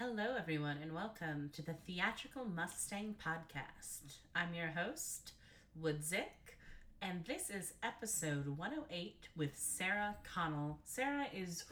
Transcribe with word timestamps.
Hello, 0.00 0.34
everyone, 0.38 0.78
and 0.80 0.94
welcome 0.94 1.50
to 1.52 1.60
the 1.60 1.74
Theatrical 1.86 2.46
Mustang 2.46 3.16
Podcast. 3.22 4.20
I'm 4.34 4.54
your 4.54 4.68
host, 4.68 5.32
Woodzik, 5.78 6.56
and 7.02 7.22
this 7.26 7.50
is 7.50 7.74
episode 7.82 8.48
108 8.48 9.28
with 9.36 9.50
Sarah 9.58 10.16
Connell. 10.22 10.78
Sarah 10.86 11.26
is 11.34 11.66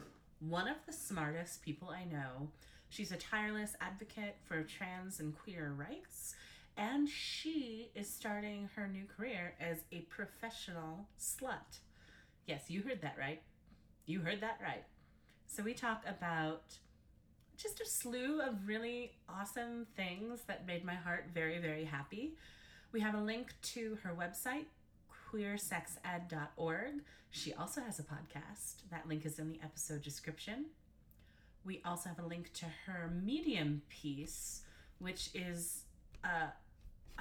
one 0.47 0.67
of 0.67 0.75
the 0.85 0.93
smartest 0.93 1.63
people 1.63 1.89
I 1.89 2.03
know. 2.03 2.51
She's 2.89 3.11
a 3.11 3.17
tireless 3.17 3.73
advocate 3.81 4.35
for 4.47 4.61
trans 4.61 5.19
and 5.19 5.35
queer 5.35 5.73
rights, 5.75 6.35
and 6.77 7.09
she 7.09 7.89
is 7.95 8.07
starting 8.07 8.69
her 8.75 8.87
new 8.87 9.05
career 9.05 9.55
as 9.59 9.79
a 9.91 10.01
professional 10.01 11.07
slut. 11.19 11.79
Yes, 12.45 12.65
you 12.67 12.83
heard 12.83 13.01
that 13.01 13.17
right. 13.17 13.41
You 14.05 14.19
heard 14.19 14.41
that 14.41 14.59
right. 14.61 14.83
So, 15.47 15.63
we 15.63 15.73
talk 15.73 16.03
about 16.07 16.75
just 17.61 17.81
a 17.81 17.85
slew 17.85 18.41
of 18.41 18.67
really 18.67 19.11
awesome 19.27 19.85
things 19.97 20.41
that 20.47 20.65
made 20.65 20.85
my 20.85 20.95
heart 20.95 21.25
very, 21.33 21.59
very 21.59 21.83
happy. 21.83 22.35
We 22.93 23.01
have 23.01 23.15
a 23.15 23.21
link 23.21 23.53
to 23.73 23.97
her 24.03 24.15
website, 24.17 24.65
queersexed.org. 25.29 27.01
She 27.31 27.53
also 27.53 27.81
has 27.81 27.99
a 27.99 28.03
podcast. 28.03 28.83
That 28.89 29.07
link 29.07 29.25
is 29.25 29.39
in 29.39 29.49
the 29.49 29.59
episode 29.61 30.01
description. 30.01 30.67
We 31.65 31.81
also 31.83 32.07
have 32.07 32.19
a 32.19 32.25
link 32.25 32.53
to 32.53 32.65
her 32.85 33.11
Medium 33.23 33.81
piece, 33.89 34.61
which 34.99 35.29
is 35.33 35.83
a, 36.23 36.53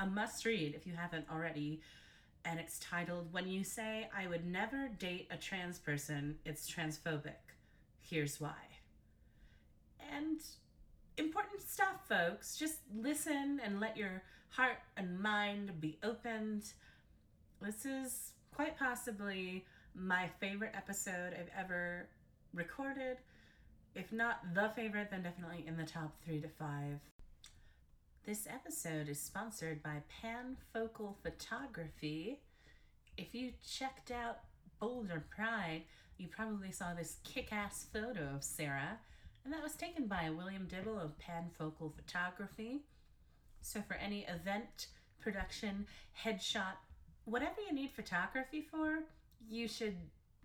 a 0.00 0.06
must 0.06 0.44
read 0.44 0.74
if 0.76 0.86
you 0.86 0.92
haven't 0.94 1.26
already. 1.32 1.80
And 2.44 2.60
it's 2.60 2.78
titled 2.78 3.32
When 3.32 3.48
You 3.48 3.64
Say 3.64 4.08
I 4.16 4.28
Would 4.28 4.46
Never 4.46 4.88
Date 4.88 5.26
a 5.32 5.36
Trans 5.36 5.78
Person, 5.78 6.36
It's 6.44 6.70
Transphobic. 6.70 7.34
Here's 8.00 8.40
Why 8.40 8.67
and 10.14 10.40
important 11.16 11.60
stuff, 11.62 12.08
folks. 12.08 12.56
Just 12.56 12.78
listen 12.94 13.60
and 13.64 13.80
let 13.80 13.96
your 13.96 14.22
heart 14.50 14.78
and 14.96 15.20
mind 15.20 15.80
be 15.80 15.98
opened. 16.02 16.64
This 17.60 17.84
is 17.84 18.32
quite 18.54 18.78
possibly 18.78 19.64
my 19.94 20.28
favorite 20.40 20.72
episode 20.74 21.34
I've 21.38 21.50
ever 21.58 22.08
recorded. 22.54 23.18
If 23.94 24.12
not 24.12 24.54
the 24.54 24.70
favorite, 24.76 25.10
then 25.10 25.22
definitely 25.22 25.64
in 25.66 25.76
the 25.76 25.84
top 25.84 26.14
three 26.24 26.40
to 26.40 26.48
five. 26.48 27.00
This 28.24 28.46
episode 28.46 29.08
is 29.08 29.18
sponsored 29.18 29.82
by 29.82 30.02
Panfocal 30.22 31.14
Photography. 31.22 32.40
If 33.16 33.34
you 33.34 33.52
checked 33.66 34.10
out 34.10 34.40
Boulder 34.78 35.24
Pride, 35.34 35.82
you 36.18 36.28
probably 36.28 36.70
saw 36.70 36.94
this 36.94 37.16
kick 37.24 37.52
ass 37.52 37.86
photo 37.92 38.34
of 38.34 38.44
Sarah 38.44 38.98
and 39.44 39.52
that 39.52 39.62
was 39.62 39.74
taken 39.74 40.06
by 40.06 40.30
William 40.30 40.66
Dibble 40.66 40.98
of 40.98 41.12
Panfocal 41.18 41.94
Photography. 41.94 42.82
So, 43.60 43.82
for 43.82 43.94
any 43.94 44.24
event, 44.24 44.88
production, 45.20 45.86
headshot, 46.24 46.76
whatever 47.24 47.60
you 47.66 47.74
need 47.74 47.90
photography 47.90 48.60
for, 48.60 49.00
you 49.48 49.68
should 49.68 49.96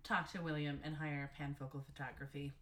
talk 0.02 0.30
to 0.32 0.42
William 0.42 0.80
and 0.84 0.96
hire 0.96 1.30
Panfocal 1.40 1.84
Photography. 1.84 2.52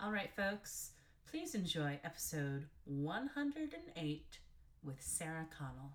All 0.00 0.12
right, 0.12 0.30
folks, 0.36 0.90
please 1.30 1.54
enjoy 1.54 1.98
episode 2.04 2.66
108 2.84 4.38
with 4.82 5.00
Sarah 5.00 5.46
Connell. 5.56 5.92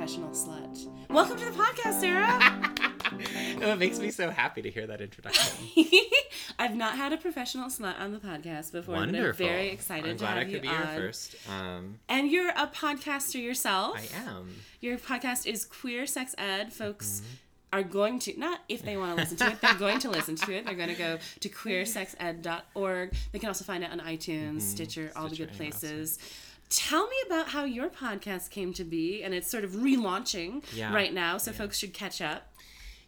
Professional 0.00 0.30
slut. 0.30 0.88
Welcome 1.10 1.36
to 1.36 1.44
the 1.44 1.50
podcast, 1.50 2.00
Sarah. 2.00 2.38
oh, 3.62 3.72
it 3.72 3.78
makes 3.78 3.98
me 3.98 4.10
so 4.10 4.30
happy 4.30 4.62
to 4.62 4.70
hear 4.70 4.86
that 4.86 5.02
introduction. 5.02 5.66
I've 6.58 6.74
not 6.74 6.96
had 6.96 7.12
a 7.12 7.18
professional 7.18 7.68
slut 7.68 8.00
on 8.00 8.12
the 8.12 8.18
podcast 8.18 8.72
before, 8.72 8.94
Wonderful. 8.94 9.44
but 9.44 9.50
I'm 9.50 9.56
very 9.58 9.68
excited 9.68 10.10
I'm 10.12 10.16
to 10.16 10.20
glad 10.24 10.38
have 10.38 10.38
I 10.38 10.42
you 10.46 10.52
could 10.52 10.62
be 10.62 10.68
on. 10.68 10.74
here 10.86 10.96
first. 10.96 11.36
Um, 11.50 11.98
And 12.08 12.30
you're 12.30 12.48
a 12.48 12.66
podcaster 12.68 13.42
yourself. 13.42 13.98
I 13.98 14.30
am. 14.30 14.54
Your 14.80 14.96
podcast 14.96 15.44
is 15.46 15.66
Queer 15.66 16.06
Sex 16.06 16.34
Ed. 16.38 16.72
Folks 16.72 17.20
Mm-hmm. 17.20 17.78
are 17.78 17.82
going 17.82 18.18
to, 18.20 18.40
not 18.40 18.60
if 18.70 18.82
they 18.82 18.96
want 18.96 19.10
to 19.18 19.22
listen 19.22 19.36
to 19.36 19.48
it, 19.48 19.60
they're 19.60 19.74
going 19.74 19.98
to 19.98 20.08
listen 20.10 20.34
to 20.36 20.52
it. 20.54 20.64
They're 20.64 20.74
going 20.76 20.88
to 20.88 20.94
go 20.94 21.18
to 21.40 21.48
queersexed.org. 21.50 23.12
They 23.32 23.38
can 23.38 23.48
also 23.48 23.64
find 23.66 23.84
it 23.84 23.90
on 23.92 24.00
iTunes, 24.00 24.62
Stitcher, 24.62 25.12
all 25.14 25.24
the 25.28 25.34
Mm-hmm. 25.34 25.34
Stitcher, 25.34 25.46
good 25.46 25.56
places. 25.56 26.18
Tell 26.70 27.06
me 27.08 27.16
about 27.26 27.48
how 27.48 27.64
your 27.64 27.90
podcast 27.90 28.50
came 28.50 28.72
to 28.74 28.84
be, 28.84 29.22
and 29.22 29.34
it's 29.34 29.50
sort 29.50 29.64
of 29.64 29.72
relaunching 29.72 30.62
Yeah. 30.72 30.94
right 30.94 31.12
now, 31.12 31.36
so 31.36 31.52
folks 31.52 31.76
should 31.76 31.92
catch 31.92 32.20
up. 32.22 32.46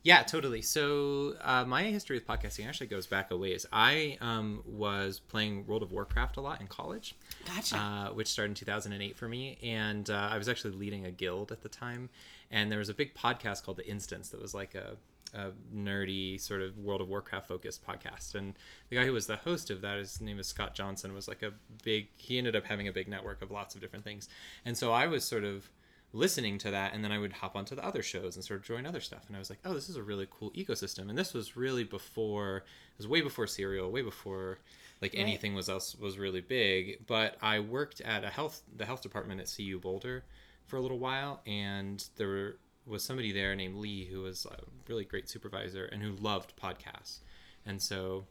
Yeah, 0.05 0.25
totally. 0.25 0.63
So 0.63 1.37
uh, 1.41 1.65
my 1.65 1.85
history 1.85 2.17
with 2.17 2.27
podcasting 2.27 2.67
actually 2.67 2.89
goes 2.89 3.07
back 3.07 3.31
a 3.31 3.37
ways. 3.37 3.65
I 3.73 4.19
um, 4.21 4.65
was 4.67 5.21
playing 5.21 5.65
World 5.69 5.85
of 5.85 5.93
Warcraft 5.93 6.37
a 6.39 6.41
lot 6.41 6.61
in 6.61 6.67
college, 6.67 7.15
Gotcha. 7.47 7.77
uh, 7.77 8.09
which 8.09 8.27
started 8.27 8.51
in 8.51 8.55
2008 8.57 9.17
for 9.17 9.29
me, 9.29 9.59
and 9.63 10.11
uh, 10.11 10.29
I 10.33 10.39
was 10.39 10.49
actually 10.49 10.75
leading 10.75 11.07
a 11.07 11.13
guild 11.13 11.53
at 11.53 11.63
the 11.63 11.69
time. 11.69 12.11
And 12.51 12.71
there 12.71 12.81
was 12.81 12.89
a 12.89 12.95
big 12.95 13.15
podcast 13.15 13.63
called 13.63 13.77
The 13.77 13.89
Instance 13.89 14.31
that 14.31 14.43
was 14.43 14.55
like 14.55 14.75
a, 14.75 14.97
a 15.35 15.51
nerdy 15.75 16.41
sort 16.41 16.63
of 16.63 16.77
World 16.79 17.01
of 17.01 17.09
Warcraft 17.09 17.49
focused 17.49 17.87
podcast. 17.87 18.35
And 18.35 18.55
the 18.89 18.97
guy 18.97 19.05
who 19.05 19.13
was 19.13 19.27
the 19.27 19.37
host 19.37 19.71
of 19.71 19.81
that, 19.81 19.99
his 19.99 20.21
name 20.21 20.39
is 20.39 20.47
Scott 20.47 20.75
Johnson, 20.75 21.15
was 21.15 21.29
like 21.29 21.43
a 21.43 21.53
big. 21.83 22.09
He 22.17 22.39
ended 22.39 22.57
up 22.57 22.65
having 22.65 22.89
a 22.89 22.93
big 22.93 23.09
network 23.09 23.43
of 23.43 23.51
lots 23.51 23.75
of 23.75 23.81
different 23.81 24.05
things, 24.05 24.29
and 24.65 24.77
so 24.77 24.93
I 24.93 25.07
was 25.07 25.25
sort 25.25 25.45
of 25.45 25.71
listening 26.13 26.59
to 26.59 26.71
that 26.71 26.93
and 26.93 27.03
then 27.03 27.11
i 27.11 27.19
would 27.19 27.33
hop 27.33 27.57
onto 27.57 27.75
the 27.75 27.85
other 27.85 28.03
shows 28.03 28.37
and 28.37 28.45
sort 28.45 28.61
of 28.61 28.67
join 28.67 28.85
other 28.85 29.01
stuff 29.01 29.25
and 29.29 29.37
i 29.37 29.39
was 29.39 29.49
like 29.49 29.59
oh 29.65 29.73
this 29.73 29.89
is 29.89 29.97
a 29.97 30.03
really 30.03 30.27
cool 30.31 30.51
ecosystem 30.51 31.09
and 31.09 31.17
this 31.17 31.33
was 31.33 31.57
really 31.57 31.85
before 31.85 32.59
it 32.59 32.99
was 32.99 33.09
way 33.09 33.21
before 33.21 33.47
serial 33.47 33.91
way 33.91 34.03
before 34.03 34.59
like 35.01 35.15
anything 35.15 35.55
was 35.55 35.69
else 35.69 35.97
was 35.97 36.19
really 36.19 36.41
big 36.41 36.99
but 37.07 37.37
i 37.41 37.59
worked 37.59 38.01
at 38.03 38.25
a 38.25 38.29
health 38.29 38.63
the 38.77 38.85
health 38.85 39.01
department 39.01 39.41
at 39.41 39.51
cu 39.57 39.79
boulder 39.79 40.23
for 40.67 40.77
a 40.77 40.81
little 40.81 40.99
while 40.99 41.41
and 41.47 42.05
there 42.17 42.29
were, 42.29 42.57
was 42.87 43.05
somebody 43.05 43.33
there 43.33 43.55
named 43.55 43.77
lee 43.77 44.05
who 44.07 44.23
was 44.23 44.47
a 44.47 44.59
really 44.89 45.05
great 45.05 45.29
supervisor 45.29 45.85
and 45.85 46.03
who 46.03 46.13
loved 46.13 46.53
podcasts 46.57 47.19
and 47.65 47.81
so 47.81 48.25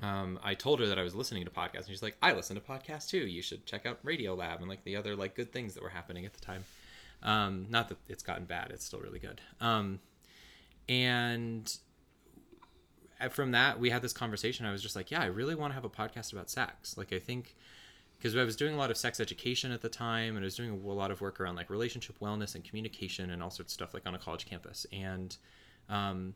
um, 0.00 0.38
I 0.42 0.54
told 0.54 0.80
her 0.80 0.86
that 0.86 0.98
I 0.98 1.02
was 1.02 1.14
listening 1.14 1.44
to 1.44 1.50
podcasts, 1.50 1.76
and 1.76 1.88
she's 1.88 2.02
like, 2.02 2.16
"I 2.22 2.32
listen 2.32 2.56
to 2.56 2.62
podcasts 2.62 3.08
too. 3.08 3.18
You 3.18 3.42
should 3.42 3.66
check 3.66 3.84
out 3.84 3.98
Radio 4.02 4.34
Lab 4.34 4.60
and 4.60 4.68
like 4.68 4.84
the 4.84 4.96
other 4.96 5.14
like 5.14 5.34
good 5.34 5.52
things 5.52 5.74
that 5.74 5.82
were 5.82 5.90
happening 5.90 6.24
at 6.24 6.32
the 6.32 6.40
time." 6.40 6.64
Um, 7.22 7.66
not 7.68 7.88
that 7.88 7.98
it's 8.08 8.22
gotten 8.22 8.44
bad; 8.44 8.70
it's 8.70 8.84
still 8.84 9.00
really 9.00 9.18
good. 9.18 9.40
Um, 9.60 10.00
and 10.88 11.76
from 13.30 13.52
that, 13.52 13.78
we 13.78 13.90
had 13.90 14.02
this 14.02 14.12
conversation. 14.12 14.64
I 14.64 14.72
was 14.72 14.82
just 14.82 14.96
like, 14.96 15.10
"Yeah, 15.10 15.20
I 15.20 15.26
really 15.26 15.54
want 15.54 15.72
to 15.72 15.74
have 15.74 15.84
a 15.84 15.90
podcast 15.90 16.32
about 16.32 16.48
sex." 16.48 16.96
Like, 16.96 17.12
I 17.12 17.18
think 17.18 17.54
because 18.22 18.36
I 18.36 18.44
was 18.44 18.54
doing 18.54 18.74
a 18.74 18.78
lot 18.78 18.92
of 18.92 18.96
sex 18.96 19.18
education 19.18 19.72
at 19.72 19.82
the 19.82 19.88
time, 19.88 20.36
and 20.36 20.44
I 20.44 20.46
was 20.46 20.54
doing 20.54 20.70
a 20.70 20.76
lot 20.76 21.10
of 21.10 21.20
work 21.20 21.40
around 21.40 21.56
like 21.56 21.68
relationship 21.68 22.20
wellness 22.20 22.54
and 22.54 22.62
communication 22.62 23.30
and 23.30 23.42
all 23.42 23.50
sorts 23.50 23.72
of 23.72 23.74
stuff 23.74 23.94
like 23.94 24.06
on 24.06 24.14
a 24.14 24.18
college 24.18 24.46
campus, 24.46 24.86
and 24.92 25.36
um, 25.88 26.34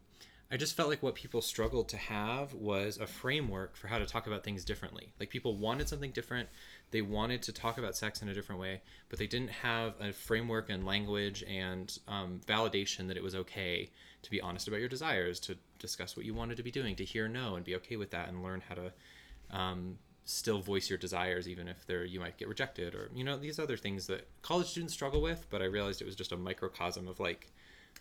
I 0.51 0.57
just 0.57 0.77
felt 0.77 0.89
like 0.89 1.01
what 1.01 1.15
people 1.15 1.41
struggled 1.41 1.89
to 1.91 1.97
have 1.97 2.55
was 2.55 2.99
a 2.99 3.07
framework 3.07 3.77
for 3.77 3.87
how 3.87 3.99
to 3.99 4.05
talk 4.05 4.27
about 4.27 4.43
things 4.43 4.65
differently. 4.65 5.13
Like 5.21 5.31
people 5.31 5.57
wanted 5.57 5.89
something 5.89 6.11
different. 6.11 6.49
They 6.91 7.03
wanted 7.03 7.43
to 7.43 7.53
talk 7.53 7.79
about 7.79 7.97
sex 7.97 8.21
in 8.21 8.29
a 8.29 8.35
different 8.35 8.61
way, 8.61 8.83
but 9.09 9.21
they 9.21 9.29
didn't 9.29 9.51
have 9.51 9.95
a 10.01 10.13
framework 10.13 10.71
and 10.71 10.85
language 10.85 11.45
and 11.49 11.97
um, 12.09 12.41
validation 12.49 13.07
that 13.07 13.17
it 13.17 13.23
was 13.23 13.37
okay 13.37 13.91
to 14.23 14.31
be 14.31 14.41
honest 14.41 14.67
about 14.67 14.81
your 14.81 14.89
desires, 14.89 15.39
to 15.39 15.57
discuss 15.79 16.17
what 16.17 16.27
you 16.27 16.35
wanted 16.35 16.57
to 16.57 16.65
be 16.65 16.73
doing, 16.73 16.97
to 16.97 17.05
hear 17.05 17.29
no 17.29 17.55
and 17.55 17.65
be 17.65 17.77
okay 17.77 17.97
with 17.97 18.11
that, 18.11 18.29
and 18.29 18.43
learn 18.43 18.61
how 18.69 18.75
to 18.75 18.93
um, 19.51 19.99
still 20.29 20.61
voice 20.61 20.91
your 20.91 20.99
desires 20.99 21.49
even 21.49 21.69
if 21.69 21.87
they're 21.87 22.05
you 22.05 22.19
might 22.19 22.37
get 22.37 22.49
rejected 22.49 22.97
or 22.97 23.09
you 23.15 23.23
know 23.23 23.37
these 23.37 23.61
other 23.61 23.77
things 23.77 24.09
that 24.09 24.27
college 24.43 24.67
students 24.67 24.93
struggle 24.93 25.23
with. 25.23 25.47
But 25.51 25.63
I 25.63 25.67
realized 25.67 26.03
it 26.03 26.07
was 26.07 26.17
just 26.17 26.33
a 26.33 26.37
microcosm 26.37 27.09
of 27.09 27.21
like 27.21 27.49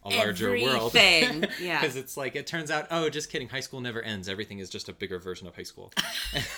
a 0.05 0.09
larger 0.09 0.51
world. 0.51 0.95
Everything, 0.95 1.49
yeah. 1.61 1.81
Because 1.81 1.95
it's 1.95 2.15
like 2.15 2.35
it 2.35 2.47
turns 2.47 2.71
out, 2.71 2.87
oh, 2.91 3.09
just 3.09 3.31
kidding. 3.31 3.49
High 3.49 3.59
school 3.59 3.81
never 3.81 4.01
ends. 4.01 4.29
Everything 4.29 4.59
is 4.59 4.69
just 4.69 4.87
a 4.87 4.93
bigger 4.93 5.19
version 5.19 5.47
of 5.47 5.55
high 5.55 5.63
school. 5.63 5.91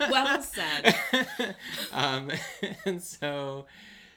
well 0.00 0.42
said. 0.42 0.94
um, 1.92 2.30
and 2.84 3.02
so, 3.02 3.66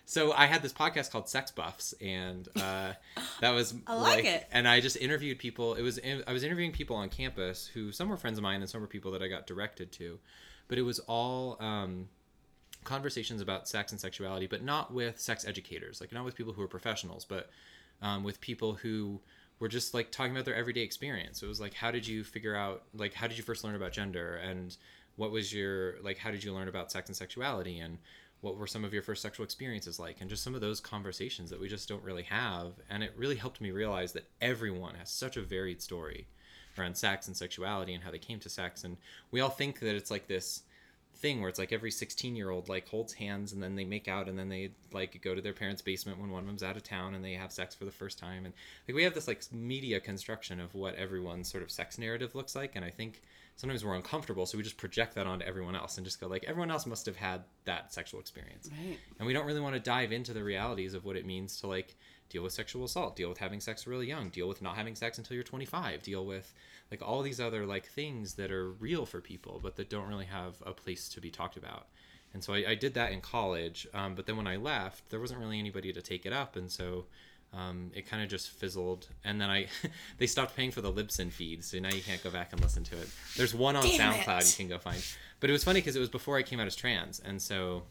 so 0.05 0.33
I 0.33 0.47
had 0.47 0.61
this 0.61 0.73
podcast 0.73 1.11
called 1.11 1.29
Sex 1.29 1.51
Buffs, 1.51 1.93
and 2.01 2.47
uh, 2.55 2.93
that 3.39 3.51
was 3.51 3.75
I 3.85 3.95
like 3.95 4.25
it. 4.25 4.47
And 4.51 4.67
I 4.67 4.81
just 4.81 4.97
interviewed 4.97 5.39
people. 5.39 5.75
It 5.75 5.83
was 5.83 5.99
I 6.27 6.33
was 6.33 6.43
interviewing 6.43 6.71
people 6.71 6.95
on 6.95 7.09
campus 7.09 7.67
who 7.67 7.91
some 7.91 8.09
were 8.09 8.17
friends 8.17 8.37
of 8.37 8.43
mine, 8.43 8.61
and 8.61 8.69
some 8.69 8.81
were 8.81 8.87
people 8.87 9.11
that 9.11 9.21
I 9.21 9.27
got 9.27 9.45
directed 9.45 9.91
to, 9.93 10.19
but 10.71 10.79
it 10.79 10.83
was 10.83 10.99
all. 10.99 11.57
Um, 11.59 12.07
conversations 12.83 13.41
about 13.41 13.67
sex 13.67 13.91
and 13.91 14.01
sexuality 14.01 14.47
but 14.47 14.63
not 14.63 14.91
with 14.91 15.19
sex 15.19 15.45
educators 15.45 16.01
like 16.01 16.11
not 16.11 16.25
with 16.25 16.33
people 16.33 16.51
who 16.51 16.63
are 16.63 16.67
professionals 16.67 17.23
but 17.23 17.51
um, 18.01 18.23
with 18.23 18.41
people 18.41 18.73
who 18.73 19.21
were 19.61 19.67
just 19.67 19.93
like 19.93 20.11
talking 20.11 20.31
about 20.31 20.43
their 20.43 20.55
everyday 20.55 20.81
experience. 20.81 21.43
It 21.43 21.47
was 21.47 21.61
like, 21.61 21.73
how 21.75 21.91
did 21.91 22.05
you 22.05 22.23
figure 22.23 22.55
out, 22.55 22.83
like, 22.95 23.13
how 23.13 23.27
did 23.27 23.37
you 23.37 23.43
first 23.43 23.63
learn 23.63 23.75
about 23.75 23.91
gender, 23.91 24.37
and 24.37 24.75
what 25.15 25.31
was 25.31 25.53
your 25.53 26.01
like, 26.01 26.17
how 26.17 26.31
did 26.31 26.43
you 26.43 26.51
learn 26.51 26.67
about 26.67 26.91
sex 26.91 27.07
and 27.07 27.15
sexuality, 27.15 27.79
and 27.79 27.99
what 28.41 28.57
were 28.57 28.65
some 28.65 28.83
of 28.83 28.91
your 28.91 29.03
first 29.03 29.21
sexual 29.21 29.43
experiences 29.43 29.99
like 29.99 30.19
and 30.19 30.27
just 30.27 30.43
some 30.43 30.55
of 30.55 30.61
those 30.61 30.79
conversations 30.79 31.51
that 31.51 31.59
we 31.59 31.69
just 31.69 31.87
don't 31.87 32.03
really 32.03 32.23
have 32.23 32.71
and 32.89 33.03
it 33.03 33.13
really 33.15 33.35
helped 33.35 33.61
me 33.61 33.69
realize 33.69 34.13
that 34.13 34.27
everyone 34.41 34.95
has 34.95 35.11
such 35.11 35.37
a 35.37 35.41
varied 35.43 35.79
story 35.79 36.25
around 36.81 36.97
sex 36.97 37.27
and 37.27 37.37
sexuality 37.37 37.93
and 37.93 38.03
how 38.03 38.11
they 38.11 38.19
came 38.19 38.39
to 38.39 38.49
sex. 38.49 38.83
And 38.83 38.97
we 39.31 39.39
all 39.39 39.49
think 39.49 39.79
that 39.79 39.95
it's 39.95 40.11
like 40.11 40.27
this 40.27 40.63
thing 41.15 41.39
where 41.39 41.49
it's 41.49 41.59
like 41.59 41.71
every 41.71 41.91
16 41.91 42.35
year 42.35 42.49
old 42.49 42.67
like 42.67 42.87
holds 42.87 43.13
hands 43.13 43.53
and 43.53 43.61
then 43.61 43.75
they 43.75 43.85
make 43.85 44.07
out 44.07 44.27
and 44.27 44.39
then 44.39 44.49
they 44.49 44.71
like 44.91 45.21
go 45.21 45.35
to 45.35 45.41
their 45.41 45.53
parents 45.53 45.81
basement 45.81 46.19
when 46.19 46.31
one 46.31 46.41
of 46.41 46.47
them's 46.47 46.63
out 46.63 46.75
of 46.75 46.83
town 46.83 47.13
and 47.13 47.23
they 47.23 47.33
have 47.33 47.51
sex 47.51 47.75
for 47.75 47.85
the 47.85 47.91
first 47.91 48.17
time. 48.17 48.45
And 48.45 48.53
like 48.87 48.95
we 48.95 49.03
have 49.03 49.13
this 49.13 49.27
like 49.27 49.43
media 49.51 49.99
construction 49.99 50.59
of 50.59 50.73
what 50.73 50.95
everyone's 50.95 51.49
sort 51.49 51.63
of 51.63 51.71
sex 51.71 51.97
narrative 51.97 52.33
looks 52.35 52.55
like. 52.55 52.75
And 52.75 52.83
i 52.83 52.89
think 52.89 53.21
sometimes 53.57 53.85
we're 53.85 53.95
uncomfortable 53.95 54.45
so 54.45 54.57
we 54.57 54.63
just 54.63 54.77
project 54.77 55.13
that 55.13 55.27
onto 55.27 55.45
everyone 55.45 55.75
else 55.75 55.97
and 55.97 56.05
just 56.05 56.19
go 56.19 56.27
like 56.27 56.43
everyone 56.47 56.71
else 56.71 56.85
must 56.87 57.05
have 57.05 57.17
had 57.17 57.43
that 57.65 57.93
sexual 57.93 58.19
experience. 58.19 58.69
Right. 58.71 58.97
and 59.19 59.27
we 59.27 59.33
don't 59.33 59.45
really 59.45 59.59
want 59.59 59.75
to 59.75 59.79
dive 59.79 60.11
into 60.11 60.33
the 60.33 60.43
realities 60.43 60.93
of 60.93 61.05
what 61.05 61.15
it 61.15 61.25
means 61.25 61.59
to 61.61 61.67
like 61.67 61.95
deal 62.31 62.43
with 62.43 62.53
sexual 62.53 62.85
assault 62.85 63.15
deal 63.15 63.29
with 63.29 63.37
having 63.37 63.59
sex 63.59 63.85
really 63.85 64.07
young 64.07 64.29
deal 64.29 64.47
with 64.47 64.61
not 64.61 64.75
having 64.75 64.95
sex 64.95 65.17
until 65.17 65.35
you're 65.35 65.43
25 65.43 66.01
deal 66.01 66.25
with 66.25 66.53
like 66.89 67.01
all 67.01 67.21
these 67.21 67.39
other 67.39 67.65
like 67.65 67.85
things 67.85 68.35
that 68.35 68.51
are 68.51 68.71
real 68.71 69.05
for 69.05 69.19
people 69.21 69.59
but 69.61 69.75
that 69.75 69.89
don't 69.89 70.07
really 70.07 70.25
have 70.25 70.55
a 70.65 70.71
place 70.71 71.09
to 71.09 71.21
be 71.21 71.29
talked 71.29 71.57
about. 71.57 71.87
And 72.33 72.43
so 72.43 72.53
i, 72.53 72.63
I 72.69 72.75
did 72.75 72.93
that 72.93 73.11
in 73.11 73.21
college 73.21 73.87
um, 73.93 74.15
but 74.15 74.25
then 74.25 74.37
when 74.37 74.47
i 74.47 74.55
left 74.55 75.09
there 75.09 75.19
wasn't 75.19 75.39
really 75.41 75.59
anybody 75.59 75.91
to 75.91 76.01
take 76.01 76.25
it 76.25 76.33
up 76.33 76.55
and 76.55 76.71
so 76.71 77.05
um, 77.53 77.91
it 77.93 78.07
kind 78.07 78.23
of 78.23 78.29
just 78.29 78.49
fizzled. 78.49 79.07
And 79.25 79.41
then 79.41 79.49
i 79.49 79.67
they 80.17 80.27
stopped 80.27 80.55
paying 80.55 80.71
for 80.71 80.81
the 80.81 80.91
libsyn 80.91 81.31
feed 81.31 81.63
so 81.65 81.79
now 81.79 81.89
you 81.89 82.01
can't 82.01 82.23
go 82.23 82.29
back 82.29 82.53
and 82.53 82.61
listen 82.61 82.83
to 82.85 82.97
it. 82.97 83.09
There's 83.35 83.53
one 83.53 83.75
on 83.75 83.83
Damn 83.83 84.13
soundcloud 84.13 84.41
it. 84.41 84.49
you 84.51 84.65
can 84.65 84.69
go 84.69 84.79
find. 84.79 85.03
But 85.41 85.49
it 85.49 85.53
was 85.53 85.63
funny 85.63 85.81
because 85.81 85.95
it 85.95 85.99
was 85.99 86.09
before 86.09 86.37
i 86.37 86.43
came 86.43 86.59
out 86.59 86.67
as 86.67 86.75
trans 86.75 87.19
and 87.19 87.41
so 87.41 87.83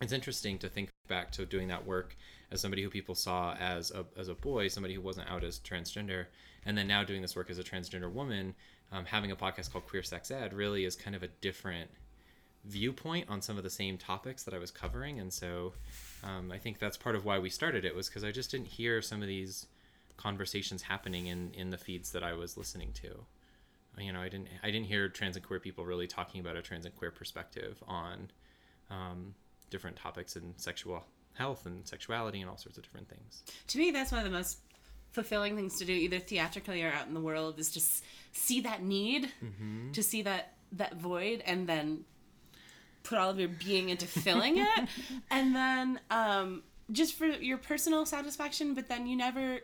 it's 0.00 0.12
interesting 0.12 0.58
to 0.58 0.68
think 0.68 0.90
back 1.08 1.30
to 1.32 1.46
doing 1.46 1.68
that 1.68 1.86
work 1.86 2.16
as 2.56 2.60
somebody 2.62 2.82
who 2.82 2.90
people 2.90 3.14
saw 3.14 3.54
as 3.54 3.90
a, 3.92 4.04
as 4.18 4.28
a 4.28 4.34
boy, 4.34 4.66
somebody 4.68 4.94
who 4.94 5.00
wasn't 5.00 5.30
out 5.30 5.44
as 5.44 5.60
transgender, 5.60 6.26
and 6.64 6.76
then 6.76 6.88
now 6.88 7.04
doing 7.04 7.22
this 7.22 7.36
work 7.36 7.50
as 7.50 7.58
a 7.58 7.62
transgender 7.62 8.10
woman, 8.10 8.54
um, 8.90 9.04
having 9.04 9.30
a 9.30 9.36
podcast 9.36 9.70
called 9.70 9.86
Queer 9.86 10.02
Sex 10.02 10.30
Ed 10.30 10.52
really 10.52 10.84
is 10.84 10.96
kind 10.96 11.14
of 11.14 11.22
a 11.22 11.28
different 11.40 11.90
viewpoint 12.64 13.28
on 13.28 13.40
some 13.42 13.56
of 13.56 13.62
the 13.62 13.70
same 13.70 13.98
topics 13.98 14.42
that 14.44 14.54
I 14.54 14.58
was 14.58 14.70
covering, 14.70 15.20
and 15.20 15.32
so 15.32 15.74
um, 16.24 16.50
I 16.50 16.58
think 16.58 16.78
that's 16.78 16.96
part 16.96 17.14
of 17.14 17.24
why 17.24 17.38
we 17.38 17.50
started 17.50 17.84
it 17.84 17.94
was 17.94 18.08
because 18.08 18.24
I 18.24 18.32
just 18.32 18.50
didn't 18.50 18.68
hear 18.68 19.02
some 19.02 19.22
of 19.22 19.28
these 19.28 19.66
conversations 20.16 20.82
happening 20.82 21.26
in 21.26 21.52
in 21.52 21.70
the 21.70 21.78
feeds 21.78 22.12
that 22.12 22.24
I 22.24 22.32
was 22.32 22.56
listening 22.56 22.92
to. 22.94 23.26
You 23.98 24.12
know, 24.12 24.20
I 24.20 24.28
didn't 24.28 24.48
I 24.62 24.70
didn't 24.70 24.86
hear 24.86 25.08
trans 25.08 25.36
and 25.36 25.44
queer 25.44 25.60
people 25.60 25.84
really 25.84 26.06
talking 26.06 26.40
about 26.40 26.56
a 26.56 26.62
trans 26.62 26.86
and 26.86 26.96
queer 26.96 27.10
perspective 27.10 27.82
on 27.86 28.30
um, 28.90 29.34
different 29.70 29.96
topics 29.96 30.36
in 30.36 30.54
sexual 30.56 31.04
health 31.36 31.66
and 31.66 31.86
sexuality 31.86 32.40
and 32.40 32.50
all 32.50 32.56
sorts 32.56 32.78
of 32.78 32.84
different 32.84 33.08
things. 33.08 33.42
To 33.68 33.78
me, 33.78 33.90
that's 33.90 34.10
one 34.12 34.18
of 34.18 34.24
the 34.24 34.36
most 34.36 34.58
fulfilling 35.12 35.56
things 35.56 35.78
to 35.78 35.84
do, 35.84 35.92
either 35.92 36.18
theatrically 36.18 36.82
or 36.82 36.90
out 36.92 37.06
in 37.06 37.14
the 37.14 37.20
world, 37.20 37.58
is 37.58 37.70
just 37.70 38.04
see 38.32 38.60
that 38.62 38.82
need, 38.82 39.30
Mm-hmm. 39.44 39.92
to 39.92 40.02
see 40.02 40.22
that 40.22 40.52
that 40.72 40.96
void, 40.96 41.42
and 41.46 41.68
then 41.68 42.04
put 43.02 43.18
all 43.18 43.30
of 43.30 43.38
your 43.38 43.48
being 43.48 43.88
into 43.88 44.06
filling 44.06 44.58
it, 44.58 44.88
and 45.30 45.54
then 45.54 46.00
um, 46.10 46.62
just 46.90 47.14
for 47.14 47.26
your 47.26 47.56
personal 47.58 48.04
satisfaction. 48.04 48.74
But 48.74 48.88
then 48.88 49.06
you 49.06 49.16
never. 49.16 49.60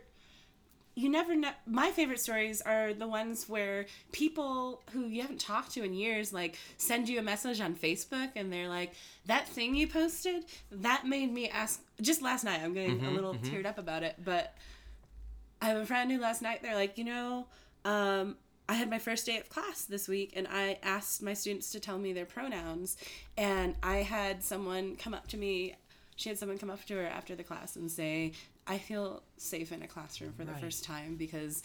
You 0.95 1.09
never 1.09 1.35
know. 1.35 1.49
My 1.65 1.89
favorite 1.91 2.19
stories 2.19 2.61
are 2.61 2.93
the 2.93 3.07
ones 3.07 3.49
where 3.49 3.87
people 4.11 4.83
who 4.91 5.07
you 5.07 5.21
haven't 5.21 5.39
talked 5.39 5.71
to 5.73 5.83
in 5.83 5.93
years, 5.93 6.31
like, 6.31 6.55
send 6.77 7.09
you 7.09 7.17
a 7.17 7.23
message 7.23 7.59
on 7.61 7.73
Facebook 7.73 8.29
and 8.35 8.53
they're 8.53 8.69
like, 8.69 8.93
that 9.25 9.47
thing 9.47 9.73
you 9.73 9.87
posted, 9.87 10.45
that 10.71 11.07
made 11.07 11.33
me 11.33 11.49
ask. 11.49 11.81
Just 11.99 12.21
last 12.21 12.43
night, 12.43 12.61
I'm 12.63 12.73
getting 12.73 13.03
a 13.05 13.11
little 13.11 13.33
teared 13.35 13.65
up 13.65 13.79
about 13.79 14.03
it, 14.03 14.15
but 14.23 14.55
I 15.61 15.67
have 15.67 15.77
a 15.77 15.85
friend 15.85 16.11
who 16.11 16.19
last 16.19 16.41
night 16.41 16.61
they're 16.61 16.75
like, 16.75 16.97
you 16.97 17.05
know, 17.05 17.47
um, 17.85 18.35
I 18.69 18.73
had 18.73 18.89
my 18.89 18.99
first 18.99 19.25
day 19.25 19.37
of 19.37 19.49
class 19.49 19.85
this 19.85 20.07
week 20.07 20.33
and 20.35 20.47
I 20.49 20.77
asked 20.83 21.21
my 21.23 21.33
students 21.33 21.71
to 21.71 21.79
tell 21.79 21.97
me 21.97 22.13
their 22.13 22.25
pronouns. 22.25 22.97
And 23.37 23.75
I 23.81 23.97
had 23.97 24.43
someone 24.43 24.95
come 24.95 25.13
up 25.13 25.27
to 25.29 25.37
me, 25.37 25.75
she 26.15 26.29
had 26.29 26.37
someone 26.37 26.57
come 26.57 26.69
up 26.69 26.85
to 26.85 26.95
her 26.95 27.07
after 27.07 27.35
the 27.35 27.43
class 27.43 27.75
and 27.75 27.89
say, 27.89 28.33
I 28.67 28.77
feel 28.77 29.23
safe 29.37 29.71
in 29.71 29.81
a 29.83 29.87
classroom 29.87 30.33
for 30.33 30.45
the 30.45 30.51
Right. 30.53 30.61
first 30.61 30.83
time 30.83 31.15
because 31.15 31.63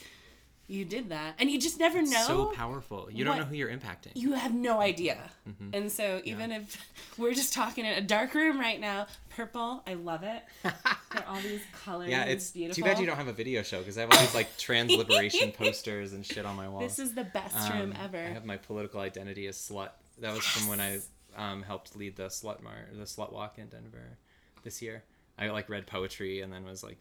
you 0.66 0.84
did 0.84 1.08
that. 1.08 1.34
And 1.38 1.50
you 1.50 1.58
just 1.58 1.78
never 1.78 1.98
know. 2.02 2.08
It's 2.08 2.26
so 2.26 2.46
powerful. 2.54 3.08
You 3.10 3.24
don't 3.24 3.38
know 3.38 3.44
who 3.44 3.54
you're 3.54 3.70
impacting. 3.70 4.12
you 4.14 4.32
have 4.34 4.52
no 4.52 4.80
idea. 4.80 5.30
And 5.72 5.90
so 5.90 6.20
even 6.24 6.52
if 6.52 6.76
we're 7.16 7.32
just 7.34 7.52
talking 7.54 7.86
in 7.86 7.92
a 7.92 8.02
dark 8.02 8.34
room 8.34 8.58
right 8.60 8.78
now, 8.80 9.06
purple, 9.30 9.82
I 9.86 9.94
love 9.94 10.22
it. 10.24 10.42
There 11.10 11.22
are 11.26 11.36
all 11.36 11.40
these 11.40 11.62
colors. 11.86 12.10
yeah, 12.10 12.24
it's 12.24 12.50
beautiful. 12.50 12.82
too 12.82 12.84
bad 12.84 12.98
you 13.00 13.06
don't 13.06 13.16
have 13.16 13.28
a 13.28 13.32
video 13.32 13.62
show 13.62 13.78
because 13.78 13.96
I 13.96 14.02
have 14.02 14.12
all 14.12 14.20
these 14.20 14.34
like 14.34 14.58
trans 14.58 14.92
liberation 14.94 15.52
posters 15.56 16.12
and 16.12 16.26
shit 16.26 16.44
on 16.44 16.54
my 16.54 16.68
wall. 16.68 16.80
This 16.80 16.98
is 16.98 17.14
the 17.14 17.24
best 17.24 17.56
room 17.72 17.92
Um, 17.92 17.96
ever. 17.98 18.18
I 18.18 18.28
have 18.28 18.44
my 18.44 18.58
political 18.58 19.00
identity 19.00 19.46
as 19.46 19.56
slut. 19.56 19.88
That 20.18 20.34
was 20.34 20.44
from 20.44 20.68
when 20.68 20.80
I 20.80 20.98
um, 21.34 21.62
helped 21.62 21.96
lead 21.96 22.16
the 22.16 22.24
slut 22.26 22.62
mar 22.62 22.74
the 22.92 23.04
slut 23.04 23.32
walk 23.32 23.56
in 23.58 23.68
Denver 23.68 24.18
this 24.64 24.82
year. 24.82 25.02
I 25.38 25.50
like 25.50 25.68
read 25.68 25.86
poetry 25.86 26.40
and 26.40 26.52
then 26.52 26.64
was 26.64 26.82
like 26.82 26.98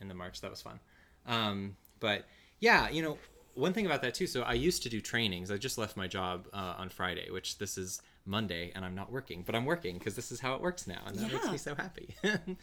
in 0.00 0.08
the 0.08 0.14
march. 0.14 0.40
That 0.40 0.50
was 0.50 0.62
fun. 0.62 0.80
Um, 1.26 1.76
but 2.00 2.26
yeah, 2.60 2.88
you 2.90 3.02
know, 3.02 3.18
one 3.54 3.72
thing 3.72 3.86
about 3.86 4.02
that 4.02 4.14
too. 4.14 4.26
So 4.26 4.42
I 4.42 4.54
used 4.54 4.82
to 4.84 4.88
do 4.88 5.00
trainings. 5.00 5.50
I 5.50 5.56
just 5.56 5.78
left 5.78 5.96
my 5.96 6.06
job 6.06 6.48
uh, 6.52 6.74
on 6.78 6.88
Friday, 6.88 7.30
which 7.30 7.58
this 7.58 7.76
is 7.76 8.02
Monday, 8.24 8.72
and 8.74 8.84
I'm 8.84 8.94
not 8.94 9.10
working, 9.10 9.42
but 9.44 9.54
I'm 9.54 9.64
working 9.64 9.98
because 9.98 10.14
this 10.14 10.30
is 10.30 10.40
how 10.40 10.54
it 10.54 10.60
works 10.60 10.86
now, 10.86 11.00
and 11.06 11.16
that 11.16 11.32
makes 11.32 11.50
me 11.50 11.58
so 11.58 11.74
happy. 11.74 12.14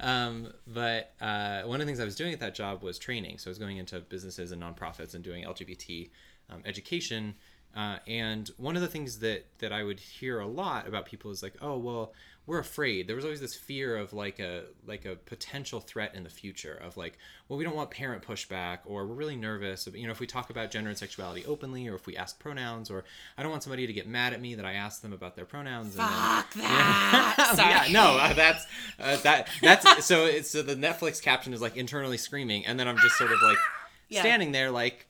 um, 0.00 0.52
but 0.66 1.12
uh, 1.20 1.62
one 1.62 1.80
of 1.80 1.86
the 1.86 1.90
things 1.90 2.00
I 2.00 2.04
was 2.04 2.16
doing 2.16 2.32
at 2.32 2.40
that 2.40 2.54
job 2.54 2.82
was 2.82 2.98
training. 2.98 3.38
So 3.38 3.48
I 3.48 3.50
was 3.50 3.58
going 3.58 3.76
into 3.76 4.00
businesses 4.00 4.52
and 4.52 4.62
nonprofits 4.62 5.14
and 5.14 5.22
doing 5.22 5.44
LGBT 5.44 6.10
um, 6.50 6.62
education. 6.64 7.34
Uh, 7.74 7.98
and 8.06 8.50
one 8.56 8.74
of 8.74 8.82
the 8.82 8.88
things 8.88 9.18
that 9.20 9.46
that 9.58 9.72
I 9.72 9.84
would 9.84 10.00
hear 10.00 10.40
a 10.40 10.46
lot 10.46 10.88
about 10.88 11.06
people 11.06 11.30
is 11.30 11.42
like, 11.42 11.54
oh 11.60 11.78
well, 11.78 12.12
we're 12.46 12.60
afraid. 12.60 13.08
There 13.08 13.16
was 13.16 13.24
always 13.24 13.40
this 13.40 13.54
fear 13.56 13.96
of 13.96 14.12
like 14.12 14.38
a 14.38 14.62
like 14.86 15.04
a 15.04 15.16
potential 15.16 15.80
threat 15.80 16.14
in 16.14 16.22
the 16.22 16.30
future 16.30 16.74
of 16.74 16.96
like, 16.96 17.18
well, 17.48 17.58
we 17.58 17.64
don't 17.64 17.74
want 17.74 17.90
parent 17.90 18.22
pushback, 18.22 18.78
or 18.84 19.04
we're 19.06 19.14
really 19.14 19.34
nervous. 19.36 19.88
You 19.92 20.06
know, 20.06 20.12
if 20.12 20.20
we 20.20 20.26
talk 20.28 20.48
about 20.50 20.70
gender 20.70 20.88
and 20.88 20.96
sexuality 20.98 21.44
openly, 21.44 21.88
or 21.88 21.94
if 21.96 22.06
we 22.06 22.16
ask 22.16 22.38
pronouns, 22.38 22.88
or 22.90 23.04
I 23.36 23.42
don't 23.42 23.50
want 23.50 23.62
somebody 23.64 23.86
to 23.88 23.92
get 23.92 24.06
mad 24.06 24.32
at 24.32 24.40
me 24.40 24.54
that 24.54 24.64
I 24.64 24.74
asked 24.74 25.02
them 25.02 25.12
about 25.12 25.34
their 25.34 25.44
pronouns. 25.44 25.96
and 25.96 26.00
then- 26.00 26.08
Fuck 26.08 26.54
that. 26.54 27.54
Yeah, 27.88 27.92
no, 27.92 28.16
uh, 28.18 28.32
that's 28.32 28.64
uh, 29.00 29.16
that 29.18 29.48
that's 29.62 30.04
so 30.06 30.24
it's 30.26 30.50
so 30.50 30.62
the 30.62 30.74
Netflix 30.76 31.20
caption 31.22 31.52
is 31.52 31.60
like 31.60 31.76
internally 31.76 32.16
screaming, 32.16 32.64
and 32.66 32.78
then 32.78 32.86
I'm 32.86 32.98
just 32.98 33.16
sort 33.18 33.32
of 33.32 33.42
like 33.42 33.58
Yeah. 34.08 34.20
standing 34.20 34.52
there 34.52 34.70
like, 34.70 35.06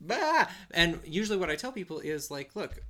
bah! 0.00 0.46
and 0.72 0.98
usually 1.04 1.38
what 1.38 1.50
I 1.50 1.54
tell 1.56 1.70
people 1.70 2.00
is 2.00 2.30
like, 2.32 2.56
look, 2.56 2.82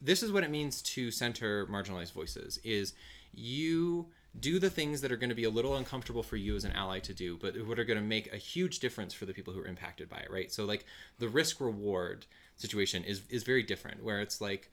this 0.00 0.22
is 0.22 0.32
what 0.32 0.44
it 0.44 0.50
means 0.50 0.82
to 0.82 1.10
center 1.10 1.66
marginalized 1.66 2.12
voices 2.12 2.58
is 2.64 2.94
you 3.34 4.06
do 4.38 4.58
the 4.58 4.70
things 4.70 5.00
that 5.00 5.10
are 5.10 5.16
going 5.16 5.30
to 5.30 5.34
be 5.34 5.44
a 5.44 5.50
little 5.50 5.76
uncomfortable 5.76 6.22
for 6.22 6.36
you 6.36 6.54
as 6.54 6.64
an 6.64 6.72
ally 6.72 7.00
to 7.00 7.12
do 7.12 7.36
but 7.36 7.54
what 7.66 7.78
are 7.78 7.84
going 7.84 7.98
to 7.98 8.04
make 8.04 8.32
a 8.32 8.36
huge 8.36 8.78
difference 8.78 9.12
for 9.12 9.26
the 9.26 9.34
people 9.34 9.52
who 9.52 9.60
are 9.60 9.66
impacted 9.66 10.08
by 10.08 10.18
it 10.18 10.30
right? 10.30 10.52
So 10.52 10.64
like 10.64 10.84
the 11.18 11.28
risk 11.28 11.60
reward 11.60 12.26
situation 12.56 13.04
is 13.04 13.22
is 13.28 13.42
very 13.42 13.62
different 13.62 14.04
where 14.04 14.20
it's 14.20 14.40
like 14.40 14.70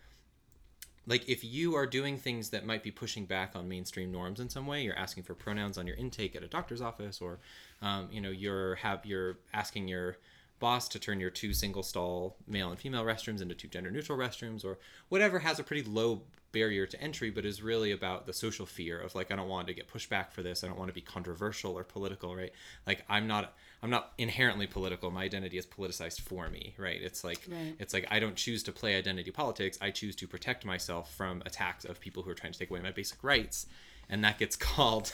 like 1.07 1.27
if 1.29 1.43
you 1.43 1.73
are 1.75 1.85
doing 1.85 2.17
things 2.17 2.49
that 2.49 2.65
might 2.65 2.83
be 2.83 2.91
pushing 2.91 3.25
back 3.25 3.55
on 3.55 3.67
mainstream 3.67 4.11
norms 4.11 4.39
in 4.39 4.49
some 4.49 4.67
way 4.67 4.83
you're 4.83 4.97
asking 4.97 5.23
for 5.23 5.33
pronouns 5.33 5.77
on 5.77 5.87
your 5.87 5.95
intake 5.95 6.35
at 6.35 6.43
a 6.43 6.47
doctor's 6.47 6.81
office 6.81 7.21
or 7.21 7.39
um, 7.81 8.09
you 8.11 8.21
know 8.21 8.29
you're 8.29 8.75
have 8.75 9.05
you're 9.05 9.37
asking 9.53 9.87
your 9.87 10.17
boss 10.59 10.87
to 10.89 10.99
turn 10.99 11.19
your 11.19 11.29
two 11.29 11.53
single 11.53 11.83
stall 11.83 12.35
male 12.47 12.69
and 12.69 12.79
female 12.79 13.03
restrooms 13.03 13.41
into 13.41 13.55
two 13.55 13.67
gender 13.67 13.91
neutral 13.91 14.17
restrooms 14.17 14.65
or 14.65 14.77
whatever 15.09 15.39
has 15.39 15.59
a 15.59 15.63
pretty 15.63 15.83
low 15.87 16.21
barrier 16.53 16.85
to 16.87 16.99
entry 17.01 17.29
but 17.29 17.45
is 17.45 17.61
really 17.61 17.91
about 17.91 18.25
the 18.25 18.33
social 18.33 18.65
fear 18.65 18.97
of 18.99 19.13
like 19.13 19.31
i 19.31 19.35
don't 19.35 19.49
want 19.49 19.67
to 19.67 19.73
get 19.73 19.87
pushed 19.87 20.09
back 20.09 20.31
for 20.31 20.41
this 20.41 20.63
i 20.63 20.67
don't 20.67 20.77
want 20.77 20.87
to 20.87 20.93
be 20.93 21.01
controversial 21.01 21.77
or 21.77 21.83
political 21.83 22.35
right 22.35 22.53
like 22.87 23.03
i'm 23.09 23.27
not 23.27 23.53
i'm 23.83 23.89
not 23.89 24.13
inherently 24.17 24.65
political 24.65 25.11
my 25.11 25.23
identity 25.23 25.57
is 25.57 25.65
politicized 25.65 26.21
for 26.21 26.49
me 26.49 26.73
right 26.77 27.01
it's 27.01 27.23
like 27.23 27.41
Right. 27.47 27.75
it's 27.79 27.93
like 27.93 28.07
I 28.09 28.19
don't 28.19 28.35
choose 28.35 28.63
to 28.63 28.71
play 28.71 28.95
identity 28.97 29.29
politics. 29.31 29.77
I 29.81 29.91
choose 29.91 30.15
to 30.17 30.27
protect 30.27 30.65
myself 30.65 31.13
from 31.13 31.43
attacks 31.45 31.85
of 31.85 31.99
people 31.99 32.23
who 32.23 32.29
are 32.31 32.33
trying 32.33 32.53
to 32.53 32.59
take 32.59 32.69
away 32.71 32.79
my 32.81 32.91
basic 32.91 33.23
rights, 33.23 33.67
and 34.09 34.23
that 34.23 34.37
gets 34.39 34.55
called 34.69 35.13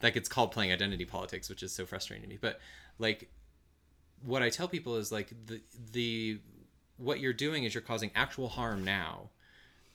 that 0.00 0.14
gets 0.14 0.28
called 0.28 0.52
playing 0.52 0.72
identity 0.72 1.04
politics, 1.04 1.48
which 1.48 1.62
is 1.62 1.72
so 1.72 1.86
frustrating 1.86 2.22
to 2.22 2.28
me. 2.28 2.38
But 2.40 2.60
like, 2.98 3.30
what 4.24 4.42
I 4.42 4.50
tell 4.50 4.68
people 4.68 4.96
is 4.96 5.10
like 5.10 5.32
the 5.46 5.60
the 5.92 6.38
what 6.96 7.20
you're 7.20 7.32
doing 7.32 7.64
is 7.64 7.74
you're 7.74 7.80
causing 7.80 8.10
actual 8.14 8.48
harm 8.48 8.84
now 8.84 9.30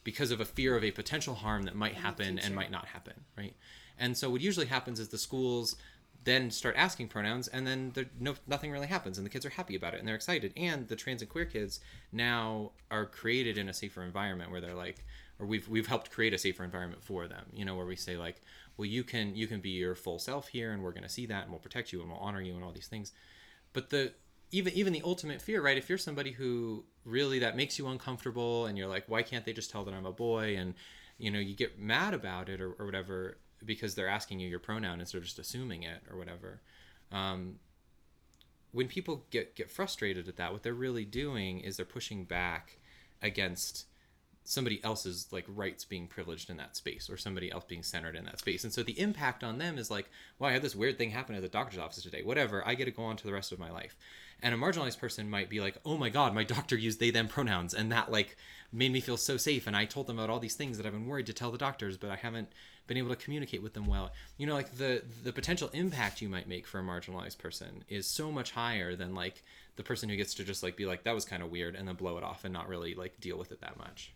because 0.03 0.32
of 0.32 0.39
a 0.39 0.46
fear 0.46 0.75
of 0.75 0.84
a 0.84 0.91
potential 0.91 1.36
harm 1.36 1.63
that 1.63 1.75
might 1.75 1.96
happen 1.96 2.39
and 2.39 2.55
might 2.55 2.72
not 2.72 2.86
happen, 2.86 3.13
right? 3.38 3.55
And 3.98 4.17
so 4.17 4.29
what 4.29 4.41
usually 4.41 4.65
happens 4.67 5.00
is 5.00 5.10
the 5.10 5.17
schools 5.17 5.75
then 6.24 6.50
start 6.50 6.75
asking 6.75 7.08
pronouns 7.08 7.48
and 7.48 7.67
then 7.67 7.91
there, 7.94 8.05
no 8.20 8.36
nothing 8.48 8.72
really 8.72 8.88
happens 8.88 9.17
and 9.17 9.25
the 9.25 9.29
kids 9.29 9.46
are 9.46 9.51
happy 9.51 9.75
about 9.75 9.94
it 9.94 10.00
and 10.00 10.08
they're 10.08 10.15
excited. 10.15 10.53
And 10.58 10.88
the 10.88 10.96
trans 10.96 11.22
and 11.22 11.29
queer 11.29 11.46
kids 11.46 11.79
now 12.12 12.72
are 12.89 13.05
created 13.05 13.58
in 13.58 13.70
a 13.70 13.74
safer 13.74 14.03
environment 14.03 14.51
where 14.51 14.62
they're 14.62 14.74
like 14.74 15.05
or 15.39 15.46
we've 15.46 15.67
we've 15.67 15.88
helped 15.88 16.12
create 16.12 16.34
a 16.34 16.38
safer 16.38 16.63
environment 16.63 17.03
for 17.03 17.27
them 17.27 17.46
you 17.53 17.65
know 17.65 17.75
where 17.75 17.86
we 17.86 17.96
say 17.96 18.17
like 18.17 18.41
well 18.77 18.86
you 18.86 19.03
can 19.03 19.36
you 19.36 19.48
can 19.48 19.60
be 19.60 19.70
your 19.70 19.96
full 19.96 20.20
self 20.20 20.48
here 20.48 20.72
and 20.72 20.82
we're 20.82 20.91
going 20.91 21.03
to 21.03 21.10
see 21.10 21.25
that 21.25 21.44
and 21.44 21.51
we'll 21.51 21.60
protect 21.60 21.91
you 21.91 22.01
and 22.01 22.10
we'll 22.10 22.20
honor 22.20 22.41
you 22.41 22.55
and 22.55 22.63
all 22.63 22.72
these 22.72 22.88
things 22.88 23.12
but 23.75 23.89
the 23.89 24.13
even 24.51 24.74
even 24.74 24.94
the 24.94 25.01
ultimate 25.03 25.41
fear 25.41 25.62
right 25.62 25.77
if 25.77 25.89
you're 25.89 25.98
somebody 25.98 26.32
who 26.32 26.86
really 27.03 27.39
that 27.39 27.55
makes 27.55 27.77
you 27.77 27.88
uncomfortable 27.88 28.65
and 28.65 28.77
you're 28.77 28.88
like 28.88 29.03
why 29.08 29.22
can't 29.22 29.46
they 29.46 29.53
just 29.53 29.70
tell 29.70 29.84
that 29.84 29.94
i'm 29.94 30.05
a 30.05 30.12
boy? 30.12 30.55
And 30.58 30.74
you 31.20 31.29
know 31.29 31.39
you 31.39 31.53
get 31.53 31.77
mad 31.77 32.13
about 32.13 32.50
it 32.50 32.60
or, 32.60 32.72
or 32.79 32.86
whatever 32.86 33.38
because 33.63 33.96
they're 33.96 34.08
asking 34.08 34.39
you 34.39 34.48
your 34.48 34.60
pronoun 34.60 35.00
instead 35.00 35.17
of 35.17 35.24
just 35.25 35.39
assuming 35.39 35.84
it 35.84 36.01
or 36.10 36.17
whatever. 36.17 36.62
Um, 37.12 37.60
when 38.72 38.88
people 38.88 39.25
get 39.29 39.55
get 39.55 39.70
frustrated 39.70 40.27
at 40.27 40.38
that 40.38 40.53
what 40.53 40.63
they're 40.63 40.74
really 40.74 41.05
doing 41.05 41.60
is 41.60 41.77
they're 41.77 41.86
pushing 41.86 42.24
back 42.24 42.79
against 43.22 43.86
somebody 44.45 44.81
else's 44.83 45.27
like 45.31 45.45
rights 45.47 45.83
being 45.83 46.07
privileged 46.07 46.49
in 46.49 46.57
that 46.57 46.75
space 46.75 47.09
or 47.09 47.17
somebody 47.17 47.51
else 47.51 47.65
being 47.65 47.83
centered 47.83 48.15
in 48.15 48.25
that 48.25 48.39
space. 48.39 48.63
And 48.63 48.71
so 48.71 48.83
the 48.83 48.99
impact 48.99 49.43
on 49.43 49.57
them 49.57 49.77
is 49.77 49.91
like 49.91 50.09
well 50.39 50.49
i 50.49 50.53
had 50.53 50.61
this 50.61 50.75
weird 50.75 50.97
thing 50.97 51.09
happen 51.09 51.35
at 51.35 51.41
the 51.41 51.49
doctor's 51.49 51.79
office 51.79 52.03
today. 52.03 52.21
Whatever 52.23 52.65
i 52.65 52.75
get 52.75 52.85
to 52.85 52.91
go 52.91 53.03
on 53.03 53.17
to 53.17 53.25
the 53.25 53.33
rest 53.33 53.51
of 53.51 53.59
my 53.59 53.71
life. 53.71 53.97
And 54.41 54.53
a 54.53 54.57
marginalized 54.57 54.99
person 54.99 55.29
might 55.29 55.49
be 55.49 55.59
like 55.59 55.77
oh 55.83 55.97
my 55.97 56.09
god 56.09 56.33
my 56.33 56.43
doctor 56.55 56.77
used 56.77 56.99
they 56.99 57.09
them 57.09 57.27
pronouns. 57.27 57.73
And 57.73 57.91
that 57.91 58.11
like 58.11 58.37
made 58.71 58.91
me 58.91 59.01
feel 59.01 59.17
so 59.17 59.35
safe. 59.35 59.67
And 59.67 59.75
i 59.75 59.85
told 59.85 60.07
them 60.07 60.19
about 60.19 60.29
all 60.29 60.39
these 60.39 60.55
things 60.55 60.77
that 60.77 60.85
i've 60.85 60.93
been 60.93 61.07
worried 61.07 61.25
to 61.25 61.33
tell 61.33 61.51
the 61.51 61.57
doctors 61.57 61.97
but 61.97 62.11
i 62.11 62.15
haven't 62.15 62.49
been 62.87 62.97
able 62.97 63.09
to 63.09 63.15
communicate 63.15 63.63
with 63.63 63.73
them 63.73 63.87
well. 63.87 64.11
You 64.37 64.47
know 64.47 64.53
like 64.53 64.77
the 64.77 65.01
the 65.23 65.33
potential 65.33 65.69
impact 65.73 66.21
you 66.21 66.29
might 66.29 66.47
make 66.47 66.67
for 66.67 66.79
a 66.79 66.83
marginalized 66.83 67.39
person 67.39 67.83
is 67.89 68.05
so 68.05 68.31
much 68.31 68.51
higher 68.51 68.95
than 68.95 69.15
like 69.15 69.41
the 69.75 69.83
person 69.83 70.09
who 70.09 70.15
gets 70.15 70.33
to 70.35 70.43
just 70.43 70.63
like 70.63 70.77
be 70.77 70.85
like 70.85 71.03
that 71.03 71.15
was 71.15 71.25
kind 71.25 71.43
of 71.43 71.51
weird 71.51 71.75
and 71.75 71.87
then 71.87 71.95
blow 71.95 72.17
it 72.17 72.23
off 72.23 72.43
and 72.43 72.53
not 72.53 72.67
really 72.67 72.93
like 72.95 73.19
deal 73.19 73.37
with 73.37 73.51
it 73.51 73.61
that 73.61 73.77
much 73.77 74.13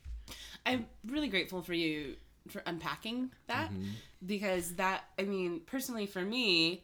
I'm 0.66 0.86
really 1.06 1.28
grateful 1.28 1.62
for 1.62 1.74
you 1.74 2.16
for 2.48 2.62
unpacking 2.66 3.32
that 3.48 3.72
mm-hmm. 3.72 3.90
because 4.26 4.76
that, 4.76 5.04
I 5.18 5.24
mean, 5.24 5.62
personally 5.66 6.06
for 6.06 6.22
me, 6.22 6.84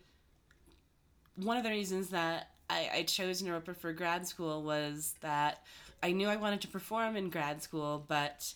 one 1.36 1.58
of 1.58 1.64
the 1.64 1.70
reasons 1.70 2.10
that 2.10 2.50
I, 2.70 2.90
I 2.94 3.04
chose 3.04 3.42
Naropa 3.42 3.76
for 3.76 3.94
grad 3.94 4.28
school 4.28 4.64
was 4.64 5.16
that 5.22 5.64
I 6.02 6.12
knew 6.12 6.28
I 6.28 6.36
wanted 6.36 6.62
to 6.62 6.68
perform 6.68 7.16
in 7.16 7.30
grad 7.30 7.62
school, 7.62 8.04
but 8.08 8.54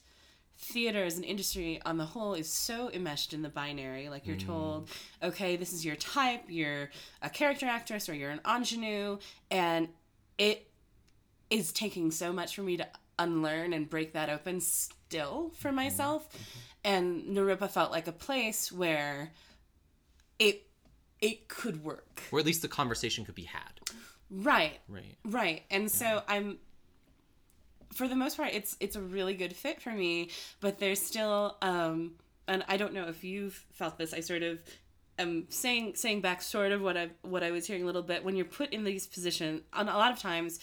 theater 0.57 1.03
as 1.03 1.17
an 1.17 1.23
industry 1.23 1.81
on 1.85 1.97
the 1.97 2.05
whole 2.05 2.33
is 2.33 2.51
so 2.51 2.89
enmeshed 2.91 3.33
in 3.33 3.41
the 3.41 3.49
binary. 3.49 4.09
Like 4.09 4.27
you're 4.27 4.35
mm. 4.35 4.45
told, 4.45 4.89
okay, 5.23 5.55
this 5.55 5.73
is 5.73 5.85
your 5.85 5.95
type, 5.95 6.43
you're 6.47 6.89
a 7.21 7.29
character 7.29 7.65
actress 7.65 8.09
or 8.09 8.13
you're 8.13 8.31
an 8.31 8.41
ingenue, 8.45 9.17
and 9.49 9.87
it 10.37 10.67
is 11.49 11.71
taking 11.71 12.11
so 12.11 12.31
much 12.31 12.55
for 12.55 12.61
me 12.61 12.77
to 12.77 12.87
unlearn 13.19 13.73
and 13.73 13.87
break 13.87 14.13
that 14.13 14.29
open 14.29 14.59
still 14.61 15.51
for 15.57 15.71
myself. 15.71 16.27
And 16.83 17.25
Naropa 17.37 17.69
felt 17.69 17.91
like 17.91 18.07
a 18.07 18.11
place 18.11 18.71
where 18.71 19.31
it 20.39 20.65
it 21.21 21.47
could 21.49 21.83
work. 21.83 22.23
or 22.31 22.39
at 22.39 22.45
least 22.45 22.61
the 22.61 22.67
conversation 22.69 23.25
could 23.25 23.35
be 23.35 23.43
had 23.43 23.79
Right. 24.31 24.79
right 24.87 25.15
Right. 25.25 25.63
And 25.69 25.91
so 25.91 26.23
I'm 26.27 26.57
for 27.93 28.07
the 28.07 28.15
most 28.15 28.37
part 28.37 28.53
it's 28.53 28.77
it's 28.79 28.95
a 28.95 29.01
really 29.01 29.33
good 29.33 29.53
fit 29.55 29.81
for 29.81 29.91
me, 29.91 30.29
but 30.61 30.79
there's 30.79 31.01
still 31.01 31.57
um 31.61 32.13
and 32.47 32.63
I 32.67 32.77
don't 32.77 32.93
know 32.93 33.07
if 33.07 33.23
you've 33.23 33.65
felt 33.73 33.97
this. 33.97 34.13
I 34.13 34.21
sort 34.21 34.43
of 34.43 34.63
am 35.17 35.45
saying 35.49 35.95
saying 35.95 36.21
back 36.21 36.41
sort 36.41 36.71
of 36.71 36.81
what 36.81 36.95
I 36.95 37.09
what 37.23 37.43
I 37.43 37.51
was 37.51 37.67
hearing 37.67 37.83
a 37.83 37.85
little 37.85 38.01
bit 38.03 38.23
when 38.23 38.35
you're 38.37 38.45
put 38.45 38.69
in 38.71 38.83
these 38.85 39.05
positions 39.05 39.61
and 39.73 39.89
a 39.89 39.97
lot 39.97 40.13
of 40.13 40.19
times 40.19 40.59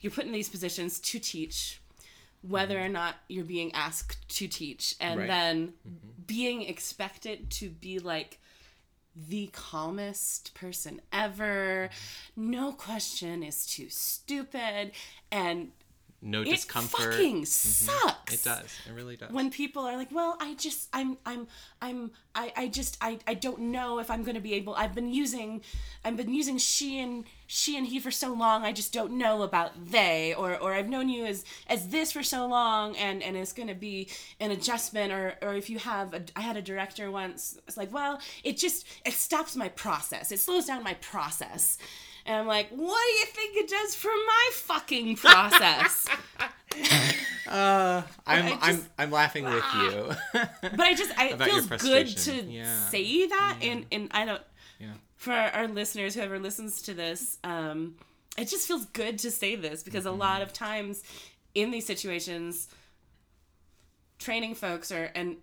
you're 0.00 0.12
put 0.12 0.24
in 0.24 0.32
these 0.32 0.48
positions 0.48 0.98
to 1.00 1.18
teach 1.18 1.82
whether 2.42 2.76
mm-hmm. 2.76 2.84
or 2.84 2.88
not 2.88 3.16
you're 3.28 3.44
being 3.44 3.74
asked 3.74 4.28
to 4.36 4.48
teach 4.48 4.94
and 5.00 5.20
Right. 5.20 5.28
then 5.28 5.68
mm-hmm. 5.68 6.08
being 6.26 6.62
expected 6.62 7.50
to 7.50 7.70
be 7.70 7.98
like 7.98 8.38
the 9.16 9.48
calmest 9.48 10.54
person 10.54 11.00
ever. 11.12 11.90
Mm-hmm. 12.36 12.50
No 12.50 12.72
question 12.72 13.42
is 13.42 13.66
too 13.66 13.88
stupid. 13.88 14.92
And 15.32 15.72
no 16.20 16.42
it 16.42 16.46
discomfort 16.46 17.14
fucking 17.14 17.44
sucks. 17.44 18.34
it 18.34 18.44
does 18.44 18.76
it 18.88 18.92
really 18.92 19.16
does 19.16 19.30
When 19.30 19.50
people 19.50 19.84
are 19.84 19.96
like, 19.96 20.10
well, 20.12 20.36
I 20.40 20.54
just, 20.54 20.88
I'm, 20.92 21.16
I'm, 21.26 21.46
I'm, 21.80 22.10
I, 22.34 22.52
I 22.56 22.68
just, 22.68 22.96
I, 23.00 23.18
I 23.26 23.34
don't 23.34 23.60
know 23.60 23.98
if 23.98 24.10
I'm 24.10 24.22
going 24.22 24.34
to 24.34 24.40
be 24.40 24.54
able, 24.54 24.74
I've 24.74 24.94
been 24.94 25.12
using, 25.12 25.62
I've 26.04 26.16
been 26.16 26.32
using 26.32 26.58
she 26.58 26.98
and, 27.00 27.24
she 27.50 27.78
and 27.78 27.86
he 27.86 27.98
for 27.98 28.10
so 28.10 28.34
long, 28.34 28.62
I 28.62 28.72
just 28.72 28.92
don't 28.92 29.12
know 29.12 29.42
about 29.42 29.90
they, 29.90 30.34
or, 30.34 30.54
or 30.58 30.74
I've 30.74 30.88
known 30.88 31.08
you 31.08 31.24
as, 31.24 31.46
as 31.66 31.88
this 31.88 32.12
for 32.12 32.22
so 32.22 32.46
long, 32.46 32.94
and, 32.96 33.22
and 33.22 33.38
it's 33.38 33.54
going 33.54 33.68
to 33.68 33.74
be 33.74 34.08
an 34.38 34.50
adjustment, 34.50 35.12
or, 35.12 35.34
or 35.40 35.54
if 35.54 35.70
you 35.70 35.78
have, 35.78 36.12
a, 36.12 36.22
I 36.36 36.42
had 36.42 36.58
a 36.58 36.62
director 36.62 37.10
once, 37.10 37.58
it's 37.66 37.78
like, 37.78 37.90
well, 37.90 38.20
it 38.44 38.58
just, 38.58 38.86
it 39.06 39.14
stops 39.14 39.56
my 39.56 39.70
process. 39.70 40.30
It 40.30 40.40
slows 40.40 40.66
down 40.66 40.84
my 40.84 40.94
process. 40.94 41.78
And 42.26 42.36
I'm 42.36 42.46
like, 42.46 42.68
what 42.68 42.78
do 43.02 43.12
you 43.18 43.26
think 43.26 43.56
it 43.56 43.68
does 43.70 43.94
for 43.94 44.08
my 44.08 44.50
fucking 44.52 45.16
process? 45.16 46.06
uh, 47.48 48.02
I'm, 48.26 48.46
I 48.46 48.58
I'm 48.60 48.86
I'm 48.98 49.10
laughing 49.10 49.44
with 49.44 49.64
you. 49.74 50.10
but 50.60 50.80
I 50.80 50.94
just 50.94 51.18
I, 51.18 51.28
it 51.28 51.42
feels 51.42 51.66
good 51.66 52.06
to. 52.06 52.42
Yeah. 52.44 52.88
say 52.88 53.26
that 53.26 53.58
and 53.62 53.86
and 53.90 54.08
I 54.10 54.26
don't 54.26 54.42
yeah. 54.42 54.47
For 55.18 55.32
our, 55.32 55.50
our 55.50 55.68
listeners 55.68 56.14
whoever 56.14 56.38
listens 56.38 56.80
to 56.82 56.94
this 56.94 57.36
um 57.44 57.94
it 58.38 58.48
just 58.48 58.66
feels 58.66 58.86
good 58.86 59.18
to 59.18 59.30
say 59.30 59.54
this 59.56 59.82
because 59.82 60.04
Mm-hmm. 60.04 60.14
a 60.14 60.24
lot 60.26 60.40
of 60.42 60.52
times 60.52 61.02
in 61.54 61.70
these 61.70 61.84
situations 61.86 62.68
training 64.18 64.54
folks 64.54 64.90
are 64.90 65.10
and 65.14 65.36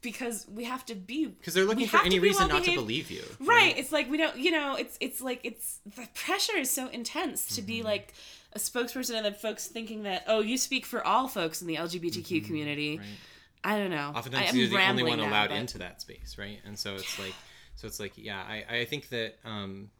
because 0.00 0.46
we 0.52 0.64
have 0.64 0.84
to 0.86 0.94
be 0.96 1.26
Because 1.26 1.54
they're 1.54 1.64
looking 1.64 1.86
for 1.86 2.00
any 2.04 2.18
reason 2.18 2.48
not 2.48 2.64
to 2.64 2.74
believe 2.74 3.10
you. 3.10 3.22
right 3.40 3.76
it's 3.76 3.92
like 3.92 4.10
we 4.10 4.16
don't 4.16 4.36
you 4.36 4.50
know 4.50 4.74
it's 4.76 4.96
it's 5.00 5.20
like 5.20 5.40
it's 5.44 5.78
the 5.96 6.06
pressure 6.14 6.56
is 6.56 6.70
so 6.70 6.88
intense 6.88 7.46
to 7.56 7.60
Mm-hmm. 7.60 7.66
be 7.66 7.82
like 7.82 8.12
a 8.54 8.58
spokesperson 8.58 9.14
and 9.16 9.24
then 9.24 9.34
folks 9.34 9.66
thinking 9.68 10.02
that 10.02 10.24
oh 10.26 10.40
you 10.40 10.58
speak 10.58 10.84
for 10.86 11.04
all 11.06 11.28
folks 11.28 11.60
in 11.62 11.66
the 11.68 11.76
lgbtq 11.76 12.44
community 12.44 12.94
Mm-hmm. 12.98 13.02
Right. 13.02 13.74
i 13.76 13.78
don't 13.78 13.90
know 13.90 14.12
Oftentimes 14.14 14.46
I 14.46 14.48
am 14.50 14.56
you're 14.56 14.68
the 14.68 14.88
only 14.88 15.02
one 15.04 15.18
now, 15.18 15.28
allowed 15.28 15.48
but- 15.50 15.58
into 15.58 15.78
that 15.78 16.00
space, 16.00 16.36
right? 16.38 16.58
And 16.66 16.76
so 16.78 16.94
it's 16.96 17.18
like, 17.18 17.34
so 17.82 17.88
it's 17.88 17.98
like, 17.98 18.12
yeah, 18.16 18.40
I, 18.48 18.64
I 18.76 18.84
think 18.84 19.08
that 19.08 19.38
um, 19.44 19.90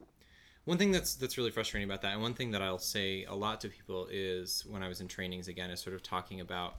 one 0.66 0.78
thing 0.78 0.92
that's 0.92 1.16
that's 1.16 1.36
really 1.36 1.50
frustrating 1.50 1.90
about 1.90 2.00
that, 2.02 2.12
and 2.12 2.22
one 2.22 2.32
thing 2.32 2.52
that 2.52 2.62
I'll 2.62 2.78
say 2.78 3.24
a 3.24 3.34
lot 3.34 3.60
to 3.62 3.68
people 3.68 4.06
is 4.08 4.64
when 4.70 4.84
I 4.84 4.88
was 4.88 5.00
in 5.00 5.08
trainings 5.08 5.48
again, 5.48 5.68
is 5.68 5.80
sort 5.80 5.96
of 5.96 6.02
talking 6.04 6.40
about 6.40 6.76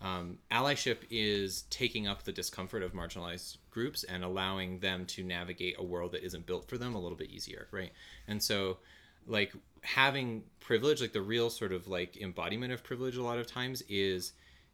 um, 0.00 0.38
allyship 0.50 1.00
is 1.10 1.64
taking 1.68 2.06
up 2.06 2.22
the 2.22 2.32
discomfort 2.32 2.82
of 2.82 2.94
marginalized 2.94 3.58
groups 3.70 4.02
and 4.04 4.24
allowing 4.24 4.78
them 4.78 5.04
to 5.08 5.22
navigate 5.22 5.74
a 5.78 5.84
world 5.84 6.12
that 6.12 6.24
isn't 6.24 6.46
built 6.46 6.66
for 6.66 6.78
them 6.78 6.94
a 6.94 6.98
little 6.98 7.18
bit 7.18 7.28
easier, 7.28 7.68
right? 7.70 7.92
And 8.26 8.42
so, 8.42 8.78
like 9.26 9.52
having 9.82 10.42
privilege, 10.60 11.02
like 11.02 11.12
the 11.12 11.20
real 11.20 11.50
sort 11.50 11.72
of 11.72 11.86
like 11.86 12.16
embodiment 12.16 12.72
of 12.72 12.82
privilege, 12.82 13.18
a 13.18 13.22
lot 13.22 13.36
of 13.36 13.46
times 13.46 13.82
is 13.90 14.32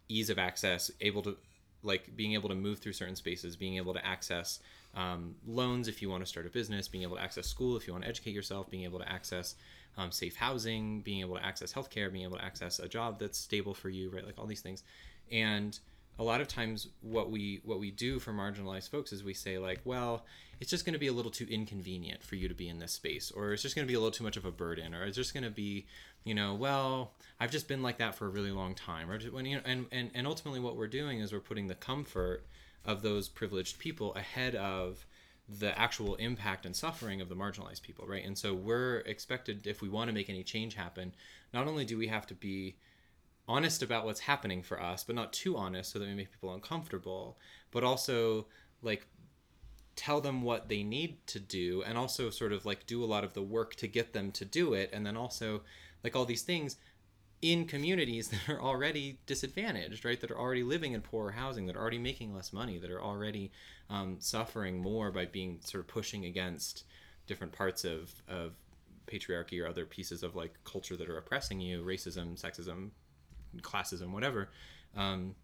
ease 0.09 0.31
of 0.31 0.39
access, 0.39 0.93
able 1.01 1.23
to 1.23 1.37
like 1.83 2.15
being 2.15 2.35
able 2.35 2.51
to 2.51 2.55
move 2.55 2.79
through 2.79 2.93
certain 2.93 3.17
spaces, 3.17 3.57
being 3.57 3.79
able 3.79 3.95
to 3.95 4.07
access 4.07 4.61
um, 4.95 5.35
loans 5.47 5.89
if 5.89 6.03
you 6.03 6.11
want 6.11 6.23
to 6.23 6.27
start 6.27 6.47
a 6.47 6.51
business, 6.51 6.89
being 6.89 7.03
able 7.03 7.17
to 7.17 7.23
access 7.23 7.47
school 7.47 7.77
if 7.77 7.87
you 7.87 7.93
want 7.93 8.05
to 8.05 8.11
educate 8.11 8.35
yourself, 8.35 8.71
being 8.71 8.85
able 8.85 8.99
to 8.99 9.11
access 9.11 9.55
um, 9.97 10.11
safe 10.11 10.37
housing, 10.37 11.01
being 11.01 11.21
able 11.21 11.37
to 11.37 11.45
access 11.45 11.73
healthcare, 11.73 12.13
being 12.13 12.25
able 12.25 12.37
to 12.37 12.45
access 12.45 12.79
a 12.79 12.89
job 12.89 13.19
that's 13.19 13.39
stable 13.39 13.75
for 13.75 13.89
you, 13.89 14.11
right? 14.11 14.25
Like 14.25 14.39
all 14.39 14.47
these 14.47 14.61
things. 14.61 14.83
And 15.31 15.79
a 16.19 16.23
lot 16.23 16.41
of 16.41 16.49
times 16.49 16.89
what 17.01 17.31
we 17.31 17.61
what 17.65 17.81
we 17.81 17.91
do 17.91 18.19
for 18.19 18.33
marginalized 18.33 18.91
folks 18.91 19.13
is 19.13 19.25
we 19.25 19.35
say 19.35 19.59
like, 19.59 19.81
well, 19.85 20.25
it's 20.63 20.71
just 20.71 20.85
going 20.85 20.93
to 20.93 20.99
be 20.99 21.09
a 21.09 21.13
little 21.13 21.33
too 21.33 21.47
inconvenient 21.51 22.23
for 22.23 22.37
you 22.37 22.47
to 22.47 22.55
be 22.55 22.69
in 22.69 22.79
this 22.79 22.93
space 22.93 23.33
or 23.33 23.53
it's 23.53 23.63
just 23.63 23.75
going 23.75 23.85
to 23.85 23.91
be 23.91 23.97
a 23.97 23.99
little 23.99 24.13
too 24.13 24.23
much 24.23 24.37
of 24.37 24.45
a 24.45 24.51
burden 24.53 24.95
or 24.95 25.05
it's 25.05 25.17
just 25.17 25.35
going 25.35 25.43
to 25.43 25.51
be 25.51 25.87
you 26.23 26.37
know 26.37 26.55
well 26.55 27.15
i've 27.41 27.51
just 27.51 27.67
been 27.67 27.83
like 27.83 27.99
that 27.99 28.15
for 28.15 28.27
a 28.27 28.29
really 28.29 28.53
long 28.53 28.73
time 28.73 29.11
or 29.11 29.19
when 29.31 29.45
you 29.45 29.57
know 29.57 29.63
and, 29.65 29.87
and 29.91 30.13
and 30.15 30.25
ultimately 30.25 30.61
what 30.61 30.77
we're 30.77 30.87
doing 30.87 31.19
is 31.19 31.33
we're 31.33 31.41
putting 31.41 31.67
the 31.67 31.75
comfort 31.75 32.47
of 32.85 33.03
those 33.03 33.29
privileged 33.29 33.79
people 33.79 34.15
ahead 34.15 34.55
of 34.55 35.07
the 35.49 35.79
actual 35.79 36.15
impact 36.17 36.65
and 36.65 36.75
suffering 36.75 37.21
of 37.21 37.29
the 37.29 37.37
marginalized 37.37 37.83
people 37.83 38.07
right? 38.07 38.25
And 38.25 38.37
so 38.37 38.55
we're 38.55 38.99
expected 38.99 39.67
if 39.67 39.83
we 39.83 39.89
want 39.89 40.09
to 40.09 40.15
make 40.15 40.31
any 40.31 40.43
change 40.43 40.75
happen 40.75 41.15
not 41.53 41.67
only 41.67 41.85
do 41.85 41.99
we 41.99 42.09
have 42.09 42.27
to 42.29 42.35
be 42.35 42.77
honest 43.49 43.83
about 43.83 44.05
what's 44.05 44.21
happening 44.21 44.63
for 44.63 44.81
us 44.81 45.05
but 45.05 45.17
not 45.17 45.33
too 45.33 45.57
honest 45.57 45.93
so 45.93 45.99
that 45.99 46.09
we 46.09 46.15
make 46.15 46.31
people 46.31 46.55
uncomfortable 46.55 47.37
but 47.71 47.83
also 47.83 48.47
like 48.83 49.07
tell 49.97 50.21
them 50.21 50.43
what 50.43 50.69
they 50.69 50.83
need 50.83 51.25
to 51.27 51.39
do 51.39 51.83
and 51.87 51.99
also 51.99 52.31
sort 52.31 52.53
of 52.53 52.65
like 52.65 52.87
do 52.87 53.05
a 53.05 53.07
lot 53.07 53.25
of 53.25 53.35
the 53.35 53.43
work 53.43 53.75
to 53.75 53.87
get 53.87 54.13
them 54.13 54.31
to 54.33 54.45
do 54.45 54.75
it 54.75 54.91
and 54.93 55.05
then 55.05 55.17
also 55.17 55.63
like 56.03 56.17
all 56.17 56.25
these 56.25 56.43
things 56.43 56.77
in 57.43 57.67
communities 57.67 58.29
that 58.29 58.49
are 58.49 58.61
already 58.61 59.19
disadvantaged 59.27 60.05
right 60.05 60.21
that 60.21 60.31
are 60.31 60.39
already 60.39 60.63
living 60.63 60.93
in 60.93 61.01
poorer 61.01 61.33
housing 61.33 61.67
that 61.67 61.77
are 61.77 61.81
already 61.81 61.99
making 61.99 62.33
less 62.35 62.53
money 62.53 62.79
that 62.79 62.91
are 62.91 63.03
already 63.03 63.51
um, 63.91 64.17
suffering 64.21 64.81
more 64.81 65.11
by 65.11 65.27
being 65.27 65.59
sort 65.65 65.83
of 65.83 65.89
pushing 65.89 66.25
against 66.25 66.85
different 67.27 67.53
parts 67.53 67.85
of, 67.85 68.11
of 68.29 68.53
patriarchy 69.07 69.63
or 69.63 69.67
other 69.67 69.85
pieces 69.85 70.23
of 70.23 70.35
like 70.37 70.55
culture 70.65 70.97
that 70.97 71.09
are 71.11 71.19
oppressing 71.19 71.61
you 71.61 71.83
racism 71.83 72.41
sexism 72.41 72.91
classism 73.61 74.13
whatever 74.13 74.49
um, 74.97 75.35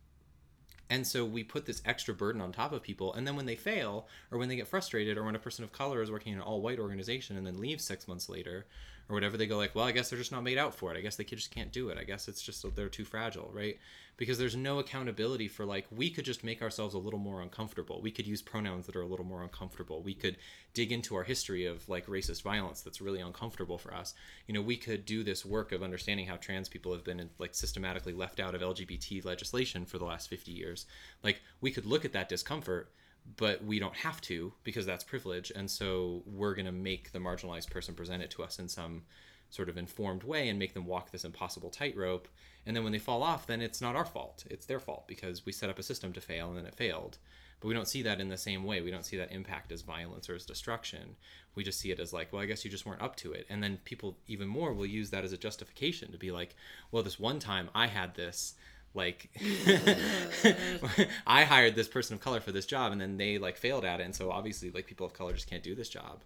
And 0.91 1.07
so 1.07 1.25
we 1.25 1.45
put 1.45 1.67
this 1.67 1.83
extra 1.85 2.15
burden 2.15 2.41
on 2.41 2.53
top 2.53 2.73
of 2.73 2.83
people. 2.83 3.13
And 3.15 3.27
then 3.27 3.37
when 3.37 3.47
they 3.47 3.57
fail, 3.57 4.09
or 4.31 4.39
when 4.39 4.49
they 4.49 4.57
get 4.57 4.69
frustrated, 4.69 5.19
or 5.19 5.25
when 5.25 5.35
a 5.37 5.39
person 5.39 5.65
of 5.65 5.73
color 5.73 6.01
is 6.03 6.11
working 6.11 6.33
in 6.33 6.39
an 6.39 6.45
all 6.45 6.63
white 6.63 6.79
organization 6.79 7.37
and 7.37 7.47
then 7.47 7.61
leaves 7.61 7.85
six 7.85 8.09
months 8.09 8.29
later, 8.29 8.67
or 9.09 9.15
whatever, 9.15 9.37
they 9.37 9.47
go 9.47 9.57
like, 9.57 9.75
well, 9.75 9.87
I 9.87 9.93
guess 9.93 10.11
they're 10.11 10.19
just 10.19 10.33
not 10.33 10.43
made 10.43 10.59
out 10.59 10.75
for 10.75 10.93
it. 10.93 10.99
I 10.99 11.01
guess 11.01 11.17
they 11.17 11.25
just 11.25 11.51
can't 11.51 11.73
do 11.73 11.89
it. 11.89 11.97
I 11.99 12.05
guess 12.05 12.29
it's 12.29 12.43
just 12.43 12.65
they're 12.77 12.89
too 12.91 13.05
fragile, 13.05 13.51
right? 13.55 13.79
Because 14.19 14.37
there's 14.37 14.57
no 14.57 14.81
accountability 14.81 15.49
for 15.49 15.65
like, 15.65 15.87
we 15.91 16.11
could 16.11 16.27
just 16.27 16.45
make 16.45 16.61
ourselves 16.61 16.95
a 16.95 16.99
little 16.99 17.19
more 17.19 17.41
uncomfortable. 17.41 18.03
We 18.03 18.11
could 18.11 18.27
use 18.27 18.43
pronouns 18.43 18.85
that 18.87 18.97
are 18.97 19.03
a 19.03 19.07
little 19.07 19.25
more 19.25 19.43
uncomfortable. 19.43 20.03
We 20.03 20.13
could 20.13 20.37
dig 20.75 20.93
into 20.93 21.15
our 21.15 21.23
history 21.23 21.65
of 21.65 21.89
like 21.89 22.07
racist 22.07 22.43
violence 22.43 22.83
that's 22.83 23.01
really 23.01 23.21
uncomfortable 23.21 23.79
for 23.79 23.95
us. 23.95 24.15
You 24.47 24.53
know, 24.55 24.63
we 24.63 24.77
could 24.77 25.07
do 25.07 25.23
this 25.23 25.45
work 25.45 25.73
of 25.73 25.83
understanding 25.83 26.27
how 26.27 26.37
trans 26.37 26.69
people 26.69 26.93
have 26.93 27.05
been 27.05 27.31
like 27.39 27.55
systematically 27.55 28.13
left 28.13 28.41
out 28.41 28.55
of 28.55 28.61
LGBT 28.61 29.25
legislation 29.25 29.87
for 29.87 29.97
the 29.97 30.05
last 30.05 30.29
50 30.29 30.53
years. 30.53 30.85
Like, 31.23 31.41
we 31.63 31.71
could 31.71 31.87
look 31.87 32.05
at 32.05 32.13
that 32.13 32.29
discomfort 32.29 32.93
but 33.37 33.65
we 33.65 33.79
don't 33.79 33.97
have 33.97 34.21
to 34.23 34.53
because 34.65 34.87
that's 34.87 35.05
privilege. 35.05 35.53
And 35.55 35.71
so 35.71 36.23
we're 36.27 36.55
going 36.55 36.67
to 36.67 36.73
make 36.73 37.13
the 37.13 37.19
marginalized 37.19 37.71
person 37.71 37.95
present 37.95 38.23
it 38.23 38.31
to 38.33 38.43
us 38.43 38.59
in 38.59 38.69
some 38.69 39.03
sort 39.51 39.69
of 39.69 39.79
informed 39.79 40.23
way 40.25 40.49
and 40.49 40.59
make 40.59 40.75
them 40.75 40.87
walk 40.87 41.11
this 41.11 41.25
impossible 41.25 41.71
tightrope. 41.71 42.29
And 42.67 42.77
then 42.77 42.85
when 42.85 42.93
they 42.93 42.99
fall 42.99 43.23
off 43.23 43.47
then 43.47 43.61
it's 43.61 43.81
not 43.81 43.97
our 43.97 44.05
fault. 44.05 44.45
It's 44.51 44.67
their 44.67 44.81
fault 44.81 45.07
because 45.09 45.47
we 45.47 45.53
set 45.53 45.71
up 45.71 45.79
a 45.79 45.83
system 45.83 46.13
to 46.13 46.21
fail 46.21 46.49
and 46.49 46.59
then 46.59 46.67
it 46.67 46.75
failed. 46.75 47.19
But 47.61 47.69
we 47.69 47.75
don't 47.75 47.89
see 47.89 48.03
that 48.03 48.21
in 48.21 48.29
the 48.29 48.37
same 48.37 48.65
way. 48.65 48.83
We 48.83 48.91
don't 48.91 49.07
see 49.07 49.17
that 49.17 49.33
impact 49.33 49.73
as 49.73 49.83
violence 49.83 50.29
or 50.29 50.35
as 50.35 50.47
destruction. 50.47 51.17
We 51.55 51.65
just 51.65 51.81
see 51.81 51.91
it 51.91 51.99
as 51.99 52.13
like 52.13 52.33
well 52.33 52.43
i 52.43 52.47
guess 52.47 52.65
you 52.65 52.71
just 52.71 52.87
weren't 52.87 53.03
up 53.03 53.17
to 53.17 53.33
it. 53.33 53.47
And 53.49 53.63
then 53.63 53.79
people 53.85 54.17
even 54.27 54.49
more 54.49 54.73
will 54.73 54.87
use 54.87 55.11
that 55.11 55.25
as 55.25 55.33
a 55.33 55.39
justification 55.39 56.13
to 56.13 56.19
be 56.19 56.31
like 56.31 56.55
well 56.93 57.03
this 57.03 57.19
one 57.19 57.39
time 57.39 57.71
i 57.75 57.87
had 57.87 58.15
this 58.15 58.55
like 58.95 59.31
i 61.27 61.45
hired 61.45 61.75
this 61.75 61.89
person 61.89 62.15
of 62.15 62.21
color 62.21 62.41
for 62.41 62.53
this 62.53 62.67
job 62.67 62.93
and 62.93 63.01
then 63.01 63.17
they 63.17 63.39
like 63.39 63.57
failed 63.57 63.85
at 63.85 64.01
it 64.01 64.05
and 64.05 64.15
so 64.15 64.31
obviously 64.31 64.71
like 64.71 64.87
people 64.87 65.07
of 65.07 65.13
color 65.13 65.33
just 65.33 65.49
can't 65.49 65.63
do 65.63 65.75
this 65.75 65.89
job 65.89 66.23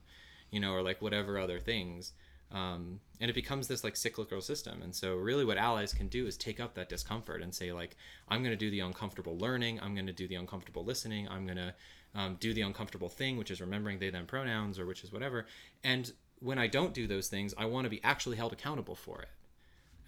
you 0.52 0.60
know 0.60 0.72
or 0.72 0.82
like 0.82 1.02
whatever 1.02 1.38
other 1.38 1.58
things. 1.58 2.12
Um, 2.52 3.00
and 3.18 3.30
it 3.30 3.32
becomes 3.32 3.66
this 3.66 3.82
like 3.82 3.96
cyclical 3.96 4.42
system 4.42 4.82
and 4.82 4.94
so 4.94 5.16
really 5.16 5.42
what 5.42 5.56
allies 5.56 5.94
can 5.94 6.08
do 6.08 6.26
is 6.26 6.36
take 6.36 6.60
up 6.60 6.74
that 6.74 6.90
discomfort 6.90 7.40
and 7.40 7.54
say 7.54 7.72
like 7.72 7.96
i'm 8.28 8.42
going 8.42 8.52
to 8.52 8.58
do 8.58 8.70
the 8.70 8.80
uncomfortable 8.80 9.38
learning 9.38 9.80
i'm 9.80 9.94
going 9.94 10.06
to 10.06 10.12
do 10.12 10.28
the 10.28 10.34
uncomfortable 10.34 10.84
listening 10.84 11.26
i'm 11.28 11.46
going 11.46 11.56
to 11.56 11.72
um, 12.14 12.36
do 12.40 12.52
the 12.52 12.60
uncomfortable 12.60 13.08
thing 13.08 13.38
which 13.38 13.50
is 13.50 13.62
remembering 13.62 13.98
they 13.98 14.10
them 14.10 14.26
pronouns 14.26 14.78
or 14.78 14.84
which 14.84 15.02
is 15.02 15.10
whatever. 15.10 15.46
And 15.82 16.12
when 16.40 16.58
i 16.58 16.66
don't 16.66 16.92
do 16.92 17.06
those 17.06 17.28
things 17.28 17.54
i 17.56 17.64
want 17.64 17.86
to 17.86 17.88
be 17.88 18.04
actually 18.04 18.36
held 18.36 18.52
accountable 18.52 18.96
for 18.96 19.22
it 19.22 19.30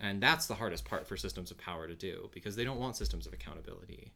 and 0.01 0.23
that's 0.23 0.47
the 0.47 0.55
hardest 0.55 0.85
part 0.85 1.07
for 1.07 1.17
systems 1.17 1.51
of 1.51 1.59
power 1.59 1.87
to 1.87 1.95
do 1.95 2.29
because 2.33 2.57
they 2.57 2.65
don't 2.65 2.79
want 2.79 2.97
systems 2.97 3.27
of 3.27 3.33
accountability, 3.33 4.13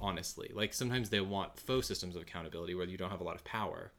honestly. 0.00 0.50
Like 0.54 0.72
sometimes 0.72 1.10
they 1.10 1.20
want 1.20 1.58
faux 1.58 1.86
systems 1.86 2.16
of 2.16 2.22
accountability 2.22 2.74
where 2.74 2.86
you 2.86 2.96
don't 2.96 3.10
have 3.10 3.20
a 3.20 3.24
lot 3.24 3.34
of 3.34 3.44
power, 3.44 3.92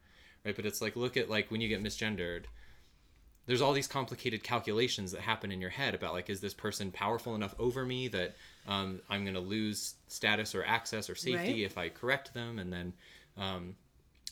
right? 0.44 0.56
But 0.56 0.66
it's 0.66 0.80
like, 0.80 0.96
look 0.96 1.16
at 1.16 1.30
like 1.30 1.50
when 1.50 1.60
you 1.60 1.68
get 1.68 1.82
misgendered, 1.82 2.44
there's 3.46 3.60
all 3.60 3.74
these 3.74 3.86
complicated 3.86 4.42
calculations 4.42 5.12
that 5.12 5.20
happen 5.20 5.52
in 5.52 5.60
your 5.60 5.70
head 5.70 5.94
about 5.94 6.14
like, 6.14 6.30
is 6.30 6.40
this 6.40 6.54
person 6.54 6.90
powerful 6.90 7.34
enough 7.34 7.54
over 7.58 7.84
me 7.84 8.08
that 8.08 8.34
um, 8.66 9.00
I'm 9.10 9.22
going 9.24 9.34
to 9.34 9.40
lose 9.40 9.94
status 10.08 10.54
or 10.54 10.64
access 10.64 11.10
or 11.10 11.14
safety 11.14 11.36
right. 11.36 11.58
if 11.58 11.76
I 11.76 11.90
correct 11.90 12.32
them? 12.32 12.58
And 12.58 12.72
then, 12.72 12.92
um, 13.36 13.76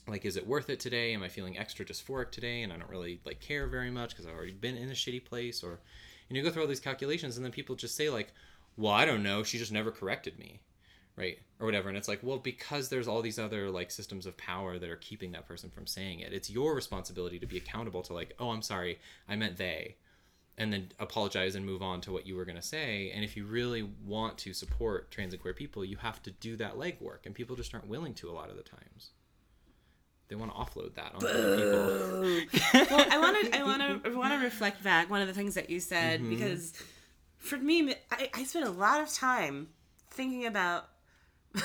like 0.09 0.25
is 0.25 0.37
it 0.37 0.47
worth 0.47 0.69
it 0.69 0.81
today 0.81 1.15
am 1.15 1.23
i 1.23 1.29
feeling 1.29 1.57
extra 1.57 1.85
dysphoric 1.85 2.31
today 2.31 2.63
and 2.63 2.73
i 2.73 2.77
don't 2.77 2.91
really 2.91 3.21
like 3.25 3.41
care 3.41 3.67
very 3.67 3.91
much 3.91 4.11
because 4.11 4.27
i've 4.27 4.35
already 4.35 4.53
been 4.53 4.77
in 4.77 4.89
a 4.91 4.95
shitty 4.95 5.25
place 5.25 5.63
or 5.63 5.79
and 6.33 6.37
you 6.39 6.43
go 6.43 6.51
through 6.51 6.63
all 6.63 6.69
these 6.69 6.81
calculations 6.81 7.37
and 7.37 7.45
then 7.45 7.53
people 7.53 7.77
just 7.77 7.95
say 7.95 8.09
like 8.09 8.33
well 8.79 8.93
i 8.93 9.05
don't 9.05 9.23
know. 9.23 9.43
She 9.43 9.59
just 9.59 9.71
never 9.71 9.91
corrected 9.91 10.39
me 10.39 10.61
right 11.15 11.39
or 11.61 11.67
whatever. 11.67 11.91
And 11.91 11.99
it's 11.99 12.09
like 12.09 12.21
well 12.23 12.39
because 12.39 12.89
there's 12.89 13.07
all 13.07 13.21
these 13.21 13.39
other 13.39 13.69
like 13.69 13.91
systems 13.91 14.25
of 14.25 14.35
power 14.39 14.79
that 14.79 14.89
are 14.89 14.97
keeping 14.97 15.33
that 15.33 15.47
person 15.47 15.69
from 15.69 15.87
saying 15.87 16.21
it. 16.21 16.33
It's 16.33 16.49
your 16.49 16.75
responsibility 16.75 17.39
to 17.39 17.45
be 17.45 17.59
accountable 17.59 18.01
to 18.05 18.15
like 18.15 18.35
oh 18.39 18.49
i'm 18.49 18.63
sorry. 18.63 18.99
I 19.29 19.37
meant 19.37 19.59
they 19.59 19.97
and 20.57 20.73
then 20.73 20.93
apologize 20.99 21.55
and 21.55 21.67
move 21.67 21.83
on 21.83 22.01
to 22.01 22.13
what 22.13 22.27
you 22.27 22.35
were 22.35 22.47
going 22.47 22.57
to 22.57 22.63
say. 22.63 23.11
And 23.15 23.23
if 23.23 23.37
you 23.37 23.45
really 23.45 23.91
want 24.07 24.39
to 24.39 24.55
support 24.55 25.11
trans 25.11 25.35
and 25.35 25.43
queer 25.43 25.53
people 25.53 25.85
you 25.85 25.99
have 25.99 26.23
to 26.23 26.31
do 26.31 26.57
that 26.57 26.79
legwork. 26.79 27.27
And 27.27 27.35
people 27.35 27.57
just 27.57 27.75
aren't 27.75 27.89
willing 27.89 28.15
to 28.15 28.31
a 28.31 28.33
lot 28.33 28.49
of 28.49 28.57
the 28.57 28.63
times. 28.63 29.11
They 30.33 30.37
want 30.37 30.51
to 30.51 30.57
offload 30.57 30.95
that 30.95 31.15
on 31.15 31.27
other 31.27 31.57
people. 31.59 32.91
well, 32.97 33.07
I 33.11 33.19
want 33.19 33.53
to 33.53 33.59
I 33.59 33.63
want 33.63 34.05
to 34.05 34.17
want 34.17 34.32
to 34.32 34.32
reflect 34.43 34.83
back 34.83 35.11
one 35.11 35.21
of 35.21 35.29
the 35.29 35.35
things 35.35 35.55
that 35.55 35.71
you 35.71 35.81
said 35.81 36.21
mm-hmm. 36.21 36.31
because 36.31 36.73
for 37.39 37.59
me 37.59 37.95
I, 38.11 38.31
I 38.35 38.45
spent 38.45 38.67
a 38.67 38.71
lot 38.71 39.01
of 39.01 39.13
time 39.13 39.69
thinking 40.11 40.47
about 40.47 40.89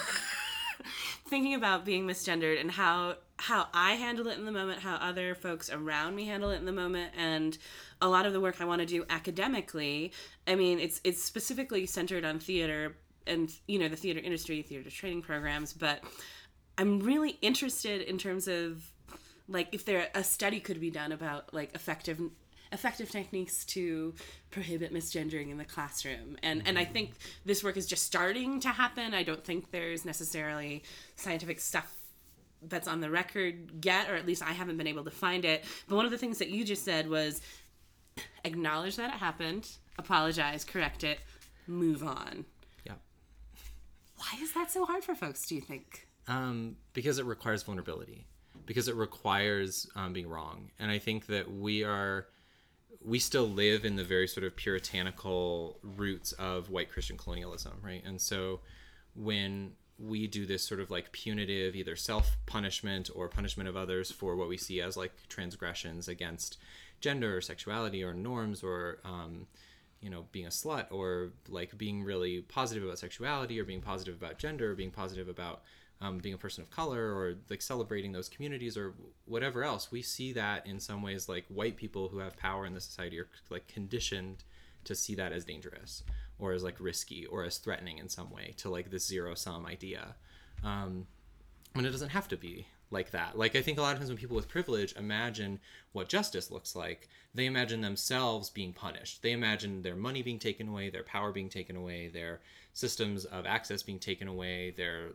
thinking 1.27 1.53
about 1.53 1.85
being 1.85 2.07
misgendered 2.07 2.59
and 2.59 2.71
how 2.71 3.15
how 3.39 3.67
I 3.73 3.93
handle 3.93 4.27
it 4.27 4.37
in 4.37 4.45
the 4.45 4.51
moment, 4.51 4.79
how 4.79 4.95
other 4.95 5.35
folks 5.35 5.69
around 5.69 6.15
me 6.15 6.25
handle 6.25 6.49
it 6.49 6.57
in 6.57 6.65
the 6.65 6.71
moment, 6.71 7.13
and 7.15 7.57
a 8.01 8.07
lot 8.07 8.25
of 8.25 8.33
the 8.33 8.39
work 8.39 8.59
I 8.59 8.65
want 8.65 8.81
to 8.81 8.85
do 8.85 9.05
academically. 9.09 10.11
I 10.47 10.55
mean, 10.55 10.79
it's 10.79 10.99
it's 11.03 11.23
specifically 11.23 11.85
centered 11.85 12.25
on 12.25 12.39
theater 12.39 12.95
and 13.27 13.51
you 13.67 13.79
know 13.79 13.87
the 13.87 13.95
theater 13.95 14.19
industry, 14.19 14.61
theater 14.61 14.89
training 14.89 15.21
programs, 15.21 15.73
but 15.73 16.03
I'm 16.77 16.99
really 16.99 17.37
interested 17.41 18.01
in 18.01 18.17
terms 18.17 18.47
of 18.47 18.91
like 19.47 19.69
if 19.71 19.85
there 19.85 20.09
a 20.15 20.23
study 20.23 20.59
could 20.59 20.81
be 20.81 20.89
done 20.89 21.11
about 21.11 21.53
like 21.53 21.73
effective 21.75 22.19
effective 22.71 23.09
techniques 23.09 23.65
to 23.65 24.13
prohibit 24.51 24.93
misgendering 24.93 25.49
in 25.51 25.57
the 25.57 25.65
classroom. 25.65 26.37
And 26.43 26.63
and 26.65 26.77
i 26.77 26.83
mm-hmm. 26.83 26.93
think 26.93 27.11
this 27.45 27.63
work 27.63 27.77
is 27.77 27.85
just 27.85 28.03
starting 28.03 28.59
to 28.61 28.69
happen. 28.69 29.13
I 29.13 29.23
don't 29.23 29.43
think 29.43 29.71
there's 29.71 30.05
necessarily 30.05 30.83
scientific 31.15 31.59
stuff 31.59 31.93
that's 32.61 32.87
on 32.87 33.01
the 33.01 33.09
record 33.09 33.85
yet 33.85 34.09
or 34.09 34.15
at 34.15 34.25
least 34.25 34.41
i 34.41 34.51
haven't 34.51 34.77
been 34.77 34.87
able 34.87 35.03
to 35.03 35.11
find 35.11 35.45
it. 35.45 35.63
But 35.87 35.95
one 35.95 36.05
of 36.05 36.11
the 36.11 36.17
things 36.17 36.39
that 36.39 36.49
you 36.49 36.63
just 36.63 36.83
said 36.83 37.09
was 37.09 37.41
acknowledge 38.43 38.95
that 38.95 39.13
it 39.13 39.19
happened 39.19 39.69
apologize 39.99 40.63
correct 40.63 41.03
it 41.03 41.19
move 41.67 42.03
on. 42.03 42.45
Yeah. 42.85 42.93
Why 44.15 44.41
is 44.41 44.53
that 44.53 44.71
so 44.71 44.85
hard 44.85 45.03
for 45.03 45.15
folks 45.15 45.45
do 45.45 45.55
you 45.55 45.61
think? 45.61 46.07
Um, 46.27 46.75
because 46.93 47.19
it 47.19 47.25
requires 47.25 47.63
vulnerability, 47.63 48.25
because 48.65 48.87
it 48.87 48.95
requires 48.95 49.89
um, 49.95 50.13
being 50.13 50.27
wrong, 50.27 50.71
and 50.79 50.91
I 50.91 50.99
think 50.99 51.27
that 51.27 51.51
we 51.51 51.83
are 51.83 52.27
we 53.07 53.19
still 53.19 53.47
live 53.47 53.85
in 53.85 53.95
the 53.95 54.03
very 54.03 54.27
sort 54.27 54.43
of 54.43 54.53
puritanical 54.57 55.79
roots 55.81 56.33
of 56.33 56.69
white 56.69 56.91
Christian 56.91 57.15
colonialism, 57.15 57.71
right? 57.81 58.03
And 58.05 58.19
so 58.19 58.59
when 59.15 59.71
we 59.97 60.27
do 60.27 60.45
this 60.45 60.61
sort 60.61 60.81
of 60.81 60.91
like 60.91 61.13
punitive 61.13 61.73
either 61.73 61.95
self 61.95 62.35
punishment 62.45 63.09
or 63.15 63.29
punishment 63.29 63.69
of 63.69 63.77
others 63.77 64.11
for 64.11 64.35
what 64.35 64.49
we 64.49 64.57
see 64.57 64.81
as 64.81 64.97
like 64.97 65.13
transgressions 65.29 66.09
against 66.09 66.57
gender 66.99 67.37
or 67.37 67.41
sexuality 67.41 68.03
or 68.03 68.13
norms 68.13 68.61
or 68.61 68.99
um, 69.05 69.47
you 70.01 70.09
know 70.09 70.25
being 70.33 70.45
a 70.45 70.49
slut 70.49 70.85
or 70.91 71.31
like 71.47 71.77
being 71.77 72.03
really 72.03 72.41
positive 72.41 72.83
about 72.83 72.99
sexuality 72.99 73.57
or 73.59 73.63
being 73.63 73.81
positive 73.81 74.15
about 74.15 74.37
gender 74.37 74.71
or 74.71 74.75
being 74.75 74.91
positive 74.91 75.29
about 75.29 75.61
um, 76.01 76.19
being 76.19 76.35
a 76.35 76.37
person 76.37 76.61
of 76.61 76.69
color 76.69 77.13
or 77.13 77.35
like 77.49 77.61
celebrating 77.61 78.11
those 78.11 78.29
communities 78.29 78.77
or 78.77 78.93
whatever 79.25 79.63
else 79.63 79.91
we 79.91 80.01
see 80.01 80.31
that 80.33 80.65
in 80.67 80.79
some 80.79 81.01
ways 81.01 81.27
like 81.27 81.45
white 81.47 81.75
people 81.75 82.07
who 82.09 82.19
have 82.19 82.37
power 82.37 82.65
in 82.65 82.73
the 82.73 82.81
society 82.81 83.19
are 83.19 83.27
like 83.49 83.67
conditioned 83.67 84.43
to 84.83 84.95
see 84.95 85.15
that 85.15 85.31
as 85.31 85.43
dangerous 85.43 86.03
or 86.39 86.53
as 86.53 86.63
like 86.63 86.79
risky 86.79 87.25
or 87.25 87.43
as 87.43 87.57
threatening 87.57 87.97
in 87.97 88.07
some 88.07 88.29
way 88.29 88.53
to 88.57 88.69
like 88.69 88.89
this 88.89 89.05
zero 89.05 89.33
sum 89.33 89.65
idea. 89.65 90.15
Um, 90.63 91.07
when 91.73 91.85
it 91.85 91.91
doesn't 91.91 92.09
have 92.09 92.27
to 92.29 92.37
be 92.37 92.67
like 92.89 93.11
that. 93.11 93.37
Like 93.37 93.55
I 93.55 93.61
think 93.61 93.77
a 93.77 93.81
lot 93.81 93.93
of 93.93 93.97
times 93.97 94.09
when 94.09 94.17
people 94.17 94.35
with 94.35 94.47
privilege 94.47 94.95
imagine 94.95 95.59
what 95.91 96.09
justice 96.09 96.51
looks 96.51 96.75
like, 96.75 97.09
they 97.33 97.45
imagine 97.45 97.81
themselves 97.81 98.49
being 98.49 98.73
punished. 98.73 99.21
They 99.21 99.31
imagine 99.31 99.81
their 99.81 99.95
money 99.95 100.21
being 100.21 100.39
taken 100.39 100.67
away, 100.69 100.89
their 100.89 101.03
power 101.03 101.31
being 101.31 101.49
taken 101.49 101.75
away, 101.75 102.07
their 102.07 102.39
systems 102.73 103.25
of 103.25 103.45
access 103.45 103.83
being 103.83 103.99
taken 103.99 104.27
away, 104.27 104.71
their 104.71 105.09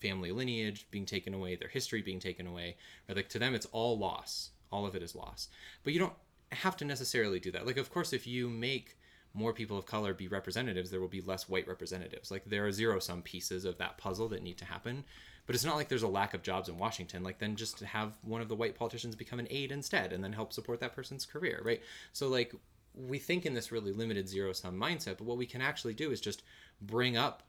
family 0.00 0.30
lineage 0.30 0.86
being 0.90 1.06
taken 1.06 1.34
away, 1.34 1.56
their 1.56 1.68
history 1.68 2.02
being 2.02 2.20
taken 2.20 2.46
away. 2.46 2.76
Or 3.08 3.14
like 3.14 3.28
to 3.30 3.38
them 3.38 3.54
it's 3.54 3.66
all 3.66 3.98
loss. 3.98 4.50
All 4.70 4.86
of 4.86 4.94
it 4.94 5.02
is 5.02 5.14
loss. 5.14 5.48
But 5.82 5.92
you 5.92 5.98
don't 5.98 6.12
have 6.52 6.76
to 6.76 6.84
necessarily 6.84 7.40
do 7.40 7.50
that. 7.52 7.66
Like 7.66 7.78
of 7.78 7.90
course 7.90 8.12
if 8.12 8.26
you 8.26 8.48
make 8.48 8.96
more 9.34 9.52
people 9.52 9.76
of 9.76 9.86
color 9.86 10.14
be 10.14 10.28
representatives, 10.28 10.90
there 10.90 11.00
will 11.00 11.08
be 11.08 11.20
less 11.20 11.48
white 11.48 11.68
representatives. 11.68 12.30
Like 12.30 12.44
there 12.44 12.66
are 12.66 12.72
zero 12.72 12.98
sum 12.98 13.22
pieces 13.22 13.64
of 13.64 13.78
that 13.78 13.98
puzzle 13.98 14.28
that 14.28 14.42
need 14.42 14.58
to 14.58 14.64
happen. 14.64 15.04
But 15.48 15.54
it's 15.54 15.64
not 15.64 15.76
like 15.76 15.88
there's 15.88 16.02
a 16.02 16.08
lack 16.08 16.34
of 16.34 16.42
jobs 16.42 16.68
in 16.68 16.76
Washington. 16.76 17.22
Like 17.22 17.38
then 17.38 17.56
just 17.56 17.80
have 17.80 18.12
one 18.20 18.42
of 18.42 18.48
the 18.48 18.54
white 18.54 18.74
politicians 18.74 19.16
become 19.16 19.38
an 19.38 19.48
aide 19.48 19.72
instead 19.72 20.12
and 20.12 20.22
then 20.22 20.34
help 20.34 20.52
support 20.52 20.78
that 20.80 20.94
person's 20.94 21.24
career, 21.24 21.62
right? 21.64 21.80
So 22.12 22.28
like 22.28 22.54
we 22.94 23.18
think 23.18 23.46
in 23.46 23.54
this 23.54 23.72
really 23.72 23.92
limited 23.92 24.28
zero 24.28 24.52
sum 24.52 24.78
mindset, 24.78 25.16
but 25.16 25.22
what 25.22 25.38
we 25.38 25.46
can 25.46 25.62
actually 25.62 25.94
do 25.94 26.10
is 26.10 26.20
just 26.20 26.42
bring 26.82 27.16
up 27.16 27.44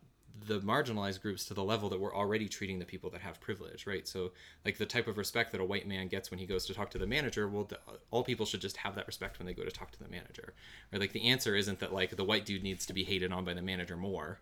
the 0.47 0.62
marginalized 0.62 1.21
groups 1.21 1.43
to 1.43 1.53
the 1.53 1.63
level 1.63 1.89
that 1.89 1.99
we're 1.99 2.15
already 2.15 2.47
treating 2.47 2.79
the 2.79 2.85
people 2.85 3.09
that 3.09 3.19
have 3.19 3.41
privilege, 3.41 3.85
right? 3.85 4.07
So, 4.07 4.31
like 4.63 4.77
the 4.77 4.85
type 4.85 5.07
of 5.07 5.17
respect 5.17 5.51
that 5.51 5.59
a 5.59 5.65
white 5.65 5.85
man 5.85 6.07
gets 6.07 6.31
when 6.31 6.39
he 6.39 6.45
goes 6.45 6.65
to 6.67 6.73
talk 6.73 6.91
to 6.91 6.97
the 6.97 7.05
manager, 7.05 7.49
well, 7.49 7.67
all 8.12 8.23
people 8.23 8.45
should 8.45 8.62
just 8.62 8.77
have 8.77 8.95
that 8.95 9.07
respect 9.07 9.39
when 9.39 9.45
they 9.45 9.53
go 9.53 9.63
to 9.63 9.71
talk 9.71 9.91
to 9.91 9.99
the 9.99 10.09
manager. 10.09 10.53
Or 10.93 10.99
like 10.99 11.12
the 11.12 11.27
answer 11.27 11.55
isn't 11.55 11.79
that 11.79 11.93
like 11.93 12.15
the 12.15 12.23
white 12.23 12.45
dude 12.45 12.63
needs 12.63 12.85
to 12.85 12.93
be 12.93 13.03
hated 13.03 13.33
on 13.33 13.43
by 13.43 13.53
the 13.53 13.62
manager 13.62 13.97
more, 13.97 14.39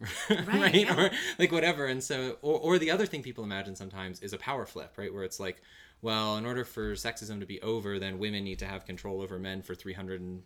right, 0.46 0.74
yeah. 0.74 1.06
or 1.06 1.10
like 1.38 1.52
whatever. 1.52 1.86
And 1.86 2.02
so 2.02 2.38
or, 2.42 2.58
or 2.58 2.78
the 2.78 2.90
other 2.90 3.06
thing 3.06 3.22
people 3.22 3.44
imagine 3.44 3.76
sometimes 3.76 4.20
is 4.20 4.32
a 4.32 4.38
power 4.38 4.66
flip 4.66 4.94
right? 4.96 5.12
Where 5.12 5.24
it's 5.24 5.40
like 5.40 5.62
well 6.02 6.36
in 6.36 6.44
order 6.46 6.64
for 6.64 6.92
sexism 6.92 7.40
to 7.40 7.46
be 7.46 7.60
over 7.62 7.98
then 7.98 8.18
women 8.18 8.44
need 8.44 8.58
to 8.58 8.66
have 8.66 8.84
control 8.84 9.22
over 9.22 9.38
men 9.38 9.62
for 9.62 9.74
300 9.74 10.20
and 10.20 10.42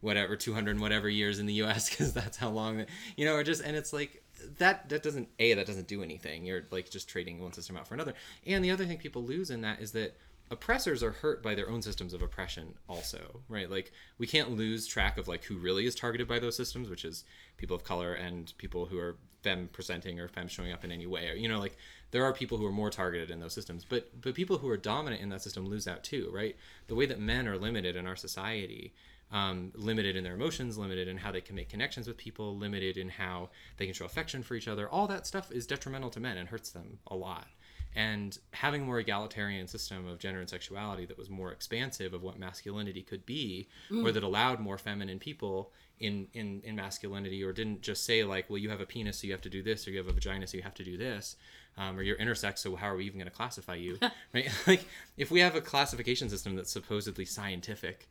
whatever 0.00 0.36
200 0.36 0.70
and 0.72 0.80
whatever 0.80 1.08
years 1.08 1.38
in 1.38 1.46
the 1.46 1.54
us 1.54 1.90
because 1.90 2.12
that's 2.14 2.36
how 2.36 2.48
long 2.48 2.78
that 2.78 2.88
you 3.16 3.24
know 3.24 3.34
or 3.34 3.42
just 3.42 3.62
and 3.62 3.76
it's 3.76 3.92
like 3.92 4.22
that 4.58 4.88
that 4.88 5.02
doesn't 5.02 5.28
a 5.38 5.54
that 5.54 5.66
doesn't 5.66 5.88
do 5.88 6.02
anything. 6.02 6.44
You're 6.44 6.62
like 6.70 6.90
just 6.90 7.08
trading 7.08 7.40
one 7.40 7.52
system 7.52 7.76
out 7.76 7.86
for 7.86 7.94
another. 7.94 8.14
And 8.46 8.64
the 8.64 8.70
other 8.70 8.84
thing 8.84 8.98
people 8.98 9.22
lose 9.22 9.50
in 9.50 9.60
that 9.62 9.80
is 9.80 9.92
that 9.92 10.16
oppressors 10.50 11.02
are 11.02 11.12
hurt 11.12 11.42
by 11.42 11.54
their 11.54 11.70
own 11.70 11.80
systems 11.80 12.12
of 12.12 12.22
oppression 12.22 12.74
also 12.88 13.40
right 13.48 13.70
like 13.70 13.92
we 14.18 14.26
can't 14.26 14.50
lose 14.50 14.86
track 14.86 15.16
of 15.16 15.28
like 15.28 15.44
who 15.44 15.56
really 15.56 15.86
is 15.86 15.94
targeted 15.94 16.26
by 16.26 16.38
those 16.38 16.56
systems 16.56 16.88
which 16.88 17.04
is 17.04 17.24
people 17.56 17.76
of 17.76 17.84
color 17.84 18.14
and 18.14 18.52
people 18.58 18.86
who 18.86 18.98
are 18.98 19.16
femme 19.42 19.68
presenting 19.72 20.18
or 20.18 20.28
femme 20.28 20.48
showing 20.48 20.72
up 20.72 20.84
in 20.84 20.92
any 20.92 21.06
way 21.06 21.28
or, 21.28 21.34
you 21.34 21.48
know 21.48 21.58
like 21.58 21.76
there 22.10 22.24
are 22.24 22.32
people 22.32 22.58
who 22.58 22.66
are 22.66 22.72
more 22.72 22.90
targeted 22.90 23.30
in 23.30 23.40
those 23.40 23.54
systems 23.54 23.86
but 23.88 24.10
but 24.20 24.34
people 24.34 24.58
who 24.58 24.68
are 24.68 24.76
dominant 24.76 25.22
in 25.22 25.28
that 25.28 25.42
system 25.42 25.66
lose 25.66 25.86
out 25.86 26.02
too 26.02 26.28
right 26.32 26.56
the 26.88 26.94
way 26.94 27.06
that 27.06 27.20
men 27.20 27.46
are 27.46 27.56
limited 27.56 27.94
in 27.94 28.06
our 28.06 28.16
society 28.16 28.92
um, 29.32 29.70
limited 29.76 30.16
in 30.16 30.24
their 30.24 30.34
emotions, 30.34 30.76
limited 30.76 31.06
in 31.06 31.16
how 31.16 31.30
they 31.30 31.40
can 31.40 31.54
make 31.54 31.68
connections 31.68 32.08
with 32.08 32.16
people, 32.16 32.56
limited 32.56 32.96
in 32.96 33.08
how 33.08 33.50
they 33.76 33.84
can 33.84 33.94
show 33.94 34.04
affection 34.04 34.42
for 34.42 34.54
each 34.54 34.68
other. 34.68 34.88
All 34.88 35.06
that 35.06 35.26
stuff 35.26 35.52
is 35.52 35.66
detrimental 35.66 36.10
to 36.10 36.20
men 36.20 36.36
and 36.36 36.48
hurts 36.48 36.70
them 36.70 36.98
a 37.06 37.14
lot. 37.14 37.46
And 37.96 38.38
having 38.52 38.82
a 38.82 38.84
more 38.84 39.00
egalitarian 39.00 39.66
system 39.66 40.06
of 40.06 40.18
gender 40.18 40.40
and 40.40 40.48
sexuality 40.48 41.06
that 41.06 41.18
was 41.18 41.28
more 41.28 41.50
expansive 41.50 42.14
of 42.14 42.22
what 42.22 42.38
masculinity 42.38 43.02
could 43.02 43.26
be, 43.26 43.68
or 44.04 44.12
that 44.12 44.22
allowed 44.22 44.60
more 44.60 44.78
feminine 44.78 45.18
people 45.18 45.72
in, 45.98 46.28
in, 46.32 46.62
in 46.64 46.76
masculinity, 46.76 47.42
or 47.42 47.52
didn't 47.52 47.82
just 47.82 48.04
say, 48.04 48.22
like, 48.22 48.48
well, 48.48 48.58
you 48.58 48.70
have 48.70 48.80
a 48.80 48.86
penis, 48.86 49.18
so 49.18 49.26
you 49.26 49.32
have 49.32 49.42
to 49.42 49.50
do 49.50 49.62
this, 49.62 49.86
or 49.86 49.90
you 49.90 49.98
have 49.98 50.06
a 50.06 50.12
vagina, 50.12 50.46
so 50.46 50.56
you 50.56 50.62
have 50.62 50.74
to 50.74 50.84
do 50.84 50.96
this, 50.96 51.36
um, 51.76 51.98
or 51.98 52.02
you're 52.02 52.16
intersex, 52.16 52.58
so 52.58 52.76
how 52.76 52.86
are 52.86 52.96
we 52.96 53.04
even 53.04 53.18
going 53.18 53.30
to 53.30 53.36
classify 53.36 53.74
you? 53.74 53.98
right? 54.34 54.48
Like, 54.66 54.86
if 55.16 55.30
we 55.30 55.40
have 55.40 55.56
a 55.56 55.60
classification 55.60 56.28
system 56.28 56.54
that's 56.54 56.72
supposedly 56.72 57.24
scientific, 57.24 58.08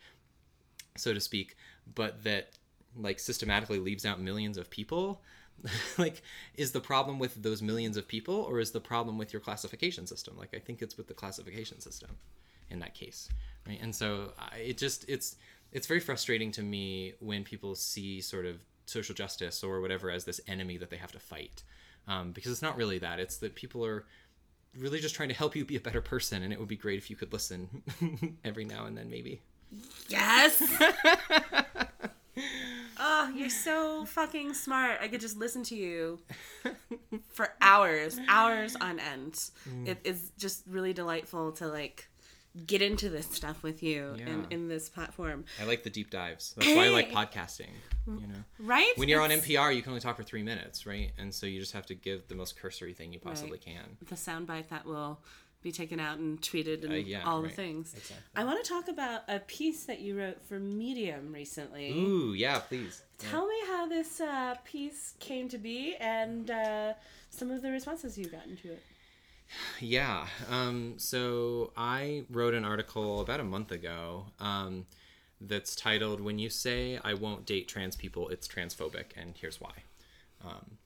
so 0.98 1.14
to 1.14 1.22
speak, 1.22 1.56
but 1.96 2.24
that 2.24 2.52
like 2.96 3.20
systematically 3.20 3.80
leaves 3.80 4.06
out 4.06 4.22
millions 4.22 4.58
of 4.58 4.70
people. 4.70 5.22
like, 5.98 6.22
is 6.56 6.72
the 6.72 6.80
problem 6.80 7.20
with 7.20 7.42
those 7.42 7.62
millions 7.62 7.98
of 7.98 8.08
people, 8.08 8.36
or 8.36 8.60
is 8.60 8.72
the 8.72 8.80
problem 8.80 9.18
with 9.18 9.34
your 9.34 9.40
classification 9.40 10.08
system? 10.08 10.36
Like, 10.38 10.54
I 10.54 10.60
think 10.60 10.82
it's 10.82 10.98
with 10.98 11.08
the 11.08 11.14
classification 11.14 11.80
system 11.80 12.18
in 12.70 12.80
that 12.80 12.94
case, 12.94 13.30
right? 13.68 13.80
And 13.82 13.96
so 13.96 14.34
I, 14.38 14.58
it 14.58 14.78
just 14.78 15.06
it's 15.08 15.36
it's 15.72 15.88
very 15.88 16.00
frustrating 16.00 16.52
to 16.54 16.64
me 16.64 17.14
when 17.20 17.44
people 17.44 17.76
see 17.76 18.22
sort 18.22 18.46
of 18.46 18.58
social 18.86 19.14
justice 19.14 19.64
or 19.64 19.82
whatever 19.82 20.10
as 20.10 20.26
this 20.26 20.42
enemy 20.48 20.78
that 20.78 20.90
they 20.90 20.98
have 20.98 21.12
to 21.12 21.20
fight, 21.20 21.64
um, 22.08 22.32
because 22.32 22.52
it's 22.52 22.62
not 22.62 22.78
really 22.78 23.00
that. 23.00 23.20
It's 23.20 23.38
that 23.38 23.56
people 23.56 23.86
are 23.86 24.06
really 24.78 25.00
just 25.00 25.16
trying 25.16 25.30
to 25.30 25.36
help 25.36 25.56
you 25.56 25.66
be 25.66 25.76
a 25.76 25.82
better 25.82 26.02
person, 26.02 26.44
and 26.44 26.54
it 26.54 26.60
would 26.60 26.68
be 26.68 26.78
great 26.78 26.98
if 26.98 27.10
you 27.10 27.16
could 27.16 27.34
listen 27.34 27.84
every 28.44 28.66
now 28.66 28.86
and 28.86 28.98
then, 28.98 29.10
maybe. 29.10 29.42
Yes. 30.08 30.62
oh, 33.00 33.32
you're 33.36 33.50
so 33.50 34.06
fucking 34.06 34.54
smart. 34.54 35.00
I 35.02 35.08
could 35.08 35.22
just 35.22 35.38
listen 35.38 35.64
to 35.64 35.76
you 35.76 36.20
for 37.30 37.50
hours, 37.62 38.20
hours 38.28 38.76
on 38.76 39.00
end. 39.00 39.34
Mm. 39.68 39.88
It 39.88 40.00
is 40.04 40.32
just 40.38 40.64
really 40.68 40.94
delightful 40.94 41.52
to 41.54 41.68
like 41.68 42.10
get 42.66 42.82
into 42.82 43.10
this 43.10 43.28
stuff 43.28 43.62
with 43.64 43.84
you 43.84 44.14
in, 44.14 44.20
Yeah. 44.28 44.36
in 44.50 44.68
this 44.68 44.90
platform. 44.90 45.46
I 45.62 45.66
like 45.66 45.84
the 45.84 45.90
deep 45.90 46.10
dives. 46.10 46.54
That's 46.58 46.76
why 46.76 46.86
I 46.86 46.90
like 46.90 47.12
podcasting. 47.12 47.70
You 48.08 48.26
know, 48.28 48.44
Right? 48.58 48.92
when 48.96 49.08
you're 49.08 49.22
on 49.22 49.30
It's- 49.32 49.48
NPR, 49.48 49.74
you 49.76 49.84
can 49.84 49.92
only 49.92 50.02
talk 50.02 50.18
for 50.18 50.24
three 50.24 50.42
minutes, 50.42 50.86
right? 50.88 51.12
And 51.20 51.34
so 51.34 51.46
you 51.46 51.60
just 51.60 51.74
have 51.74 51.86
to 51.88 51.96
give 51.96 52.28
the 52.28 52.34
most 52.36 52.60
cursory 52.60 52.94
thing 52.94 53.14
you 53.14 53.20
possibly 53.20 53.52
Right. 53.66 53.76
can. 53.76 53.98
the 54.08 54.16
soundbite 54.16 54.70
that 54.70 54.86
will 54.86 55.22
be 55.62 55.72
taken 55.72 56.00
out 56.00 56.18
and 56.18 56.42
tweeted 56.42 56.84
and 56.84 56.94
Uh, 56.94 56.96
yeah, 56.96 57.24
all 57.24 57.42
the 57.42 57.50
things. 57.50 57.94
Exactly. 57.94 58.18
I 58.36 58.44
want 58.46 58.64
to 58.64 58.70
talk 58.70 58.88
about 58.88 59.22
a 59.28 59.40
piece 59.40 59.86
that 59.86 60.00
you 60.00 60.18
wrote 60.18 60.42
for 60.42 60.60
Medium 60.60 61.34
recently. 61.34 61.92
Ooh, 61.92 62.34
yeah, 62.34 62.60
please. 62.60 63.04
Yeah. 63.22 63.30
Tell 63.30 63.48
me 63.48 63.56
how 63.68 63.88
this 63.88 64.22
uh, 64.22 64.56
piece 64.64 65.16
came 65.20 65.50
to 65.50 65.58
be 65.58 65.96
and 66.00 66.50
uh, 66.50 66.94
some 67.30 67.52
of 67.52 67.62
the 67.62 67.72
responses 67.72 68.18
you've 68.18 68.32
gotten 68.32 68.56
to 68.58 68.70
it. 68.70 68.84
Yeah. 69.80 70.28
Um, 70.50 70.94
so 70.98 71.74
I 71.76 72.24
wrote 72.30 72.54
an 72.54 72.64
article 72.64 73.20
about 73.20 73.40
a 73.40 73.44
month 73.44 73.72
ago 73.72 74.28
um, 74.40 74.86
that's 75.42 75.76
titled 75.76 76.22
"When 76.22 76.40
You 76.40 76.50
Say 76.50 77.00
I 77.04 77.16
Won't 77.16 77.46
Date 77.46 77.68
Trans 77.68 77.96
People, 77.96 78.30
It's 78.30 78.48
Transphobic, 78.48 79.06
and 79.18 79.36
Here's 79.36 79.60
Why." 79.60 79.74
Um, 80.46 80.78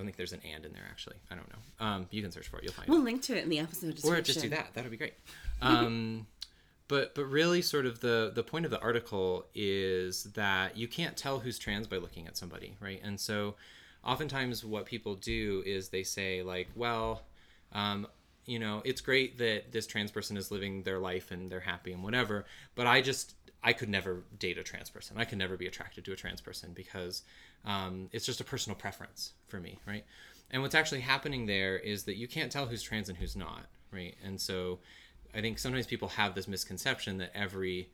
don't 0.00 0.06
think 0.06 0.16
there's 0.16 0.32
an 0.32 0.40
"and" 0.54 0.64
in 0.64 0.72
there 0.72 0.86
actually. 0.90 1.16
I 1.30 1.34
don't 1.34 1.48
know. 1.48 1.86
Um, 1.86 2.06
you 2.10 2.22
can 2.22 2.30
search 2.30 2.48
for 2.48 2.58
it. 2.58 2.64
You'll 2.64 2.72
find 2.72 2.88
it. 2.88 2.90
We'll 2.90 3.02
link 3.02 3.22
to 3.22 3.36
it 3.36 3.44
in 3.44 3.50
the 3.50 3.58
episode 3.58 3.94
description. 3.94 4.12
or 4.18 4.22
just 4.22 4.40
do 4.40 4.48
that 4.50 4.68
that 4.74 4.82
would 4.84 4.90
be 4.90 4.96
great 4.96 5.14
um, 5.62 6.26
but 6.88 7.14
but 7.14 7.24
really 7.26 7.62
sort 7.62 7.86
of 7.86 8.00
the 8.00 8.32
the 8.34 8.42
point 8.42 8.64
of 8.64 8.70
the 8.70 8.80
article 8.80 9.46
is 9.54 10.24
that 10.34 10.76
you 10.76 10.88
can't 10.88 11.16
tell 11.16 11.38
who's 11.40 11.58
trans 11.58 11.86
by 11.86 11.96
looking 11.96 12.26
at 12.26 12.36
somebody 12.36 12.76
right 12.80 13.00
and 13.04 13.20
so 13.20 13.54
oftentimes 14.04 14.64
what 14.64 14.86
people 14.86 15.14
do 15.14 15.62
is 15.66 15.88
they 15.88 16.02
say 16.02 16.42
like 16.42 16.68
well 16.74 17.22
um, 17.72 18.06
you 18.46 18.58
know 18.58 18.82
it's 18.84 19.00
great 19.00 19.38
that 19.38 19.70
this 19.70 19.86
trans 19.86 20.10
person 20.10 20.36
is 20.36 20.50
living 20.50 20.82
their 20.82 20.98
life 20.98 21.30
and 21.30 21.50
they're 21.50 21.60
happy 21.60 21.92
and 21.92 22.02
whatever 22.02 22.44
but 22.74 22.86
i 22.86 23.00
just 23.00 23.34
i 23.62 23.72
could 23.72 23.88
never 23.88 24.22
date 24.38 24.58
a 24.58 24.62
trans 24.62 24.90
person 24.90 25.16
i 25.18 25.24
could 25.24 25.38
never 25.38 25.56
be 25.56 25.66
attracted 25.66 26.04
to 26.04 26.12
a 26.12 26.16
trans 26.16 26.40
person 26.40 26.72
because 26.74 27.22
um, 27.64 28.08
it's 28.12 28.24
just 28.24 28.40
a 28.40 28.44
personal 28.44 28.76
preference 28.76 29.32
for 29.48 29.60
me 29.60 29.78
right 29.86 30.04
and 30.50 30.62
what's 30.62 30.74
actually 30.74 31.00
happening 31.00 31.46
there 31.46 31.76
is 31.76 32.04
that 32.04 32.16
you 32.16 32.26
can't 32.26 32.50
tell 32.50 32.66
who's 32.66 32.82
trans 32.82 33.08
and 33.08 33.18
who's 33.18 33.36
not 33.36 33.66
right 33.92 34.14
and 34.24 34.40
so 34.40 34.78
i 35.34 35.40
think 35.40 35.58
sometimes 35.58 35.86
people 35.86 36.08
have 36.08 36.34
this 36.34 36.48
misconception 36.48 37.18
that 37.18 37.30
every 37.34 37.88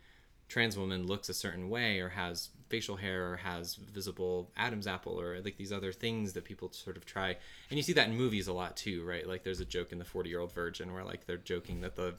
trans 0.49 0.79
woman 0.79 1.07
looks 1.07 1.29
a 1.29 1.35
certain 1.35 1.69
way 1.69 2.01
or 2.01 2.09
has 2.09 2.51
facial 2.69 2.97
hair 2.97 3.33
or 3.33 3.37
has 3.37 3.75
visible 3.75 4.51
Adam's 4.57 4.87
apple 4.87 5.21
or 5.21 5.41
like 5.41 5.57
these 5.57 5.73
other 5.73 5.93
things 5.93 6.33
that 6.33 6.45
people 6.45 6.71
sort 6.73 6.97
of 6.97 7.05
try. 7.05 7.37
And 7.71 7.77
you 7.77 7.83
see 7.83 7.93
that 7.95 8.09
in 8.09 8.17
movies 8.17 8.49
a 8.49 8.53
lot 8.53 8.77
too, 8.77 9.05
right? 9.05 9.27
Like 9.27 9.45
there's 9.45 9.61
a 9.61 9.65
joke 9.65 9.93
in 9.93 9.99
the 9.99 10.05
40 10.05 10.29
year 10.29 10.41
old 10.41 10.53
virgin 10.53 10.93
where 10.93 11.05
like 11.05 11.27
they're 11.27 11.37
joking 11.37 11.81
that 11.83 11.97
the 11.97 12.15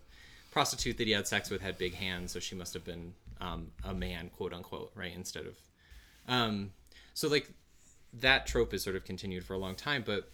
prostitute 0.51 0.97
that 0.97 1.07
he 1.07 1.13
had 1.13 1.27
sex 1.27 1.49
with 1.49 1.61
had 1.61 1.77
big 1.77 1.93
hands, 1.93 2.31
so 2.31 2.39
she 2.39 2.55
must 2.55 2.73
have 2.73 2.83
been 2.83 3.13
um, 3.41 3.71
a 3.83 3.93
man, 3.93 4.29
quote 4.29 4.53
unquote, 4.53 4.91
right? 4.95 5.13
Instead 5.15 5.45
of. 5.45 5.57
Um, 6.27 6.71
so 7.13 7.27
like 7.27 7.49
that 8.13 8.45
trope 8.45 8.73
is 8.73 8.83
sort 8.83 8.95
of 8.95 9.05
continued 9.05 9.43
for 9.43 9.53
a 9.53 9.57
long 9.57 9.75
time, 9.75 10.03
but 10.05 10.29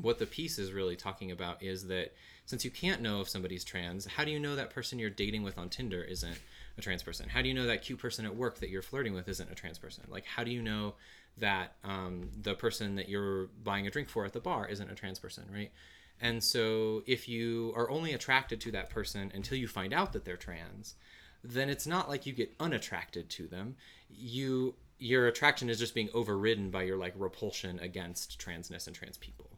what 0.00 0.18
the 0.18 0.26
piece 0.26 0.58
is 0.58 0.72
really 0.72 0.96
talking 0.96 1.30
about 1.30 1.62
is 1.62 1.86
that 1.88 2.12
since 2.46 2.64
you 2.64 2.70
can't 2.70 3.00
know 3.00 3.20
if 3.20 3.28
somebody's 3.28 3.64
trans, 3.64 4.06
how 4.06 4.24
do 4.24 4.30
you 4.30 4.40
know 4.40 4.56
that 4.56 4.70
person 4.70 4.98
you're 4.98 5.10
dating 5.10 5.42
with 5.42 5.58
on 5.58 5.68
Tinder 5.68 6.02
isn't 6.02 6.38
a 6.76 6.80
trans 6.80 7.02
person? 7.02 7.28
How 7.28 7.42
do 7.42 7.48
you 7.48 7.54
know 7.54 7.66
that 7.66 7.82
cute 7.82 7.98
person 7.98 8.24
at 8.24 8.34
work 8.34 8.58
that 8.58 8.70
you're 8.70 8.82
flirting 8.82 9.14
with 9.14 9.28
isn't 9.28 9.50
a 9.50 9.54
trans 9.54 9.78
person? 9.78 10.04
Like, 10.08 10.24
how 10.24 10.42
do 10.42 10.50
you 10.50 10.62
know 10.62 10.94
that 11.38 11.74
um, 11.84 12.30
the 12.42 12.54
person 12.54 12.96
that 12.96 13.08
you're 13.08 13.46
buying 13.62 13.86
a 13.86 13.90
drink 13.90 14.08
for 14.08 14.24
at 14.24 14.32
the 14.32 14.40
bar 14.40 14.66
isn't 14.66 14.90
a 14.90 14.94
trans 14.94 15.18
person, 15.18 15.44
right? 15.52 15.70
And 16.20 16.42
so, 16.42 17.02
if 17.06 17.28
you 17.28 17.72
are 17.76 17.88
only 17.88 18.12
attracted 18.12 18.60
to 18.62 18.72
that 18.72 18.90
person 18.90 19.30
until 19.34 19.56
you 19.56 19.68
find 19.68 19.94
out 19.94 20.12
that 20.12 20.24
they're 20.24 20.36
trans, 20.36 20.96
then 21.42 21.68
it's 21.70 21.86
not 21.86 22.08
like 22.08 22.26
you 22.26 22.32
get 22.32 22.54
unattracted 22.60 23.28
to 23.30 23.46
them. 23.46 23.76
You 24.08 24.74
your 24.98 25.26
attraction 25.28 25.70
is 25.70 25.78
just 25.78 25.94
being 25.94 26.10
overridden 26.12 26.70
by 26.70 26.82
your 26.82 26.96
like 26.98 27.14
repulsion 27.16 27.78
against 27.80 28.38
transness 28.38 28.86
and 28.86 28.94
trans 28.94 29.16
people. 29.16 29.50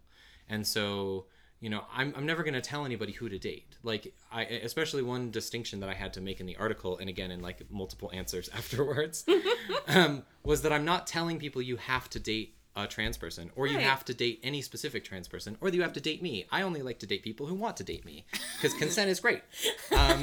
And 0.48 0.64
so, 0.64 1.26
you 1.58 1.68
know, 1.68 1.82
I'm, 1.92 2.14
I'm 2.16 2.26
never 2.26 2.44
going 2.44 2.54
to 2.54 2.60
tell 2.60 2.84
anybody 2.84 3.10
who 3.12 3.28
to 3.28 3.38
date. 3.40 3.76
Like, 3.82 4.14
I, 4.30 4.42
especially 4.44 5.02
one 5.02 5.32
distinction 5.32 5.80
that 5.80 5.88
I 5.88 5.94
had 5.94 6.12
to 6.12 6.20
make 6.20 6.38
in 6.38 6.46
the 6.46 6.54
article, 6.56 6.96
and 6.98 7.08
again 7.08 7.32
in 7.32 7.40
like 7.42 7.68
multiple 7.72 8.10
answers 8.14 8.48
afterwards, 8.54 9.24
um, 9.88 10.22
was 10.44 10.62
that 10.62 10.72
I'm 10.72 10.84
not 10.84 11.08
telling 11.08 11.38
people 11.40 11.60
you 11.60 11.76
have 11.76 12.08
to 12.10 12.20
date 12.20 12.54
a 12.76 12.86
trans 12.86 13.16
person 13.18 13.50
or 13.56 13.66
you 13.66 13.76
Right. 13.76 13.84
have 13.84 14.04
to 14.06 14.14
date 14.14 14.40
any 14.44 14.62
specific 14.62 15.04
trans 15.04 15.26
person 15.28 15.58
or 15.60 15.70
that 15.70 15.76
you 15.76 15.82
have 15.82 15.92
to 15.94 16.00
date 16.00 16.22
me. 16.22 16.46
I 16.52 16.62
only 16.62 16.82
like 16.82 17.00
to 17.00 17.06
date 17.06 17.22
people 17.24 17.46
who 17.46 17.54
want 17.54 17.76
to 17.78 17.84
date 17.84 18.04
me 18.04 18.24
because 18.56 18.72
consent 18.74 19.10
is 19.10 19.18
great. 19.20 19.42
Um, 19.92 20.22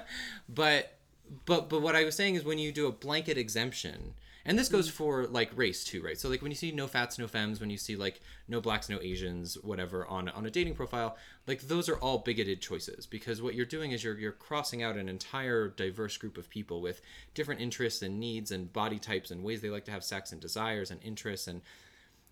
but 0.48 0.98
but 1.46 1.68
but 1.68 1.82
what 1.82 1.96
I 1.96 2.04
was 2.04 2.14
saying 2.14 2.34
is 2.34 2.44
when 2.44 2.58
you 2.58 2.72
do 2.72 2.86
a 2.86 2.92
blanket 2.92 3.38
exemption, 3.38 4.14
and 4.44 4.58
this 4.58 4.68
goes 4.68 4.88
mm. 4.88 4.92
for 4.92 5.26
like 5.26 5.50
race 5.56 5.84
too, 5.84 6.02
right? 6.02 6.18
So 6.18 6.28
like 6.28 6.42
when 6.42 6.50
you 6.50 6.56
see 6.56 6.72
no 6.72 6.86
fats, 6.86 7.18
no 7.18 7.28
femmes, 7.28 7.60
when 7.60 7.70
you 7.70 7.78
see 7.78 7.96
like 7.96 8.20
no 8.48 8.60
blacks, 8.60 8.88
no 8.88 8.98
Asians, 9.00 9.54
whatever 9.62 10.06
on 10.06 10.28
on 10.28 10.46
a 10.46 10.50
dating 10.50 10.74
profile, 10.74 11.16
like 11.46 11.62
those 11.62 11.88
are 11.88 11.96
all 11.96 12.18
bigoted 12.18 12.60
choices 12.60 13.06
because 13.06 13.40
what 13.40 13.54
you're 13.54 13.66
doing 13.66 13.92
is 13.92 14.02
you're 14.02 14.18
you're 14.18 14.32
crossing 14.32 14.82
out 14.82 14.96
an 14.96 15.08
entire 15.08 15.68
diverse 15.68 16.16
group 16.16 16.36
of 16.36 16.50
people 16.50 16.80
with 16.80 17.00
different 17.34 17.60
interests 17.60 18.02
and 18.02 18.18
needs 18.18 18.50
and 18.50 18.72
body 18.72 18.98
types 18.98 19.30
and 19.30 19.42
ways 19.42 19.60
they 19.60 19.70
like 19.70 19.84
to 19.84 19.92
have 19.92 20.04
sex 20.04 20.32
and 20.32 20.40
desires 20.40 20.90
and 20.90 21.00
interests 21.02 21.46
and 21.46 21.62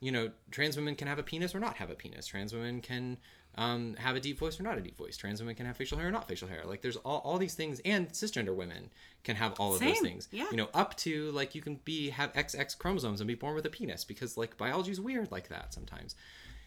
you 0.00 0.10
know, 0.10 0.30
trans 0.50 0.76
women 0.76 0.94
can 0.94 1.08
have 1.08 1.18
a 1.18 1.22
penis 1.22 1.54
or 1.54 1.60
not 1.60 1.76
have 1.76 1.90
a 1.90 1.94
penis. 1.94 2.26
Trans 2.26 2.52
women 2.52 2.80
can 2.80 3.18
um, 3.56 3.94
have 3.98 4.16
a 4.16 4.20
deep 4.20 4.38
voice 4.38 4.58
or 4.58 4.62
not 4.62 4.78
a 4.78 4.80
deep 4.80 4.96
voice. 4.96 5.16
Trans 5.16 5.40
women 5.40 5.54
can 5.54 5.66
have 5.66 5.76
facial 5.76 5.98
hair 5.98 6.08
or 6.08 6.10
not 6.10 6.26
facial 6.26 6.48
hair. 6.48 6.62
Like 6.64 6.80
there's 6.82 6.96
all, 6.96 7.18
all 7.18 7.38
these 7.38 7.54
things, 7.54 7.80
and 7.84 8.08
cisgender 8.10 8.54
women 8.54 8.90
can 9.24 9.36
have 9.36 9.54
all 9.60 9.74
of 9.74 9.80
those 9.80 9.94
Same, 9.96 10.04
things. 10.04 10.28
yeah. 10.32 10.46
You 10.50 10.56
know, 10.56 10.68
up 10.72 10.96
to 10.98 11.30
like 11.32 11.54
you 11.54 11.60
can 11.60 11.80
be 11.84 12.10
have 12.10 12.32
XX 12.32 12.78
chromosomes 12.78 13.20
and 13.20 13.28
be 13.28 13.34
born 13.34 13.54
with 13.54 13.66
a 13.66 13.70
penis 13.70 14.04
because 14.04 14.36
like 14.36 14.56
biology's 14.56 15.00
weird 15.00 15.30
like 15.30 15.48
that 15.48 15.74
sometimes. 15.74 16.14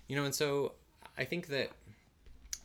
You 0.08 0.15
know, 0.15 0.26
and 0.26 0.36
so 0.36 0.74
I 1.17 1.24
think 1.24 1.48
that 1.48 1.69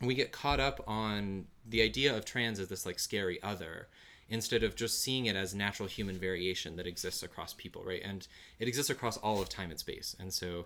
we 0.01 0.13
get 0.13 0.31
caught 0.31 0.59
up 0.59 0.83
on 0.87 1.45
the 1.67 1.81
idea 1.81 2.15
of 2.15 2.25
trans 2.25 2.59
as 2.59 2.67
this 2.67 2.85
like 2.85 2.99
scary 2.99 3.41
other 3.41 3.87
instead 4.29 4.63
of 4.63 4.75
just 4.75 5.01
seeing 5.01 5.25
it 5.25 5.35
as 5.35 5.55
natural 5.55 5.87
human 5.87 6.17
variation 6.17 6.75
that 6.75 6.87
exists 6.87 7.23
across 7.23 7.53
people 7.53 7.83
right? 7.83 8.01
And 8.03 8.27
it 8.59 8.67
exists 8.67 8.89
across 8.89 9.17
all 9.17 9.41
of 9.41 9.49
time 9.49 9.71
and 9.71 9.79
space. 9.79 10.15
And 10.19 10.33
so 10.33 10.65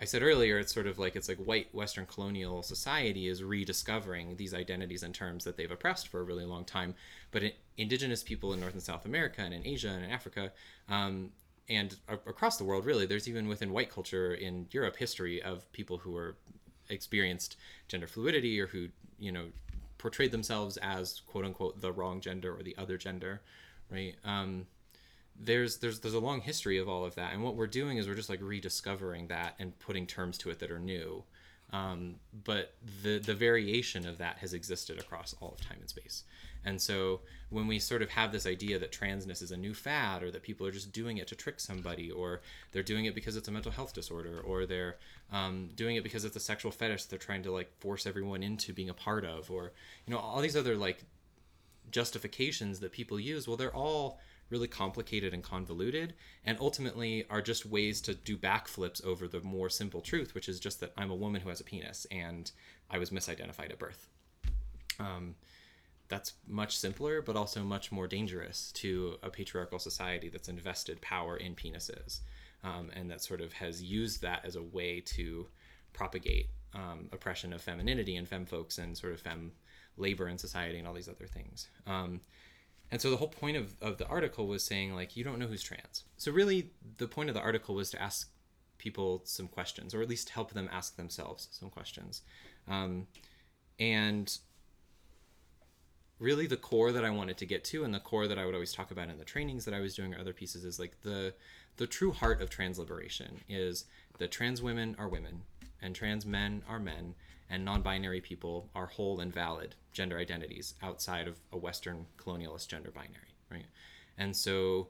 i 0.00 0.04
said 0.04 0.22
earlier 0.22 0.58
it's 0.60 0.72
sort 0.72 0.86
of 0.86 0.98
like 0.98 1.16
it's 1.16 1.28
like 1.28 1.38
white 1.38 1.74
western 1.74 2.06
colonial 2.06 2.62
society 2.62 3.26
is 3.26 3.42
rediscovering 3.42 4.36
these 4.36 4.54
identities 4.54 5.02
and 5.02 5.12
terms 5.14 5.42
that 5.44 5.56
they've 5.56 5.72
oppressed 5.72 6.08
for 6.08 6.20
a 6.20 6.24
really 6.24 6.44
long 6.44 6.64
time. 6.64 6.94
But 7.30 7.42
it, 7.42 7.56
indigenous 7.76 8.22
people 8.22 8.52
in 8.52 8.60
north 8.60 8.74
and 8.74 8.82
south 8.82 9.04
america 9.06 9.40
and 9.40 9.54
in 9.54 9.66
asia 9.66 9.88
and 9.88 10.04
in 10.04 10.10
africa 10.10 10.52
um, 10.88 11.30
and 11.68 11.96
a- 12.08 12.30
across 12.30 12.56
the 12.56 12.64
world 12.64 12.84
really 12.84 13.06
there's 13.06 13.28
even 13.28 13.48
within 13.48 13.72
white 13.72 13.90
culture 13.90 14.34
in 14.34 14.66
europe 14.70 14.96
history 14.96 15.42
of 15.42 15.70
people 15.72 15.98
who 15.98 16.16
are 16.16 16.36
experienced 16.88 17.56
gender 17.86 18.06
fluidity 18.06 18.60
or 18.60 18.66
who 18.66 18.88
you 19.18 19.32
know 19.32 19.46
portrayed 19.98 20.30
themselves 20.30 20.76
as 20.78 21.20
quote 21.26 21.44
unquote 21.44 21.80
the 21.80 21.92
wrong 21.92 22.20
gender 22.20 22.54
or 22.54 22.62
the 22.62 22.76
other 22.78 22.96
gender 22.96 23.40
right? 23.90 24.14
Um, 24.24 24.66
there's 25.40 25.78
there's 25.78 26.00
there's 26.00 26.14
a 26.14 26.20
long 26.20 26.40
history 26.40 26.78
of 26.78 26.88
all 26.88 27.04
of 27.04 27.14
that. 27.14 27.32
And 27.32 27.42
what 27.42 27.54
we're 27.54 27.66
doing 27.66 27.98
is 27.98 28.08
we're 28.08 28.14
just 28.14 28.28
like 28.28 28.40
rediscovering 28.42 29.28
that 29.28 29.54
and 29.58 29.78
putting 29.78 30.06
terms 30.06 30.38
to 30.38 30.50
it 30.50 30.58
that 30.58 30.70
are 30.70 30.80
new. 30.80 31.22
Um, 31.72 32.16
but 32.44 32.74
the 33.02 33.18
the 33.18 33.34
variation 33.34 34.06
of 34.06 34.18
that 34.18 34.38
has 34.38 34.52
existed 34.54 34.98
across 34.98 35.34
all 35.40 35.54
of 35.58 35.60
time 35.60 35.78
and 35.80 35.88
space 35.88 36.24
and 36.68 36.80
so 36.80 37.20
when 37.48 37.66
we 37.66 37.78
sort 37.78 38.02
of 38.02 38.10
have 38.10 38.30
this 38.30 38.44
idea 38.44 38.78
that 38.78 38.92
transness 38.92 39.40
is 39.42 39.50
a 39.50 39.56
new 39.56 39.72
fad 39.72 40.22
or 40.22 40.30
that 40.30 40.42
people 40.42 40.66
are 40.66 40.70
just 40.70 40.92
doing 40.92 41.16
it 41.16 41.26
to 41.26 41.34
trick 41.34 41.58
somebody 41.58 42.10
or 42.10 42.42
they're 42.72 42.82
doing 42.82 43.06
it 43.06 43.14
because 43.14 43.36
it's 43.36 43.48
a 43.48 43.50
mental 43.50 43.72
health 43.72 43.94
disorder 43.94 44.38
or 44.44 44.66
they're 44.66 44.96
um, 45.32 45.70
doing 45.74 45.96
it 45.96 46.04
because 46.04 46.26
it's 46.26 46.36
a 46.36 46.40
sexual 46.40 46.70
fetish 46.70 47.06
they're 47.06 47.18
trying 47.18 47.42
to 47.42 47.50
like 47.50 47.72
force 47.80 48.06
everyone 48.06 48.42
into 48.42 48.74
being 48.74 48.90
a 48.90 48.94
part 48.94 49.24
of 49.24 49.50
or 49.50 49.72
you 50.06 50.12
know 50.12 50.18
all 50.18 50.42
these 50.42 50.56
other 50.56 50.76
like 50.76 51.04
justifications 51.90 52.80
that 52.80 52.92
people 52.92 53.18
use 53.18 53.48
well 53.48 53.56
they're 53.56 53.74
all 53.74 54.20
really 54.50 54.68
complicated 54.68 55.32
and 55.32 55.42
convoluted 55.42 56.12
and 56.44 56.58
ultimately 56.60 57.24
are 57.30 57.40
just 57.40 57.64
ways 57.64 58.02
to 58.02 58.14
do 58.14 58.36
backflips 58.36 59.02
over 59.04 59.26
the 59.26 59.40
more 59.40 59.70
simple 59.70 60.02
truth 60.02 60.34
which 60.34 60.50
is 60.50 60.60
just 60.60 60.80
that 60.80 60.92
i'm 60.98 61.10
a 61.10 61.16
woman 61.16 61.40
who 61.40 61.48
has 61.48 61.60
a 61.60 61.64
penis 61.64 62.06
and 62.10 62.50
i 62.90 62.98
was 62.98 63.08
misidentified 63.08 63.70
at 63.70 63.78
birth. 63.78 64.06
Um, 65.00 65.34
that's 66.08 66.34
much 66.46 66.76
simpler 66.76 67.20
but 67.20 67.36
also 67.36 67.62
much 67.62 67.92
more 67.92 68.06
dangerous 68.06 68.72
to 68.72 69.16
a 69.22 69.30
patriarchal 69.30 69.78
society 69.78 70.28
that's 70.28 70.48
invested 70.48 71.00
power 71.00 71.36
in 71.36 71.54
penises 71.54 72.20
um, 72.64 72.90
and 72.94 73.10
that 73.10 73.22
sort 73.22 73.40
of 73.40 73.52
has 73.52 73.82
used 73.82 74.22
that 74.22 74.44
as 74.44 74.56
a 74.56 74.62
way 74.62 75.00
to 75.00 75.46
propagate 75.92 76.48
um, 76.74 77.08
oppression 77.12 77.52
of 77.52 77.60
femininity 77.60 78.16
and 78.16 78.28
femme 78.28 78.46
folks 78.46 78.78
and 78.78 78.96
sort 78.96 79.12
of 79.12 79.20
femme 79.20 79.52
labor 79.96 80.28
in 80.28 80.38
society 80.38 80.78
and 80.78 80.86
all 80.86 80.94
these 80.94 81.08
other 81.08 81.26
things. 81.26 81.68
Um, 81.86 82.20
and 82.90 83.00
so 83.00 83.10
the 83.10 83.16
whole 83.16 83.28
point 83.28 83.56
of, 83.56 83.74
of 83.82 83.98
the 83.98 84.06
article 84.06 84.46
was 84.46 84.64
saying 84.64 84.94
like 84.94 85.16
you 85.16 85.24
don't 85.24 85.38
know 85.38 85.46
who's 85.46 85.62
trans. 85.62 86.04
So 86.16 86.32
really 86.32 86.70
the 86.98 87.08
point 87.08 87.28
of 87.28 87.34
the 87.34 87.40
article 87.40 87.74
was 87.74 87.90
to 87.90 88.02
ask 88.02 88.30
people 88.78 89.22
some 89.24 89.48
questions 89.48 89.94
or 89.94 90.00
at 90.00 90.08
least 90.08 90.30
help 90.30 90.52
them 90.52 90.68
ask 90.72 90.96
themselves 90.96 91.48
some 91.50 91.70
questions. 91.70 92.22
Um, 92.66 93.06
and 93.78 94.36
really 96.18 96.46
the 96.46 96.56
core 96.56 96.92
that 96.92 97.04
I 97.04 97.10
wanted 97.10 97.36
to 97.38 97.46
get 97.46 97.64
to 97.64 97.84
and 97.84 97.94
the 97.94 98.00
core 98.00 98.26
that 98.26 98.38
I 98.38 98.44
would 98.44 98.54
always 98.54 98.72
talk 98.72 98.90
about 98.90 99.08
in 99.08 99.18
the 99.18 99.24
trainings 99.24 99.64
that 99.64 99.74
I 99.74 99.80
was 99.80 99.94
doing 99.94 100.14
or 100.14 100.18
other 100.18 100.32
pieces 100.32 100.64
is 100.64 100.78
like 100.78 101.00
the 101.02 101.34
the 101.76 101.86
true 101.86 102.10
heart 102.10 102.42
of 102.42 102.50
trans 102.50 102.78
liberation 102.78 103.40
is 103.48 103.84
that 104.18 104.32
trans 104.32 104.60
women 104.60 104.96
are 104.98 105.08
women 105.08 105.42
and 105.80 105.94
trans 105.94 106.26
men 106.26 106.62
are 106.68 106.80
men 106.80 107.14
and 107.48 107.64
non-binary 107.64 108.20
people 108.20 108.68
are 108.74 108.86
whole 108.86 109.20
and 109.20 109.32
valid 109.32 109.76
gender 109.92 110.18
identities 110.18 110.74
outside 110.82 111.28
of 111.28 111.36
a 111.52 111.56
western 111.56 112.06
colonialist 112.16 112.66
gender 112.68 112.90
binary 112.90 113.34
right? 113.50 113.66
And 114.18 114.36
so 114.36 114.88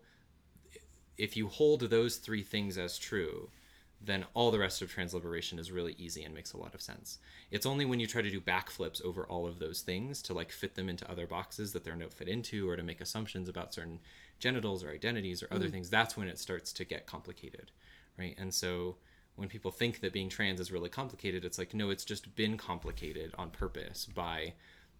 if 1.18 1.36
you 1.36 1.48
hold 1.48 1.80
those 1.82 2.16
three 2.16 2.42
things 2.42 2.78
as 2.78 2.98
true 2.98 3.50
then 4.00 4.24
all 4.32 4.50
the 4.50 4.58
rest 4.58 4.80
of 4.80 4.90
trans 4.90 5.12
liberation 5.12 5.58
is 5.58 5.72
really 5.72 5.94
easy 5.98 6.22
and 6.22 6.34
makes 6.34 6.52
a 6.52 6.56
lot 6.56 6.74
of 6.74 6.80
sense. 6.80 7.18
It's 7.50 7.66
only 7.66 7.84
when 7.84 7.98
you 7.98 8.06
try 8.06 8.22
to 8.22 8.30
do 8.30 8.40
backflips 8.40 9.04
over 9.04 9.26
all 9.26 9.46
of 9.46 9.58
those 9.58 9.80
things 9.80 10.22
to 10.22 10.34
like 10.34 10.52
fit 10.52 10.76
them 10.76 10.88
into 10.88 11.10
other 11.10 11.26
boxes 11.26 11.72
that 11.72 11.84
they're 11.84 11.96
not 11.96 12.12
fit 12.12 12.28
into 12.28 12.68
or 12.68 12.76
to 12.76 12.82
make 12.82 13.00
assumptions 13.00 13.48
about 13.48 13.74
certain 13.74 13.98
genitals 14.38 14.84
or 14.84 14.90
identities 14.90 15.42
or 15.42 15.48
other 15.50 15.64
mm-hmm. 15.64 15.74
things 15.74 15.90
that's 15.90 16.16
when 16.16 16.28
it 16.28 16.38
starts 16.38 16.72
to 16.72 16.84
get 16.84 17.06
complicated, 17.06 17.72
right? 18.18 18.36
And 18.38 18.54
so 18.54 18.96
when 19.36 19.48
people 19.48 19.70
think 19.70 20.00
that 20.00 20.12
being 20.12 20.28
trans 20.28 20.60
is 20.60 20.72
really 20.72 20.88
complicated, 20.88 21.44
it's 21.44 21.58
like 21.58 21.74
no, 21.74 21.90
it's 21.90 22.04
just 22.04 22.34
been 22.36 22.56
complicated 22.56 23.34
on 23.36 23.50
purpose 23.50 24.06
by 24.06 24.54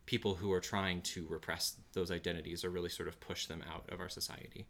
people 0.06 0.37
who 0.37 0.50
are 0.52 0.61
trying 0.61 1.02
to 1.02 1.26
repress 1.28 1.76
those 1.92 2.11
identities 2.11 2.64
or 2.64 2.70
really 2.70 2.88
sort 2.88 3.08
of 3.08 3.20
push 3.20 3.46
them 3.46 3.62
out 3.70 3.84
of 3.90 4.00
our 4.00 4.08
society. 4.08 4.66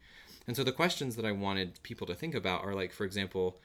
And 0.46 0.56
so 0.56 0.64
the 0.64 0.72
questions 0.72 1.16
that 1.16 1.24
I 1.24 1.32
wanted 1.32 1.80
people 1.82 2.06
to 2.08 2.14
think 2.14 2.34
about 2.34 2.64
are 2.64 2.74
like 2.74 2.92
for 2.92 3.04
example, 3.04 3.58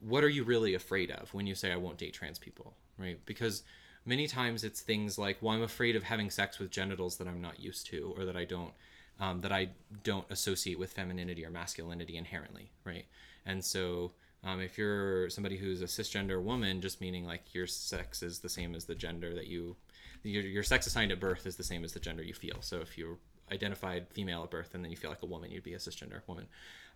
what 0.00 0.24
are 0.24 0.28
you 0.28 0.44
really 0.44 0.74
afraid 0.74 1.10
of 1.10 1.32
when 1.34 1.46
you 1.46 1.54
say 1.54 1.72
I 1.72 1.76
won't 1.76 1.98
date 1.98 2.14
trans 2.14 2.38
people, 2.38 2.74
right? 2.98 3.18
Because 3.26 3.62
many 4.04 4.26
times 4.26 4.64
it's 4.64 4.80
things 4.80 5.18
like, 5.18 5.38
well, 5.40 5.54
I'm 5.54 5.62
afraid 5.62 5.96
of 5.96 6.02
having 6.02 6.30
sex 6.30 6.58
with 6.58 6.70
genitals 6.70 7.16
that 7.18 7.28
I'm 7.28 7.40
not 7.40 7.60
used 7.60 7.86
to, 7.88 8.14
or 8.16 8.24
that 8.24 8.36
I 8.36 8.44
don't, 8.44 8.72
um, 9.18 9.40
that 9.42 9.52
I 9.52 9.70
don't 10.02 10.24
associate 10.30 10.78
with 10.78 10.92
femininity 10.92 11.44
or 11.44 11.50
masculinity 11.50 12.16
inherently, 12.16 12.70
right? 12.84 13.04
And 13.44 13.64
so, 13.64 14.12
um, 14.42 14.60
if 14.60 14.78
you're 14.78 15.28
somebody 15.28 15.58
who's 15.58 15.82
a 15.82 15.86
cisgender 15.86 16.42
woman, 16.42 16.80
just 16.80 17.00
meaning 17.00 17.26
like 17.26 17.54
your 17.54 17.66
sex 17.66 18.22
is 18.22 18.38
the 18.38 18.48
same 18.48 18.74
as 18.74 18.86
the 18.86 18.94
gender 18.94 19.34
that 19.34 19.48
you, 19.48 19.76
your, 20.22 20.42
your 20.42 20.62
sex 20.62 20.86
assigned 20.86 21.12
at 21.12 21.20
birth 21.20 21.46
is 21.46 21.56
the 21.56 21.62
same 21.62 21.84
as 21.84 21.92
the 21.92 22.00
gender 22.00 22.22
you 22.22 22.32
feel. 22.32 22.56
So 22.60 22.80
if 22.80 22.96
you're 22.96 23.18
identified 23.52 24.06
female 24.08 24.44
at 24.44 24.50
birth 24.50 24.74
and 24.74 24.82
then 24.82 24.90
you 24.90 24.96
feel 24.96 25.10
like 25.10 25.22
a 25.22 25.26
woman, 25.26 25.50
you'd 25.50 25.62
be 25.64 25.74
a 25.74 25.78
cisgender 25.78 26.20
woman. 26.26 26.46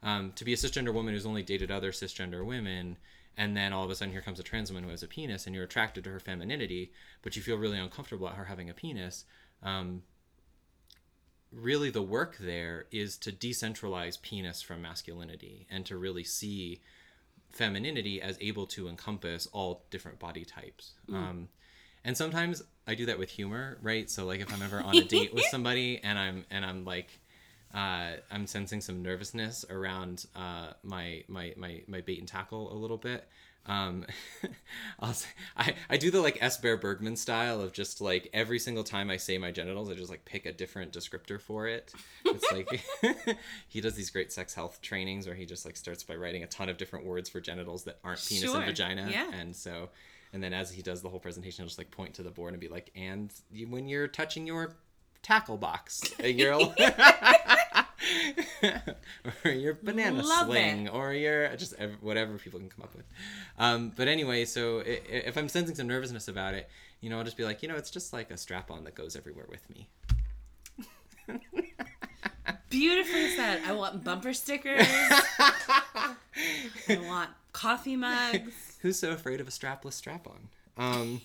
Um, 0.05 0.33
to 0.37 0.45
be 0.45 0.53
a 0.53 0.57
cisgender 0.57 0.93
woman 0.93 1.15
who's 1.15 1.27
only 1.27 1.43
dated 1.43 1.71
other 1.71 1.91
cisgender 1.91 2.45
women, 2.45 2.99
and 3.37 3.57
then 3.57 3.73
all 3.73 3.85
of 3.85 3.91
a 3.91 3.95
sudden 3.95 4.13
here 4.13 4.21
comes 4.21 4.39
a 4.39 4.43
trans 4.43 4.71
woman 4.71 4.85
who 4.85 4.91
has 4.91 5.03
a 5.03 5.09
penis, 5.09 5.47
and 5.47 5.55
you're 5.55 5.65
attracted 5.65 6.05
to 6.05 6.11
her 6.11 6.21
femininity, 6.21 6.93
but 7.23 7.37
you 7.37 7.43
feel 7.43 7.57
really 7.57 7.79
uncomfortable 7.79 8.29
at 8.29 8.35
her 8.35 8.45
having 8.45 8.69
a 8.69 8.75
penis. 8.75 9.25
Um, 9.63 10.03
really, 11.51 11.91
the 11.91 12.03
work 12.03 12.37
there 12.39 12.87
is 12.93 13.17
to 13.19 13.33
decentralize 13.33 14.21
penis 14.21 14.61
from 14.61 14.83
masculinity 14.83 15.67
and 15.71 15.87
to 15.87 15.97
really 15.97 16.25
see 16.25 16.83
femininity 17.51 18.21
as 18.21 18.37
able 18.41 18.67
to 18.67 18.89
encompass 18.89 19.47
all 19.53 19.85
different 19.91 20.19
body 20.19 20.45
types. 20.45 20.93
Um, 21.17 21.49
and 22.05 22.17
sometimes 22.17 22.63
I 22.87 22.95
do 22.95 23.07
that 23.07 23.19
with 23.19 23.31
humor, 23.31 23.79
right? 23.81 24.11
So 24.11 24.27
like 24.27 24.41
if 24.41 24.53
I'm 24.53 24.63
ever 24.63 24.81
on 24.81 24.97
a 24.97 25.05
date 25.05 25.33
with 25.33 25.45
somebody 25.51 26.01
and 26.03 26.19
I'm 26.19 26.45
and 26.51 26.65
I'm 26.65 26.85
like 26.85 27.19
uh, 27.75 28.13
I'm 28.31 28.47
sensing 28.47 28.81
some 28.81 29.03
nervousness 29.03 29.65
around 29.69 30.27
uh, 30.37 30.69
my, 30.85 31.25
my 31.29 31.53
my 31.57 31.83
my 31.89 32.01
bait 32.03 32.21
and 32.21 32.29
tackle 32.29 32.73
a 32.73 32.77
little 32.77 32.97
bit. 32.97 33.27
Um, 33.67 34.05
I'll 35.01 35.15
say, 35.15 35.29
I 35.57 35.75
I 35.91 35.97
do 35.97 36.11
the 36.13 36.21
like 36.21 36.39
S. 36.41 36.57
Bear 36.59 36.77
Bergman 36.77 37.17
style 37.17 37.61
of 37.61 37.73
just 37.73 38.01
like 38.01 38.31
every 38.33 38.59
single 38.61 38.85
time 38.85 39.11
I 39.11 39.17
say 39.17 39.39
my 39.39 39.51
genitals, 39.51 39.91
I 39.91 39.95
just 39.95 40.11
like 40.11 40.25
pick 40.25 40.47
a 40.47 40.53
different 40.53 40.93
descriptor 40.93 41.41
for 41.41 41.67
it. 41.67 41.93
It's 42.25 42.53
like 42.53 42.85
he 43.69 43.81
does 43.81 43.95
these 43.95 44.11
great 44.11 44.33
sex 44.33 44.55
health 44.55 44.81
trainings 44.81 45.27
where 45.27 45.35
he 45.35 45.45
just 45.45 45.65
like 45.65 45.77
starts 45.77 46.05
by 46.05 46.15
writing 46.15 46.45
a 46.45 46.47
ton 46.47 46.69
of 46.69 46.77
different 46.77 47.07
words 47.07 47.29
for 47.29 47.41
genitals 47.41 47.85
that 47.85 47.99
aren't 48.05 48.25
penis 48.25 48.45
Sure, 48.45 48.57
and 48.57 48.67
vagina, 48.67 49.09
yeah. 49.11 49.31
and 49.35 49.55
so. 49.55 49.89
And 50.33 50.43
then 50.43 50.53
as 50.53 50.71
he 50.73 50.83
does 50.83 51.01
the 51.01 51.09
whole 51.09 51.21
presentation, 51.21 51.63
he'll 51.63 51.69
just 51.69 51.79
like 51.79 51.93
point 51.93 52.15
to 52.15 52.25
the 52.25 52.31
board 52.31 52.55
and 52.55 52.61
be 52.61 52.67
like, 52.69 52.91
"And 52.97 53.33
you, 53.53 53.69
when 53.69 53.89
you're 53.89 54.09
touching 54.09 54.49
your 54.49 54.75
tackle 55.23 55.57
box, 55.57 56.13
you're 56.23 56.55
or 59.45 59.51
your 59.51 59.75
banana 59.83 60.23
Love 60.23 60.47
sling, 60.47 60.87
it. 60.87 60.95
or 60.95 61.13
your 61.13 61.55
just 61.57 61.75
ev- 61.79 61.97
whatever 62.01 62.37
people 62.39 62.61
can 62.61 62.69
come 62.69 62.85
up 62.85 62.95
with. 62.95 63.05
Um, 63.59 63.93
but 63.97 64.09
anyway, 64.09 64.45
so 64.45 64.83
if 64.85 65.37
I'm 65.37 65.49
sensing 65.49 65.75
some 65.75 65.87
nervousness 65.87 66.29
about 66.29 66.55
it, 66.55 66.69
you 67.01 67.11
know, 67.11 67.19
I'll 67.19 67.25
just 67.25 67.37
be 67.37 67.45
like, 67.45 67.63
you 67.63 67.69
know, 67.69 67.77
it's 67.77 67.91
just 67.91 68.13
like 68.13 68.31
a 68.31 68.37
strap-on 68.37 68.85
that 68.85 68.95
goes 68.95 69.17
everywhere 69.17 69.47
with 69.49 69.69
me. 69.71 69.89
Beautifully 72.71 73.31
said. 73.37 73.61
I 73.67 73.73
want 73.73 74.03
bumper 74.05 74.33
stickers. 74.33 74.87
I 74.89 76.17
want 77.07 77.31
coffee 77.53 77.97
mugs. 77.97 78.77
Who's 78.81 78.99
so 78.99 79.13
afraid 79.13 79.41
of 79.41 79.49
a 79.49 79.51
strapless 79.51 79.93
strap-on? 79.95 80.49
Um, 80.77 81.21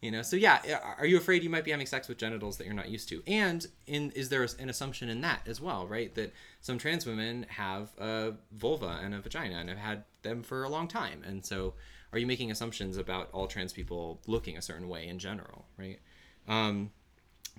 you 0.00 0.10
know, 0.10 0.22
so 0.22 0.36
yeah, 0.36 0.78
are 0.98 1.06
you 1.06 1.18
afraid 1.18 1.42
you 1.42 1.50
might 1.50 1.64
be 1.64 1.70
having 1.70 1.86
sex 1.86 2.08
with 2.08 2.18
genitals 2.18 2.56
that 2.56 2.64
you're 2.64 2.74
not 2.74 2.88
used 2.88 3.08
to? 3.10 3.22
And 3.26 3.66
in 3.86 4.10
is 4.12 4.28
there 4.28 4.46
an 4.58 4.70
assumption 4.70 5.08
in 5.08 5.20
that 5.20 5.42
as 5.46 5.60
well, 5.60 5.86
right? 5.86 6.14
That 6.14 6.32
some 6.60 6.78
trans 6.78 7.04
women 7.04 7.46
have 7.48 7.90
a 7.98 8.34
vulva 8.52 9.00
and 9.02 9.14
a 9.14 9.20
vagina 9.20 9.56
and 9.56 9.68
have 9.68 9.78
had 9.78 10.04
them 10.22 10.42
for 10.42 10.64
a 10.64 10.68
long 10.68 10.88
time, 10.88 11.22
and 11.26 11.44
so 11.44 11.74
are 12.12 12.18
you 12.18 12.26
making 12.26 12.50
assumptions 12.50 12.96
about 12.96 13.28
all 13.32 13.46
trans 13.46 13.72
people 13.72 14.20
looking 14.26 14.56
a 14.56 14.62
certain 14.62 14.88
way 14.88 15.06
in 15.06 15.18
general 15.18 15.64
right 15.78 16.00
um, 16.48 16.90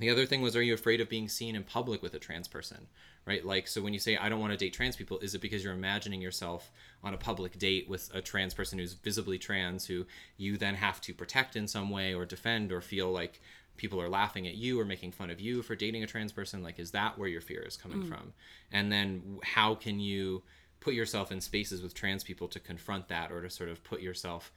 the 0.02 0.10
other 0.10 0.26
thing 0.26 0.42
was, 0.42 0.56
are 0.56 0.62
you 0.62 0.74
afraid 0.74 1.02
of 1.02 1.10
being 1.10 1.30
seen 1.30 1.56
in 1.56 1.64
public 1.64 2.02
with 2.02 2.14
a 2.14 2.20
trans 2.20 2.48
person? 2.48 2.88
Right? 3.26 3.46
Like, 3.46 3.68
so 3.68 3.82
when 3.82 3.94
you 3.94 4.00
say, 4.00 4.18
I 4.18 4.30
don't 4.30 4.40
want 4.40 4.52
to 4.52 4.58
date 4.58 4.74
trans 4.74 4.96
people, 4.96 5.20
is 5.20 5.36
it 5.36 5.42
because 5.42 5.64
you're 5.64 5.74
imagining 5.74 6.22
yourself 6.22 6.72
on 7.04 7.14
a 7.14 7.18
public 7.18 7.60
date 7.60 7.88
with 7.88 8.10
a 8.14 8.22
trans 8.22 8.54
person 8.54 8.80
who's 8.80 8.94
visibly 8.94 9.38
trans, 9.38 9.86
who 9.86 10.06
you 10.38 10.58
then 10.58 10.76
have 10.76 11.00
to 11.02 11.14
protect 11.14 11.56
in 11.56 11.68
some 11.68 11.92
way 11.92 12.16
or 12.16 12.26
defend 12.26 12.72
or 12.72 12.82
feel 12.82 13.12
like 13.12 13.40
people 13.78 14.02
are 14.02 14.10
laughing 14.10 14.48
at 14.48 14.56
you 14.56 14.80
or 14.80 14.86
making 14.86 15.12
fun 15.12 15.30
of 15.30 15.40
you 15.40 15.62
for 15.62 15.76
dating 15.76 16.04
a 16.04 16.08
trans 16.08 16.32
person? 16.32 16.64
Like, 16.64 16.80
is 16.80 16.92
that 16.92 17.18
where 17.18 17.30
your 17.30 17.42
fear 17.42 17.62
is 17.62 17.78
coming 17.78 18.04
mm. 18.04 18.08
from? 18.08 18.34
And 18.72 18.92
then 18.92 19.40
how 19.44 19.76
can 19.76 20.00
you 20.00 20.42
put 20.80 20.96
yourself 20.96 21.32
in 21.32 21.40
spaces 21.40 21.82
with 21.82 21.94
trans 21.94 22.24
people 22.24 22.48
to 22.48 22.60
confront 22.60 23.08
that 23.10 23.32
or 23.32 23.42
to 23.42 23.50
sort 23.50 23.70
of 23.70 23.84
put 23.84 24.02
yourself 24.02 24.52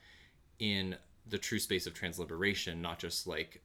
in 0.59 0.95
the 1.27 1.37
true 1.37 1.59
space 1.59 1.87
of 1.87 1.93
trans 1.93 2.19
liberation, 2.19 2.81
not 2.81 2.99
just 2.99 3.27
like 3.27 3.61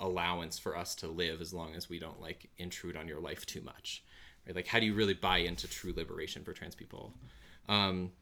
allowance 0.00 0.58
for 0.58 0.76
us 0.76 0.94
to 0.96 1.06
live 1.06 1.40
as 1.40 1.52
long 1.52 1.74
as 1.74 1.88
we 1.88 1.98
don't 1.98 2.20
like 2.20 2.48
intrude 2.58 2.96
on 2.96 3.06
your 3.06 3.20
life 3.20 3.46
too 3.46 3.60
much 3.60 4.02
right? 4.46 4.56
Like 4.56 4.66
how 4.66 4.80
do 4.80 4.86
you 4.86 4.94
really 4.94 5.14
buy 5.14 5.38
into 5.38 5.68
true 5.68 5.92
liberation 5.96 6.44
for 6.44 6.52
trans 6.52 6.74
people? 6.74 7.14
Um, 7.68 8.12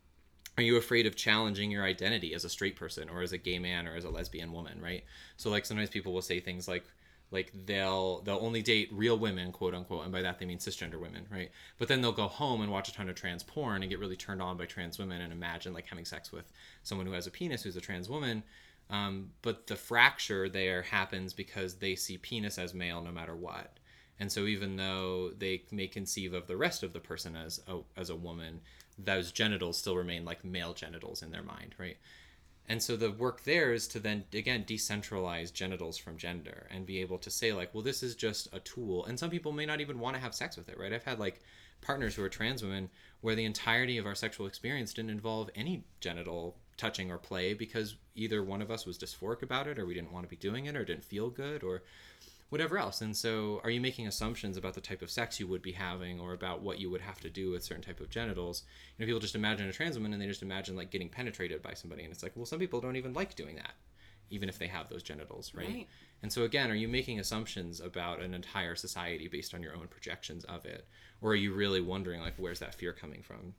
are 0.56 0.62
you 0.62 0.76
afraid 0.76 1.06
of 1.06 1.14
challenging 1.14 1.70
your 1.70 1.84
identity 1.84 2.34
as 2.34 2.44
a 2.44 2.48
straight 2.48 2.74
person 2.76 3.08
or 3.08 3.22
as 3.22 3.32
a 3.32 3.38
gay 3.38 3.58
man 3.58 3.86
or 3.86 3.94
as 3.94 4.04
a 4.04 4.10
lesbian 4.10 4.52
woman 4.52 4.80
right? 4.82 5.04
So 5.36 5.50
like 5.50 5.64
sometimes 5.64 5.90
people 5.90 6.12
will 6.12 6.22
say 6.22 6.40
things 6.40 6.66
like 6.68 6.84
like 7.30 7.52
they'll 7.66 8.22
they'll 8.22 8.38
only 8.40 8.62
date 8.62 8.88
real 8.90 9.18
women 9.18 9.52
quote 9.52 9.74
unquote 9.74 10.02
and 10.02 10.12
by 10.12 10.22
that 10.22 10.38
they 10.38 10.46
mean 10.46 10.58
cisgender 10.58 11.00
women 11.00 11.26
right? 11.30 11.50
But 11.78 11.88
then 11.88 12.00
they'll 12.00 12.12
go 12.12 12.26
home 12.26 12.60
and 12.60 12.72
watch 12.72 12.88
a 12.88 12.92
ton 12.92 13.08
of 13.08 13.14
trans 13.14 13.42
porn 13.42 13.82
and 13.82 13.90
get 13.90 14.00
really 14.00 14.16
turned 14.16 14.42
on 14.42 14.56
by 14.56 14.66
trans 14.66 14.98
women 14.98 15.20
and 15.20 15.32
imagine 15.32 15.72
like 15.72 15.86
having 15.86 16.04
sex 16.04 16.32
with 16.32 16.50
someone 16.82 17.06
who 17.06 17.12
has 17.12 17.26
a 17.26 17.30
penis 17.30 17.62
who's 17.62 17.76
a 17.76 17.80
trans 17.80 18.08
woman 18.08 18.42
um, 18.90 19.30
but 19.42 19.66
the 19.66 19.76
fracture 19.76 20.48
there 20.48 20.82
happens 20.82 21.32
because 21.32 21.74
they 21.76 21.94
see 21.94 22.16
penis 22.18 22.58
as 22.58 22.74
male 22.74 23.02
no 23.02 23.12
matter 23.12 23.36
what. 23.36 23.78
And 24.20 24.32
so 24.32 24.46
even 24.46 24.76
though 24.76 25.30
they 25.36 25.62
may 25.70 25.86
conceive 25.86 26.32
of 26.32 26.46
the 26.46 26.56
rest 26.56 26.82
of 26.82 26.92
the 26.92 27.00
person 27.00 27.36
as 27.36 27.60
a, 27.68 27.80
as 27.96 28.10
a 28.10 28.16
woman, 28.16 28.60
those 28.98 29.30
genitals 29.30 29.78
still 29.78 29.96
remain 29.96 30.24
like 30.24 30.44
male 30.44 30.74
genitals 30.74 31.22
in 31.22 31.30
their 31.30 31.42
mind, 31.42 31.74
right? 31.78 31.98
And 32.68 32.82
so 32.82 32.96
the 32.96 33.10
work 33.10 33.44
there 33.44 33.72
is 33.72 33.88
to 33.88 34.00
then 34.00 34.24
again 34.32 34.64
decentralize 34.64 35.52
genitals 35.52 35.96
from 35.96 36.18
gender 36.18 36.66
and 36.70 36.84
be 36.84 37.00
able 37.00 37.18
to 37.18 37.30
say 37.30 37.52
like, 37.52 37.72
well, 37.72 37.82
this 37.82 38.02
is 38.02 38.14
just 38.14 38.48
a 38.52 38.60
tool. 38.60 39.06
And 39.06 39.18
some 39.18 39.30
people 39.30 39.52
may 39.52 39.64
not 39.64 39.80
even 39.80 39.98
want 40.00 40.16
to 40.16 40.22
have 40.22 40.34
sex 40.34 40.56
with 40.56 40.68
it, 40.68 40.78
right? 40.78 40.92
I've 40.92 41.04
had 41.04 41.18
like 41.18 41.40
partners 41.80 42.14
who 42.14 42.24
are 42.24 42.28
trans 42.28 42.62
women 42.62 42.90
where 43.20 43.34
the 43.34 43.44
entirety 43.44 43.98
of 43.98 44.06
our 44.06 44.14
sexual 44.14 44.46
experience 44.46 44.92
didn't 44.92 45.10
involve 45.10 45.48
any 45.54 45.84
genital 46.00 46.56
touching 46.78 47.10
or 47.10 47.18
play 47.18 47.52
because 47.52 47.96
either 48.14 48.42
one 48.42 48.62
of 48.62 48.70
us 48.70 48.86
was 48.86 48.98
dysphoric 48.98 49.42
about 49.42 49.66
it 49.66 49.78
or 49.78 49.84
we 49.84 49.94
didn't 49.94 50.12
want 50.12 50.24
to 50.24 50.30
be 50.30 50.36
doing 50.36 50.66
it 50.66 50.76
or 50.76 50.84
didn't 50.84 51.04
feel 51.04 51.28
good 51.28 51.62
or 51.62 51.82
whatever 52.48 52.78
else. 52.78 53.02
And 53.02 53.14
so 53.14 53.60
are 53.62 53.70
you 53.70 53.80
making 53.80 54.06
assumptions 54.06 54.56
about 54.56 54.74
the 54.74 54.80
type 54.80 55.02
of 55.02 55.10
sex 55.10 55.38
you 55.38 55.46
would 55.46 55.60
be 55.60 55.72
having 55.72 56.18
or 56.18 56.32
about 56.32 56.62
what 56.62 56.78
you 56.78 56.88
would 56.88 57.02
have 57.02 57.20
to 57.20 57.28
do 57.28 57.50
with 57.50 57.64
certain 57.64 57.82
type 57.82 58.00
of 58.00 58.08
genitals? 58.08 58.62
You 58.96 59.04
know, 59.04 59.08
people 59.08 59.20
just 59.20 59.34
imagine 59.34 59.68
a 59.68 59.72
trans 59.72 59.96
woman 59.96 60.12
and 60.14 60.22
they 60.22 60.26
just 60.26 60.42
imagine 60.42 60.76
like 60.76 60.90
getting 60.90 61.10
penetrated 61.10 61.62
by 61.62 61.74
somebody 61.74 62.04
and 62.04 62.12
it's 62.12 62.22
like, 62.22 62.32
well, 62.34 62.46
some 62.46 62.58
people 62.58 62.80
don't 62.80 62.96
even 62.96 63.12
like 63.12 63.34
doing 63.34 63.56
that 63.56 63.74
even 64.30 64.48
if 64.48 64.58
they 64.58 64.66
have 64.66 64.88
those 64.88 65.02
genitals, 65.02 65.54
right? 65.54 65.68
right? 65.68 65.88
And 66.22 66.32
so 66.32 66.42
again, 66.42 66.70
are 66.70 66.74
you 66.74 66.88
making 66.88 67.20
assumptions 67.20 67.80
about 67.80 68.20
an 68.20 68.34
entire 68.34 68.74
society 68.74 69.28
based 69.28 69.54
on 69.54 69.62
your 69.62 69.74
own 69.74 69.86
projections 69.88 70.44
of 70.44 70.66
it? 70.66 70.86
Or 71.20 71.32
are 71.32 71.36
you 71.36 71.54
really 71.54 71.80
wondering 71.80 72.20
like 72.20 72.34
where's 72.36 72.60
that 72.60 72.74
fear 72.74 72.92
coming 72.92 73.22
from? 73.22 73.54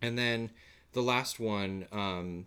And 0.00 0.16
then 0.16 0.50
the 0.92 1.02
last 1.02 1.38
one 1.38 1.86
um, 1.92 2.46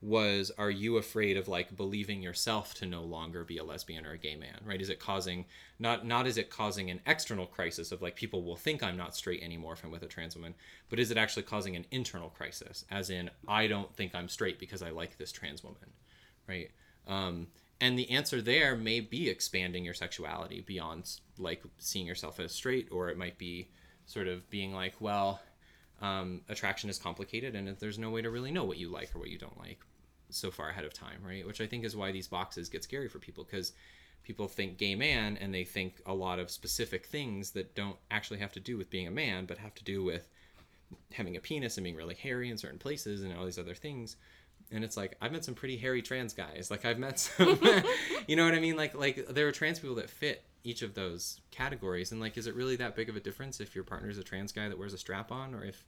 was 0.00 0.52
are 0.58 0.70
you 0.70 0.96
afraid 0.96 1.36
of 1.36 1.48
like 1.48 1.76
believing 1.76 2.22
yourself 2.22 2.72
to 2.74 2.86
no 2.86 3.02
longer 3.02 3.42
be 3.42 3.58
a 3.58 3.64
lesbian 3.64 4.06
or 4.06 4.12
a 4.12 4.18
gay 4.18 4.36
man? 4.36 4.60
Right? 4.64 4.80
Is 4.80 4.90
it 4.90 5.00
causing 5.00 5.46
not 5.78 6.06
not 6.06 6.26
is 6.26 6.36
it 6.38 6.50
causing 6.50 6.90
an 6.90 7.00
external 7.06 7.46
crisis 7.46 7.90
of 7.90 8.00
like 8.00 8.14
people 8.14 8.44
will 8.44 8.56
think 8.56 8.82
i'm 8.82 8.96
not 8.96 9.16
straight 9.16 9.42
anymore 9.42 9.72
if 9.72 9.84
i'm 9.84 9.90
with 9.90 10.02
a 10.02 10.06
trans 10.06 10.34
woman 10.36 10.54
but 10.88 10.98
is 10.98 11.10
it 11.10 11.16
actually 11.16 11.42
causing 11.42 11.74
an 11.74 11.86
internal 11.90 12.28
crisis? 12.30 12.84
As 12.90 13.10
in 13.10 13.30
i 13.48 13.66
don't 13.66 13.94
think 13.94 14.14
i'm 14.14 14.28
straight 14.28 14.58
because 14.58 14.82
i 14.82 14.90
like 14.90 15.18
this 15.18 15.32
trans 15.32 15.64
woman. 15.64 15.90
Right? 16.46 16.70
Um, 17.06 17.48
and 17.80 17.98
the 17.98 18.10
answer 18.10 18.40
there 18.40 18.76
may 18.76 19.00
be 19.00 19.28
expanding 19.28 19.84
your 19.84 19.94
sexuality 19.94 20.60
beyond 20.60 21.10
like 21.38 21.62
seeing 21.78 22.06
yourself 22.06 22.38
as 22.38 22.52
straight 22.52 22.88
or 22.92 23.08
it 23.08 23.18
might 23.18 23.38
be 23.38 23.68
sort 24.06 24.28
of 24.28 24.48
being 24.48 24.72
like 24.72 24.94
well 25.00 25.40
um, 26.00 26.42
attraction 26.48 26.88
is 26.88 26.98
complicated 26.98 27.54
and 27.54 27.76
there's 27.78 27.98
no 27.98 28.10
way 28.10 28.22
to 28.22 28.30
really 28.30 28.52
know 28.52 28.64
what 28.64 28.78
you 28.78 28.88
like 28.88 29.14
or 29.14 29.18
what 29.18 29.30
you 29.30 29.38
don't 29.38 29.58
like 29.58 29.80
so 30.30 30.50
far 30.50 30.68
ahead 30.68 30.84
of 30.84 30.92
time 30.92 31.20
right? 31.26 31.46
Which 31.46 31.60
i 31.60 31.66
think 31.66 31.84
is 31.84 31.96
why 31.96 32.12
these 32.12 32.28
boxes 32.28 32.68
get 32.68 32.84
scary 32.84 33.08
for 33.08 33.18
people 33.18 33.44
because 33.44 33.72
people 34.22 34.46
think 34.46 34.76
gay 34.76 34.94
man 34.94 35.38
and 35.40 35.54
they 35.54 35.64
think 35.64 36.00
a 36.06 36.14
lot 36.14 36.38
of 36.38 36.50
specific 36.50 37.06
things 37.06 37.52
that 37.52 37.74
don't 37.74 37.96
actually 38.10 38.38
have 38.38 38.52
to 38.52 38.60
do 38.60 38.76
with 38.76 38.90
being 38.90 39.06
a 39.06 39.10
man 39.10 39.46
but 39.46 39.58
have 39.58 39.74
to 39.74 39.84
do 39.84 40.04
with 40.04 40.28
having 41.12 41.36
a 41.36 41.40
penis 41.40 41.76
and 41.76 41.84
being 41.84 41.96
really 41.96 42.14
hairy 42.14 42.50
in 42.50 42.58
certain 42.58 42.78
places 42.78 43.22
and 43.22 43.36
all 43.36 43.44
these 43.44 43.58
other 43.58 43.74
things. 43.74 44.16
And 44.70 44.84
it's 44.84 44.96
like 44.96 45.16
i've 45.20 45.32
met 45.32 45.44
some 45.44 45.54
pretty 45.54 45.76
hairy 45.76 46.02
trans 46.02 46.32
guys. 46.32 46.70
Like 46.70 46.84
i've 46.84 46.98
met 46.98 47.18
some 47.18 47.58
you 48.26 48.36
know 48.36 48.44
what 48.44 48.54
i 48.54 48.60
mean? 48.60 48.76
Like 48.76 48.94
like 48.94 49.26
there 49.28 49.48
are 49.48 49.52
trans 49.52 49.78
people 49.78 49.96
that 49.96 50.10
fit 50.10 50.44
each 50.64 50.82
of 50.82 50.94
those 50.94 51.40
categories 51.50 52.12
and 52.12 52.20
like 52.20 52.36
is 52.36 52.46
it 52.46 52.54
really 52.54 52.76
that 52.76 52.96
big 52.96 53.08
of 53.08 53.16
a 53.16 53.20
difference 53.20 53.60
if 53.60 53.74
your 53.74 53.84
partner's 53.84 54.18
a 54.18 54.22
trans 54.22 54.52
guy 54.52 54.68
that 54.68 54.78
wears 54.78 54.92
a 54.92 54.98
strap 54.98 55.30
on 55.30 55.54
or 55.54 55.64
if 55.64 55.84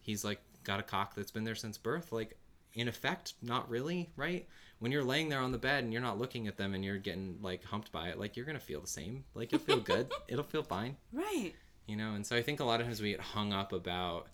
he's 0.00 0.24
like 0.24 0.40
got 0.64 0.80
a 0.80 0.82
cock 0.82 1.14
that's 1.14 1.30
been 1.30 1.44
there 1.44 1.54
since 1.54 1.78
birth? 1.78 2.12
Like 2.12 2.36
in 2.74 2.88
effect 2.88 3.34
not 3.42 3.68
really 3.70 4.10
right? 4.16 4.46
When 4.78 4.92
you're 4.92 5.04
laying 5.04 5.28
there 5.28 5.40
on 5.40 5.52
the 5.52 5.58
bed 5.58 5.84
and 5.84 5.92
you're 5.92 6.02
not 6.02 6.18
looking 6.18 6.48
at 6.48 6.56
them 6.56 6.74
and 6.74 6.84
you're 6.84 6.98
getting 6.98 7.38
like 7.42 7.64
humped 7.64 7.92
by 7.92 8.08
it 8.08 8.18
like 8.18 8.36
you're 8.36 8.46
gonna 8.46 8.60
feel 8.60 8.80
the 8.80 8.86
same. 8.86 9.24
Like 9.34 9.52
you'll 9.52 9.60
feel 9.60 9.80
good. 9.80 10.10
It'll 10.28 10.44
feel 10.44 10.62
fine. 10.62 10.96
Right. 11.12 11.52
You 11.86 11.96
know 11.96 12.14
and 12.14 12.26
so 12.26 12.34
i 12.34 12.42
think 12.42 12.60
a 12.60 12.64
lot 12.64 12.80
of 12.80 12.86
times 12.86 13.00
we 13.00 13.10
get 13.10 13.20
hung 13.20 13.52
up 13.52 13.72
about 13.72 14.28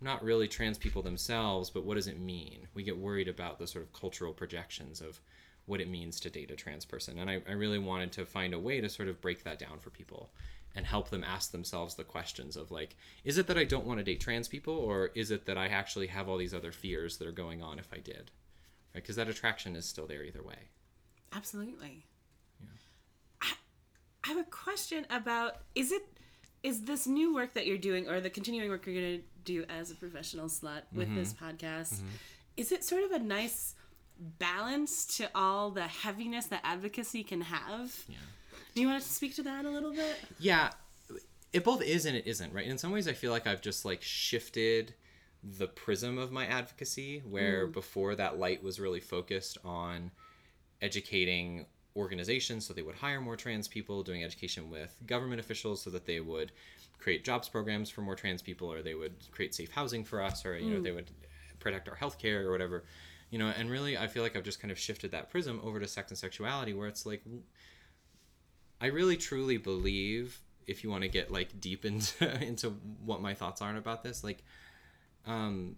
not 0.00 0.22
really 0.22 0.46
trans 0.46 0.78
people 0.78 1.02
themselves 1.02 1.70
but 1.70 1.84
what 1.84 1.94
does 1.94 2.06
it 2.08 2.20
mean? 2.20 2.68
We 2.74 2.82
get 2.82 2.98
worried 2.98 3.28
about 3.28 3.58
the 3.58 3.66
sort 3.66 3.84
of 3.84 3.92
cultural 3.92 4.32
projections 4.32 5.00
of 5.00 5.20
what 5.68 5.80
it 5.80 5.88
means 5.88 6.18
to 6.20 6.30
date 6.30 6.50
a 6.50 6.56
trans 6.56 6.84
person. 6.84 7.18
And 7.18 7.30
I, 7.30 7.42
I 7.48 7.52
really 7.52 7.78
wanted 7.78 8.10
to 8.12 8.26
find 8.26 8.54
a 8.54 8.58
way 8.58 8.80
to 8.80 8.88
sort 8.88 9.08
of 9.08 9.20
break 9.20 9.44
that 9.44 9.58
down 9.58 9.78
for 9.78 9.90
people 9.90 10.30
and 10.74 10.86
help 10.86 11.10
them 11.10 11.24
ask 11.24 11.50
themselves 11.52 11.94
the 11.94 12.04
questions 12.04 12.56
of 12.56 12.70
like, 12.70 12.96
is 13.24 13.38
it 13.38 13.46
that 13.46 13.58
I 13.58 13.64
don't 13.64 13.86
want 13.86 13.98
to 13.98 14.04
date 14.04 14.20
trans 14.20 14.48
people, 14.48 14.74
or 14.74 15.10
is 15.14 15.30
it 15.30 15.46
that 15.46 15.58
I 15.58 15.66
actually 15.66 16.06
have 16.08 16.28
all 16.28 16.36
these 16.36 16.54
other 16.54 16.72
fears 16.72 17.18
that 17.18 17.28
are 17.28 17.32
going 17.32 17.62
on 17.62 17.78
if 17.78 17.88
I 17.92 17.98
did? 17.98 18.30
Right? 18.94 19.02
Because 19.02 19.16
that 19.16 19.28
attraction 19.28 19.76
is 19.76 19.86
still 19.86 20.06
there 20.06 20.24
either 20.24 20.42
way. 20.42 20.68
Absolutely. 21.34 22.06
Yeah. 22.60 22.66
I, 23.42 23.52
I 24.24 24.28
have 24.28 24.38
a 24.38 24.50
question 24.50 25.06
about 25.10 25.58
is 25.74 25.92
it 25.92 26.02
is 26.62 26.82
this 26.82 27.06
new 27.06 27.34
work 27.34 27.54
that 27.54 27.66
you're 27.66 27.78
doing 27.78 28.08
or 28.08 28.20
the 28.20 28.30
continuing 28.30 28.70
work 28.70 28.84
you're 28.86 28.94
going 28.94 29.18
to 29.18 29.24
do 29.44 29.64
as 29.68 29.90
a 29.90 29.94
professional 29.94 30.46
slut 30.46 30.82
with 30.92 31.06
mm-hmm. 31.06 31.16
this 31.16 31.32
podcast 31.32 31.94
mm-hmm. 31.94 32.08
is 32.56 32.72
it 32.72 32.82
sort 32.82 33.04
of 33.04 33.12
a 33.12 33.18
nice 33.18 33.74
balance 34.18 35.04
to 35.18 35.28
all 35.34 35.70
the 35.70 35.82
heaviness 35.82 36.46
that 36.46 36.60
advocacy 36.64 37.22
can 37.22 37.42
have. 37.42 38.04
Yeah. 38.08 38.16
Do 38.74 38.80
you 38.80 38.88
want 38.88 39.02
to 39.02 39.08
speak 39.08 39.34
to 39.36 39.42
that 39.42 39.64
a 39.64 39.70
little 39.70 39.92
bit? 39.92 40.16
Yeah. 40.38 40.70
It 41.52 41.64
both 41.64 41.82
is 41.82 42.04
and 42.04 42.16
it 42.16 42.26
isn't, 42.26 42.52
right? 42.52 42.66
In 42.66 42.78
some 42.78 42.92
ways 42.92 43.08
I 43.08 43.12
feel 43.12 43.32
like 43.32 43.46
I've 43.46 43.62
just 43.62 43.84
like 43.84 44.02
shifted 44.02 44.94
the 45.42 45.68
prism 45.68 46.18
of 46.18 46.32
my 46.32 46.46
advocacy 46.46 47.22
where 47.28 47.66
mm. 47.66 47.72
before 47.72 48.14
that 48.16 48.38
light 48.38 48.62
was 48.62 48.80
really 48.80 49.00
focused 49.00 49.56
on 49.64 50.10
educating 50.82 51.66
organizations 51.96 52.66
so 52.66 52.74
they 52.74 52.82
would 52.82 52.96
hire 52.96 53.20
more 53.20 53.36
trans 53.36 53.66
people, 53.68 54.02
doing 54.02 54.24
education 54.24 54.68
with 54.70 54.94
government 55.06 55.40
officials 55.40 55.82
so 55.82 55.90
that 55.90 56.06
they 56.06 56.20
would 56.20 56.52
create 56.98 57.24
jobs 57.24 57.48
programs 57.48 57.88
for 57.88 58.00
more 58.00 58.16
trans 58.16 58.42
people 58.42 58.70
or 58.70 58.82
they 58.82 58.94
would 58.94 59.14
create 59.30 59.54
safe 59.54 59.70
housing 59.70 60.04
for 60.04 60.20
us 60.20 60.44
or 60.44 60.58
you 60.58 60.70
mm. 60.70 60.74
know 60.74 60.82
they 60.82 60.90
would 60.90 61.10
protect 61.60 61.88
our 61.88 61.94
health 61.94 62.18
care 62.18 62.46
or 62.46 62.50
whatever 62.50 62.84
you 63.30 63.38
know 63.38 63.52
and 63.56 63.70
really 63.70 63.96
i 63.96 64.06
feel 64.06 64.22
like 64.22 64.36
i've 64.36 64.44
just 64.44 64.60
kind 64.60 64.70
of 64.70 64.78
shifted 64.78 65.10
that 65.10 65.30
prism 65.30 65.60
over 65.62 65.78
to 65.78 65.86
sex 65.86 66.10
and 66.10 66.18
sexuality 66.18 66.72
where 66.72 66.88
it's 66.88 67.04
like 67.04 67.22
i 68.80 68.86
really 68.86 69.16
truly 69.16 69.56
believe 69.56 70.40
if 70.66 70.84
you 70.84 70.90
want 70.90 71.02
to 71.02 71.08
get 71.08 71.30
like 71.30 71.60
deep 71.60 71.84
into 71.84 72.44
into 72.44 72.70
what 73.04 73.20
my 73.20 73.34
thoughts 73.34 73.60
are 73.62 73.76
about 73.76 74.02
this 74.02 74.24
like 74.24 74.42
um 75.26 75.76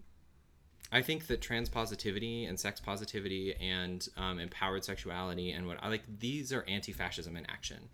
I 0.93 1.03
think 1.03 1.29
that 1.29 1.41
trans 1.41 1.69
positivity 1.69 2.47
and 2.47 2.59
sex 2.59 2.81
positivity 2.81 3.55
and 3.61 4.07
um, 4.17 4.41
empowered 4.41 4.85
sexuality 4.85 5.53
and 5.53 5.67
what 5.67 5.79
I 5.83 5.89
like 5.89 6.03
these 6.19 6.53
are 6.53 6.65
anti-fascism 6.67 7.37
in 7.37 7.47
action. 7.49 7.89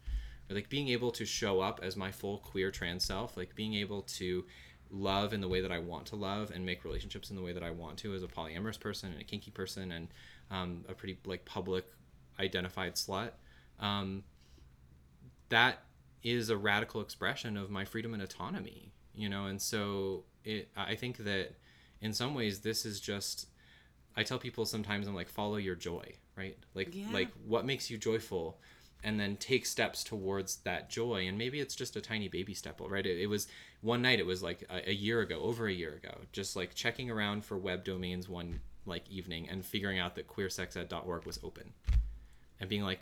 Like 0.48 0.68
being 0.68 0.88
able 0.88 1.10
to 1.12 1.26
show 1.26 1.60
up 1.60 1.80
as 1.82 1.96
my 1.96 2.10
full 2.10 2.38
queer 2.38 2.70
trans 2.70 3.04
self, 3.04 3.36
like 3.36 3.54
being 3.54 3.74
able 3.74 4.02
to 4.02 4.44
love 4.90 5.32
in 5.32 5.40
the 5.40 5.48
way 5.48 5.60
that 5.60 5.72
I 5.72 5.78
want 5.78 6.06
to 6.06 6.16
love 6.16 6.50
and 6.54 6.64
make 6.64 6.84
relationships 6.84 7.30
in 7.30 7.36
the 7.36 7.42
way 7.42 7.52
that 7.52 7.62
I 7.62 7.70
want 7.70 7.98
to 7.98 8.14
as 8.14 8.22
a 8.22 8.28
polyamorous 8.28 8.78
person 8.78 9.12
and 9.12 9.20
a 9.20 9.24
kinky 9.24 9.50
person 9.50 9.92
and 9.92 10.08
um, 10.50 10.84
a 10.88 10.94
pretty 10.94 11.18
like 11.24 11.44
public 11.44 11.84
identified 12.38 12.94
slut. 12.94 13.30
Um, 13.80 14.24
that 15.48 15.82
is 16.22 16.50
a 16.50 16.56
radical 16.56 17.00
expression 17.00 17.56
of 17.56 17.70
my 17.70 17.84
freedom 17.84 18.14
and 18.14 18.22
autonomy, 18.22 18.92
you 19.14 19.28
know, 19.28 19.46
and 19.46 19.60
so 19.60 20.24
it. 20.44 20.68
I 20.76 20.94
think 20.94 21.18
that 21.18 21.54
in 22.00 22.12
some 22.12 22.34
ways 22.34 22.60
this 22.60 22.84
is 22.84 23.00
just 23.00 23.48
I 24.16 24.22
tell 24.22 24.38
people 24.38 24.64
sometimes 24.64 25.06
I'm 25.06 25.14
like 25.14 25.28
follow 25.28 25.56
your 25.56 25.74
joy, 25.74 26.14
right? 26.36 26.56
Like 26.74 26.94
Yeah. 26.94 27.12
like 27.12 27.30
what 27.46 27.64
makes 27.64 27.90
you 27.90 27.98
joyful 27.98 28.58
and 29.04 29.20
then 29.20 29.36
take 29.36 29.66
steps 29.66 30.02
towards 30.02 30.56
that 30.58 30.88
joy 30.90 31.26
and 31.26 31.38
maybe 31.38 31.60
it's 31.60 31.74
just 31.74 31.96
a 31.96 32.00
tiny 32.00 32.28
baby 32.28 32.54
step 32.54 32.80
right 32.88 33.06
it, 33.06 33.18
it 33.18 33.26
was 33.26 33.46
one 33.80 34.02
night 34.02 34.18
it 34.18 34.26
was 34.26 34.42
like 34.42 34.64
a, 34.70 34.90
a 34.90 34.92
year 34.92 35.20
ago 35.20 35.40
over 35.40 35.66
a 35.66 35.72
year 35.72 35.94
ago 35.94 36.18
just 36.32 36.56
like 36.56 36.74
checking 36.74 37.10
around 37.10 37.44
for 37.44 37.56
web 37.56 37.84
domains 37.84 38.28
one 38.28 38.60
like 38.84 39.08
evening 39.10 39.48
and 39.48 39.64
figuring 39.64 39.98
out 39.98 40.14
that 40.14 40.28
queersexed.org 40.28 41.24
was 41.26 41.38
open 41.42 41.72
and 42.60 42.68
being 42.68 42.82
like 42.82 43.00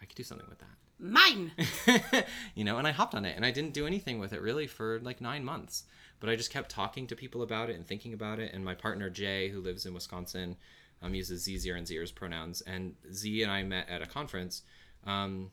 i 0.00 0.04
could 0.04 0.16
do 0.16 0.22
something 0.22 0.48
with 0.48 0.58
that 0.58 0.76
Mine. 1.02 1.50
you 2.54 2.62
know, 2.62 2.78
and 2.78 2.86
I 2.86 2.92
hopped 2.92 3.16
on 3.16 3.24
it 3.24 3.34
and 3.34 3.44
I 3.44 3.50
didn't 3.50 3.74
do 3.74 3.88
anything 3.88 4.20
with 4.20 4.32
it 4.32 4.40
really 4.40 4.68
for 4.68 5.00
like 5.00 5.20
nine 5.20 5.44
months. 5.44 5.82
But 6.20 6.30
I 6.30 6.36
just 6.36 6.52
kept 6.52 6.70
talking 6.70 7.08
to 7.08 7.16
people 7.16 7.42
about 7.42 7.68
it 7.70 7.74
and 7.74 7.84
thinking 7.84 8.12
about 8.12 8.38
it. 8.38 8.54
And 8.54 8.64
my 8.64 8.74
partner 8.74 9.10
Jay, 9.10 9.48
who 9.48 9.60
lives 9.60 9.84
in 9.84 9.94
Wisconsin, 9.94 10.56
um, 11.02 11.14
uses 11.14 11.42
Z, 11.42 11.58
Zir, 11.58 11.76
and 11.76 11.86
Zir's 11.86 12.12
pronouns. 12.12 12.60
And 12.62 12.94
Z 13.12 13.42
and 13.42 13.50
I 13.50 13.62
met 13.62 13.88
at 13.88 14.02
a 14.02 14.06
conference 14.06 14.62
um, 15.06 15.50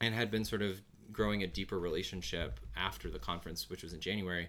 and 0.00 0.14
had 0.14 0.30
been 0.30 0.44
sort 0.44 0.62
of 0.62 0.80
growing 1.12 1.42
a 1.42 1.46
deeper 1.46 1.78
relationship 1.78 2.58
after 2.76 3.10
the 3.10 3.18
conference, 3.18 3.68
which 3.68 3.82
was 3.82 3.92
in 3.92 4.00
January. 4.00 4.48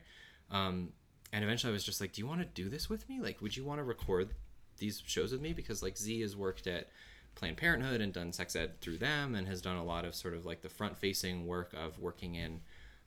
Um, 0.50 0.94
and 1.32 1.44
eventually 1.44 1.72
I 1.72 1.74
was 1.74 1.84
just 1.84 2.00
like, 2.00 2.14
do 2.14 2.22
you 2.22 2.28
want 2.28 2.42
to 2.42 2.46
do 2.46 2.70
this 2.70 2.90
with 2.90 3.08
me? 3.10 3.20
Like, 3.20 3.42
would 3.42 3.58
you 3.58 3.66
want 3.66 3.80
to 3.80 3.84
record 3.84 4.34
these 4.78 5.02
shows 5.06 5.32
with 5.32 5.42
me? 5.42 5.54
Because 5.54 5.84
like 5.84 5.98
Z 5.98 6.22
has 6.22 6.36
worked 6.36 6.68
at 6.68 6.90
Planned 7.36 7.58
Parenthood 7.58 8.02
and 8.02 8.14
done 8.14 8.32
sex 8.32 8.56
ed 8.56 8.80
through 8.80 9.00
them 9.00 9.36
and 9.36 9.48
has 9.48 9.62
done 9.62 9.78
a 9.78 9.84
lot 9.84 10.06
of 10.06 10.16
sort 10.16 10.36
of 10.36 10.46
like 10.46 10.62
the 10.62 10.70
front 10.70 10.98
facing 10.98 11.48
work 11.48 11.74
of 11.74 12.00
working 12.00 12.36
in 12.36 12.62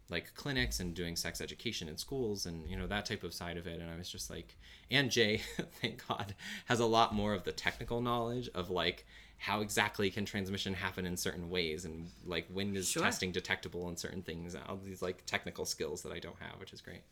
like 0.09 0.35
clinics 0.35 0.79
and 0.81 0.95
doing 0.95 1.17
sex 1.17 1.41
education 1.41 1.89
in 1.89 1.97
schools 1.97 2.47
and 2.47 2.69
you 2.69 2.77
know 2.77 2.87
that 2.87 3.07
type 3.07 3.25
of 3.25 3.35
side 3.35 3.57
of 3.57 3.67
it. 3.67 3.81
And 3.81 3.91
i 3.91 3.97
was 3.97 4.09
just 4.09 4.31
like 4.31 4.57
and 4.91 5.11
jay 5.11 5.41
thank 5.81 6.07
god 6.07 6.35
has 6.67 6.81
a 6.81 6.87
lot 6.87 7.15
more 7.15 7.35
of 7.35 7.45
the 7.45 7.53
technical 7.53 8.01
knowledge 8.01 8.49
of 8.55 8.71
like 8.71 9.05
how 9.39 9.61
exactly 9.61 10.09
can 10.11 10.25
transmission 10.25 10.73
happen 10.73 11.05
in 11.05 11.17
certain 11.17 11.51
ways 11.51 11.85
and 11.85 12.09
like 12.25 12.47
when 12.53 12.75
is 12.75 12.89
Sure. 12.89 13.03
testing 13.03 13.33
detectable 13.33 13.89
in 13.89 13.97
certain 13.97 14.23
things 14.23 14.55
all 14.69 14.79
these 14.83 15.03
like 15.03 15.27
technical 15.27 15.65
skills 15.65 16.03
that 16.03 16.13
i 16.13 16.19
don't 16.19 16.39
have 16.41 16.59
which 16.59 16.73
is 16.73 16.81
great. 16.81 17.03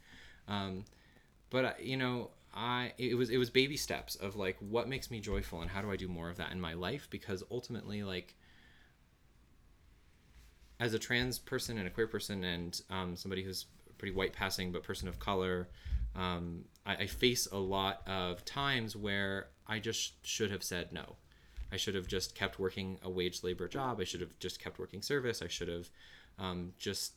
Um, 0.49 0.85
but 1.51 1.83
you 1.85 1.97
know 1.97 2.31
i 2.55 2.93
it 2.99 3.17
was 3.17 3.29
it 3.31 3.37
was 3.39 3.51
baby 3.51 3.77
steps 3.77 4.15
of 4.17 4.37
like 4.37 4.57
what 4.61 4.89
makes 4.89 5.11
me 5.11 5.21
joyful 5.21 5.61
and 5.61 5.71
how 5.71 5.83
do 5.83 5.91
i 5.91 5.97
do 5.97 6.09
more 6.09 6.31
of 6.31 6.37
that 6.37 6.53
in 6.53 6.61
my 6.61 6.75
life? 6.75 7.09
Because 7.11 7.43
ultimately 7.51 8.03
like 8.03 8.35
as 10.85 10.95
a 10.95 10.99
trans 10.99 11.39
person 11.39 11.79
and 11.79 11.87
a 11.87 11.91
queer 11.91 12.07
person 12.07 12.45
and 12.45 12.83
um, 12.91 13.17
somebody 13.17 13.43
who's 13.43 13.67
pretty 13.99 14.15
white 14.15 14.33
passing 14.33 14.71
but 14.73 14.83
person 14.83 15.09
of 15.09 15.19
color 15.19 15.69
um, 16.15 16.65
I, 16.87 16.95
I 16.95 17.07
face 17.07 17.49
a 17.51 17.59
lot 17.59 18.03
of 18.07 18.45
times 18.45 18.95
where 18.95 19.49
i 19.67 19.79
just 19.79 20.25
should 20.27 20.51
have 20.51 20.63
said 20.63 20.93
no. 20.93 21.17
I 21.75 21.77
should 21.77 21.97
have 21.97 22.07
just 22.07 22.37
kept 22.37 22.61
working 22.61 22.99
a 23.03 23.11
wage 23.11 23.43
labor 23.43 23.67
job. 23.67 24.01
I 24.01 24.05
should 24.05 24.21
have 24.21 24.39
just 24.39 24.63
kept 24.63 24.79
working 24.79 25.03
service. 25.03 25.43
I 25.43 25.49
should 25.49 25.67
have 25.67 25.91
um, 26.39 26.73
just 26.79 27.15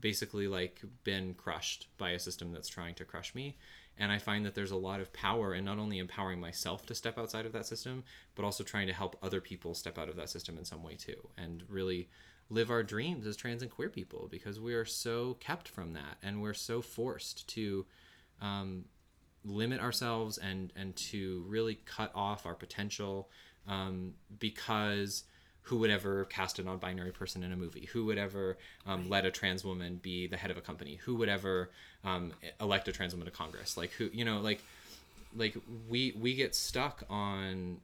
basically 0.00 0.48
like 0.48 0.80
been 1.04 1.34
crushed 1.34 1.88
by 1.98 2.12
a 2.12 2.18
system 2.18 2.50
that's 2.50 2.68
trying 2.68 2.94
to 2.94 3.04
crush 3.04 3.34
me. 3.34 3.58
And 3.98 4.10
i 4.10 4.16
find 4.16 4.46
that 4.46 4.54
there's 4.54 4.70
a 4.70 4.76
lot 4.76 5.00
of 5.00 5.12
power 5.12 5.54
in 5.54 5.66
not 5.66 5.78
only 5.78 5.98
empowering 5.98 6.40
myself 6.40 6.86
to 6.86 6.94
step 6.94 7.18
outside 7.18 7.44
of 7.44 7.52
that 7.52 7.66
system 7.66 8.02
but 8.34 8.46
also 8.46 8.64
trying 8.64 8.86
to 8.86 8.94
help 8.94 9.18
other 9.22 9.42
people 9.42 9.74
step 9.74 9.98
out 9.98 10.08
of 10.08 10.16
that 10.16 10.30
system 10.30 10.56
in 10.56 10.64
some 10.64 10.82
way 10.82 10.94
too. 10.94 11.28
And 11.36 11.64
really 11.68 12.08
live 12.50 12.70
our 12.70 12.82
dreams 12.82 13.26
as 13.26 13.36
trans 13.36 13.62
and 13.62 13.70
queer 13.70 13.88
people 13.88 14.28
because 14.30 14.58
we 14.58 14.74
are 14.74 14.84
so 14.84 15.34
kept 15.40 15.68
from 15.68 15.92
that 15.92 16.18
and 16.22 16.42
we're 16.42 16.52
so 16.52 16.82
forced 16.82 17.48
to 17.48 17.86
um, 18.42 18.84
limit 19.44 19.80
ourselves 19.80 20.36
and 20.38 20.72
and 20.76 20.94
to 20.96 21.44
really 21.48 21.78
cut 21.86 22.10
off 22.14 22.44
our 22.44 22.54
potential 22.54 23.28
um, 23.68 24.14
because 24.38 25.24
who 25.62 25.76
would 25.78 25.90
ever 25.90 26.24
cast 26.24 26.58
a 26.58 26.62
non-binary 26.62 27.12
person 27.12 27.42
in 27.44 27.52
a 27.52 27.56
movie? 27.56 27.88
Who 27.92 28.06
would 28.06 28.18
ever 28.18 28.56
um, 28.86 29.08
let 29.08 29.24
a 29.24 29.30
trans 29.30 29.64
woman 29.64 30.00
be 30.02 30.26
the 30.26 30.36
head 30.36 30.50
of 30.50 30.56
a 30.56 30.60
company? 30.60 30.96
Who 31.04 31.14
would 31.16 31.28
ever 31.28 31.70
um, 32.02 32.32
elect 32.60 32.88
a 32.88 32.92
trans 32.92 33.12
woman 33.12 33.26
to 33.26 33.30
congress? 33.30 33.76
Like 33.76 33.92
who 33.92 34.10
you 34.12 34.24
know 34.24 34.40
like 34.40 34.62
like 35.36 35.56
we 35.88 36.12
we 36.18 36.34
get 36.34 36.54
stuck 36.54 37.04
on 37.08 37.78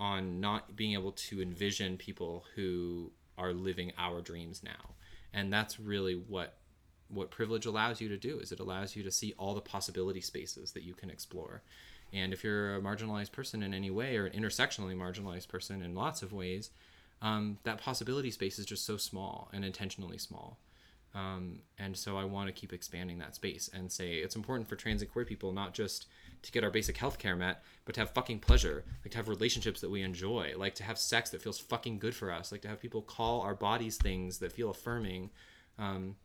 on 0.00 0.40
not 0.40 0.74
being 0.74 0.94
able 0.94 1.12
to 1.12 1.42
envision 1.42 1.96
people 1.96 2.44
who 2.56 3.12
are 3.40 3.52
living 3.52 3.92
our 3.98 4.20
dreams 4.20 4.62
now. 4.62 4.94
And 5.32 5.52
that's 5.52 5.80
really 5.80 6.14
what 6.14 6.54
what 7.08 7.30
privilege 7.32 7.66
allows 7.66 8.00
you 8.00 8.08
to 8.08 8.16
do 8.16 8.38
is 8.38 8.52
it 8.52 8.60
allows 8.60 8.94
you 8.94 9.02
to 9.02 9.10
see 9.10 9.34
all 9.36 9.52
the 9.52 9.60
possibility 9.60 10.20
spaces 10.20 10.70
that 10.72 10.84
you 10.84 10.94
can 10.94 11.10
explore. 11.10 11.60
And 12.12 12.32
if 12.32 12.44
you're 12.44 12.76
a 12.76 12.80
marginalized 12.80 13.32
person 13.32 13.64
in 13.64 13.74
any 13.74 13.90
way 13.90 14.16
or 14.16 14.26
an 14.26 14.40
intersectionally 14.40 14.96
marginalized 14.96 15.48
person 15.48 15.82
in 15.82 15.96
lots 15.96 16.22
of 16.22 16.32
ways 16.32 16.70
um, 17.20 17.58
that 17.64 17.78
possibility 17.78 18.30
space 18.30 18.58
is 18.60 18.66
just 18.66 18.86
so 18.86 18.96
small 18.96 19.48
and 19.52 19.64
intentionally 19.64 20.18
small. 20.18 20.58
Um, 21.12 21.62
and 21.76 21.96
so 21.96 22.16
i 22.16 22.24
want 22.24 22.46
to 22.46 22.52
keep 22.52 22.72
expanding 22.72 23.18
that 23.18 23.34
space 23.34 23.68
and 23.74 23.90
say 23.90 24.18
it's 24.18 24.36
important 24.36 24.68
for 24.68 24.76
trans 24.76 25.02
and 25.02 25.10
queer 25.10 25.24
people 25.24 25.50
not 25.50 25.74
just 25.74 26.06
to 26.42 26.52
get 26.52 26.64
our 26.64 26.70
basic 26.70 26.96
health 26.96 27.18
care 27.18 27.36
met 27.36 27.62
but 27.84 27.94
to 27.94 28.00
have 28.00 28.10
fucking 28.10 28.38
pleasure 28.38 28.84
like 29.04 29.10
to 29.12 29.16
have 29.16 29.28
relationships 29.28 29.80
that 29.80 29.90
we 29.90 30.02
enjoy 30.02 30.52
like 30.56 30.74
to 30.74 30.82
have 30.82 30.98
sex 30.98 31.30
that 31.30 31.42
feels 31.42 31.58
fucking 31.58 31.98
good 31.98 32.14
for 32.14 32.32
us 32.32 32.50
like 32.52 32.62
to 32.62 32.68
have 32.68 32.80
people 32.80 33.02
call 33.02 33.40
our 33.40 33.54
bodies 33.54 33.96
things 33.96 34.38
that 34.38 34.52
feel 34.52 34.70
affirming 34.70 35.30
um, 35.78 36.16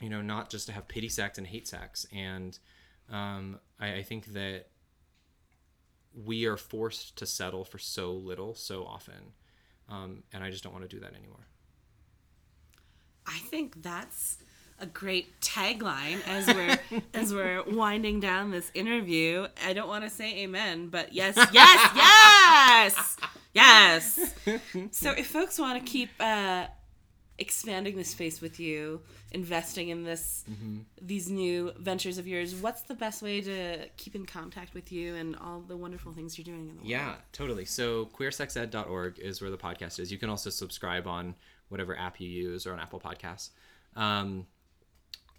you 0.00 0.10
know 0.10 0.22
not 0.22 0.50
just 0.50 0.66
to 0.66 0.72
have 0.72 0.88
pity 0.88 1.08
sex 1.08 1.38
and 1.38 1.46
hate 1.46 1.68
sex. 1.68 2.06
And 2.12 2.58
um, 3.10 3.60
I, 3.80 3.94
I 3.94 4.02
think 4.02 4.32
that 4.32 4.66
we 6.24 6.46
are 6.46 6.56
forced 6.56 7.16
to 7.16 7.26
settle 7.26 7.64
for 7.64 7.78
so 7.78 8.12
little 8.12 8.54
so 8.54 8.84
often 8.84 9.32
um, 9.90 10.22
and 10.32 10.42
i 10.42 10.50
just 10.50 10.64
don't 10.64 10.72
want 10.72 10.82
to 10.82 10.88
do 10.88 11.00
that 11.00 11.14
anymore. 11.14 11.46
I 13.26 13.38
think 13.50 13.82
that's 13.82 14.38
a 14.78 14.86
great 14.86 15.40
tagline 15.40 16.26
as 16.26 16.46
we're 16.46 16.78
as 17.14 17.32
we're 17.32 17.62
winding 17.64 18.20
down 18.20 18.50
this 18.50 18.70
interview. 18.74 19.46
I 19.64 19.72
don't 19.72 19.88
want 19.88 20.04
to 20.04 20.10
say 20.10 20.42
amen, 20.42 20.88
but 20.88 21.12
yes, 21.12 21.36
yes, 21.52 21.90
yes, 21.96 23.16
yes. 23.52 24.34
So 24.90 25.12
if 25.12 25.26
folks 25.28 25.58
want 25.58 25.84
to 25.84 25.90
keep 25.90 26.10
uh, 26.20 26.66
expanding 27.38 27.96
the 27.96 28.04
space 28.04 28.40
with 28.40 28.60
you, 28.60 29.00
investing 29.32 29.88
in 29.88 30.04
this 30.04 30.44
these 31.00 31.30
new 31.30 31.72
ventures 31.78 32.18
of 32.18 32.26
yours, 32.26 32.54
what's 32.54 32.82
the 32.82 32.94
best 32.94 33.22
way 33.22 33.40
to 33.40 33.88
keep 33.96 34.14
in 34.14 34.26
contact 34.26 34.74
with 34.74 34.92
you 34.92 35.14
and 35.14 35.36
all 35.36 35.60
the 35.60 35.76
wonderful 35.76 36.12
things 36.12 36.36
you're 36.38 36.44
doing 36.44 36.68
in 36.68 36.68
the 36.68 36.74
world? 36.74 36.88
Yeah, 36.88 37.14
totally. 37.32 37.64
So 37.64 38.06
queersexed.org 38.06 39.18
is 39.18 39.40
where 39.40 39.50
the 39.50 39.58
podcast 39.58 39.98
is. 39.98 40.12
You 40.12 40.18
can 40.18 40.28
also 40.28 40.50
subscribe 40.50 41.06
on 41.06 41.34
whatever 41.68 41.98
app 41.98 42.20
you 42.20 42.28
use 42.28 42.66
or 42.66 42.72
on 42.72 42.80
Apple 42.80 43.00
Podcasts. 43.00 43.50
Um, 43.96 44.46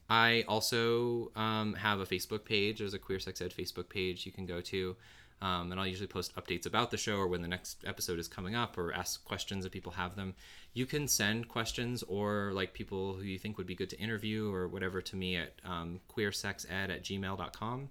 I 0.10 0.46
also 0.48 1.32
um, 1.36 1.74
have 1.74 2.00
a 2.00 2.06
Facebook 2.06 2.46
page. 2.46 2.80
There's 2.80 2.94
a 2.94 3.00
Queer 3.00 3.20
Sex 3.20 3.42
Ed 3.42 3.54
Facebook 3.54 3.90
page 3.90 4.26
you 4.26 4.32
can 4.32 4.46
go 4.46 4.62
to. 4.62 4.96
Um, 5.40 5.72
and 5.72 5.80
I'll 5.80 5.86
usually 5.86 6.08
post 6.08 6.36
updates 6.36 6.66
about 6.66 6.90
the 6.90 6.98
show 6.98 7.18
or 7.18 7.28
when 7.28 7.42
the 7.42 7.48
next 7.48 7.84
episode 7.86 8.18
is 8.18 8.28
coming 8.28 8.56
up 8.56 8.78
or 8.78 8.92
ask 8.92 9.24
questions 9.24 9.66
if 9.66 9.72
people 9.72 9.92
have 9.92 10.16
them. 10.16 10.34
You 10.74 10.86
can 10.86 11.08
send 11.08 11.48
questions 11.48 12.04
or 12.04 12.52
like 12.54 12.74
people 12.74 13.14
who 13.14 13.24
you 13.24 13.38
think 13.38 13.58
would 13.58 13.68
be 13.68 13.76
good 13.76 13.90
to 13.92 14.00
interview 14.00 14.52
or 14.52 14.68
whatever 14.68 15.02
to 15.02 15.16
me 15.16 15.36
at 15.36 15.54
um, 15.64 16.00
queersexed 16.10 16.72
at 16.72 16.90
gmail.com. 17.04 17.90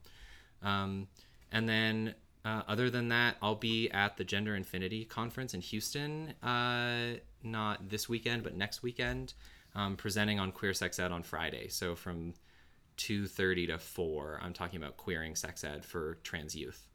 Um, 0.62 1.06
and 1.52 1.68
then 1.68 2.14
uh, 2.44 2.62
other 2.66 2.90
than 2.90 3.08
that, 3.08 3.36
I'll 3.40 3.54
be 3.54 3.90
at 3.90 4.16
the 4.16 4.24
Gender 4.24 4.56
Infinity 4.56 5.04
Conference 5.04 5.54
in 5.54 5.60
Houston, 5.60 6.34
uh, 6.42 7.18
not 7.44 7.88
this 7.90 8.08
weekend, 8.08 8.42
but 8.42 8.56
next 8.56 8.82
weekend, 8.82 9.34
um, 9.76 9.94
presenting 9.94 10.40
on 10.40 10.50
queer 10.50 10.74
sex 10.74 10.98
ed 10.98 11.12
on 11.12 11.22
Friday. 11.22 11.68
So 11.68 11.94
from 11.94 12.32
2.30 12.96 13.68
to 13.68 13.78
4, 13.78 14.40
I'm 14.42 14.52
talking 14.52 14.82
about 14.82 14.96
queering 14.96 15.36
sex 15.36 15.62
ed 15.62 15.84
for 15.84 16.18
trans 16.24 16.56
youth 16.56 16.88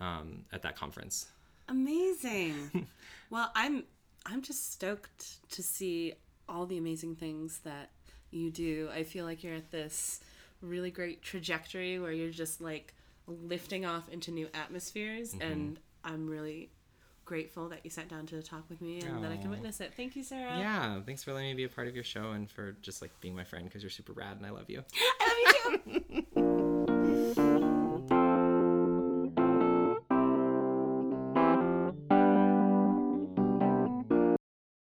um, 0.00 0.44
at 0.52 0.62
that 0.62 0.76
conference. 0.76 1.26
Amazing. 1.68 2.86
well, 3.30 3.50
I'm 3.54 3.84
I'm 4.26 4.42
just 4.42 4.72
stoked 4.72 5.50
to 5.50 5.62
see 5.62 6.12
all 6.48 6.66
the 6.66 6.78
amazing 6.78 7.16
things 7.16 7.60
that 7.64 7.90
you 8.30 8.50
do. 8.50 8.88
I 8.92 9.02
feel 9.02 9.24
like 9.24 9.42
you're 9.42 9.54
at 9.54 9.70
this 9.70 10.20
really 10.60 10.90
great 10.90 11.22
trajectory 11.22 11.98
where 11.98 12.12
you're 12.12 12.30
just 12.30 12.60
like 12.60 12.94
lifting 13.26 13.86
off 13.86 14.08
into 14.10 14.30
new 14.30 14.48
atmospheres 14.52 15.34
and 15.40 15.78
I'm 16.04 16.28
really 16.28 16.70
grateful 17.30 17.68
that 17.68 17.78
you 17.84 17.90
sat 17.90 18.08
down 18.08 18.26
to 18.26 18.42
talk 18.42 18.64
with 18.68 18.80
me 18.80 19.00
and 19.02 19.22
that 19.22 19.30
I 19.30 19.36
can 19.36 19.50
witness 19.50 19.80
it. 19.80 19.92
Thank 19.96 20.16
you, 20.16 20.24
Sarah. 20.24 20.58
Yeah, 20.58 21.00
thanks 21.06 21.22
for 21.22 21.32
letting 21.32 21.50
me 21.50 21.54
be 21.54 21.62
a 21.62 21.68
part 21.68 21.86
of 21.86 21.94
your 21.94 22.02
show 22.02 22.32
and 22.32 22.50
for 22.50 22.72
just 22.82 23.00
like 23.00 23.12
being 23.20 23.36
my 23.36 23.44
friend 23.44 23.66
because 23.66 23.84
you're 23.84 23.90
super 23.90 24.12
rad 24.12 24.36
and 24.36 24.44
I 24.44 24.50
love 24.50 24.68
you. 24.68 24.82
I 25.20 25.62
love 25.64 25.80
you 25.86 26.22
too. 26.34 26.66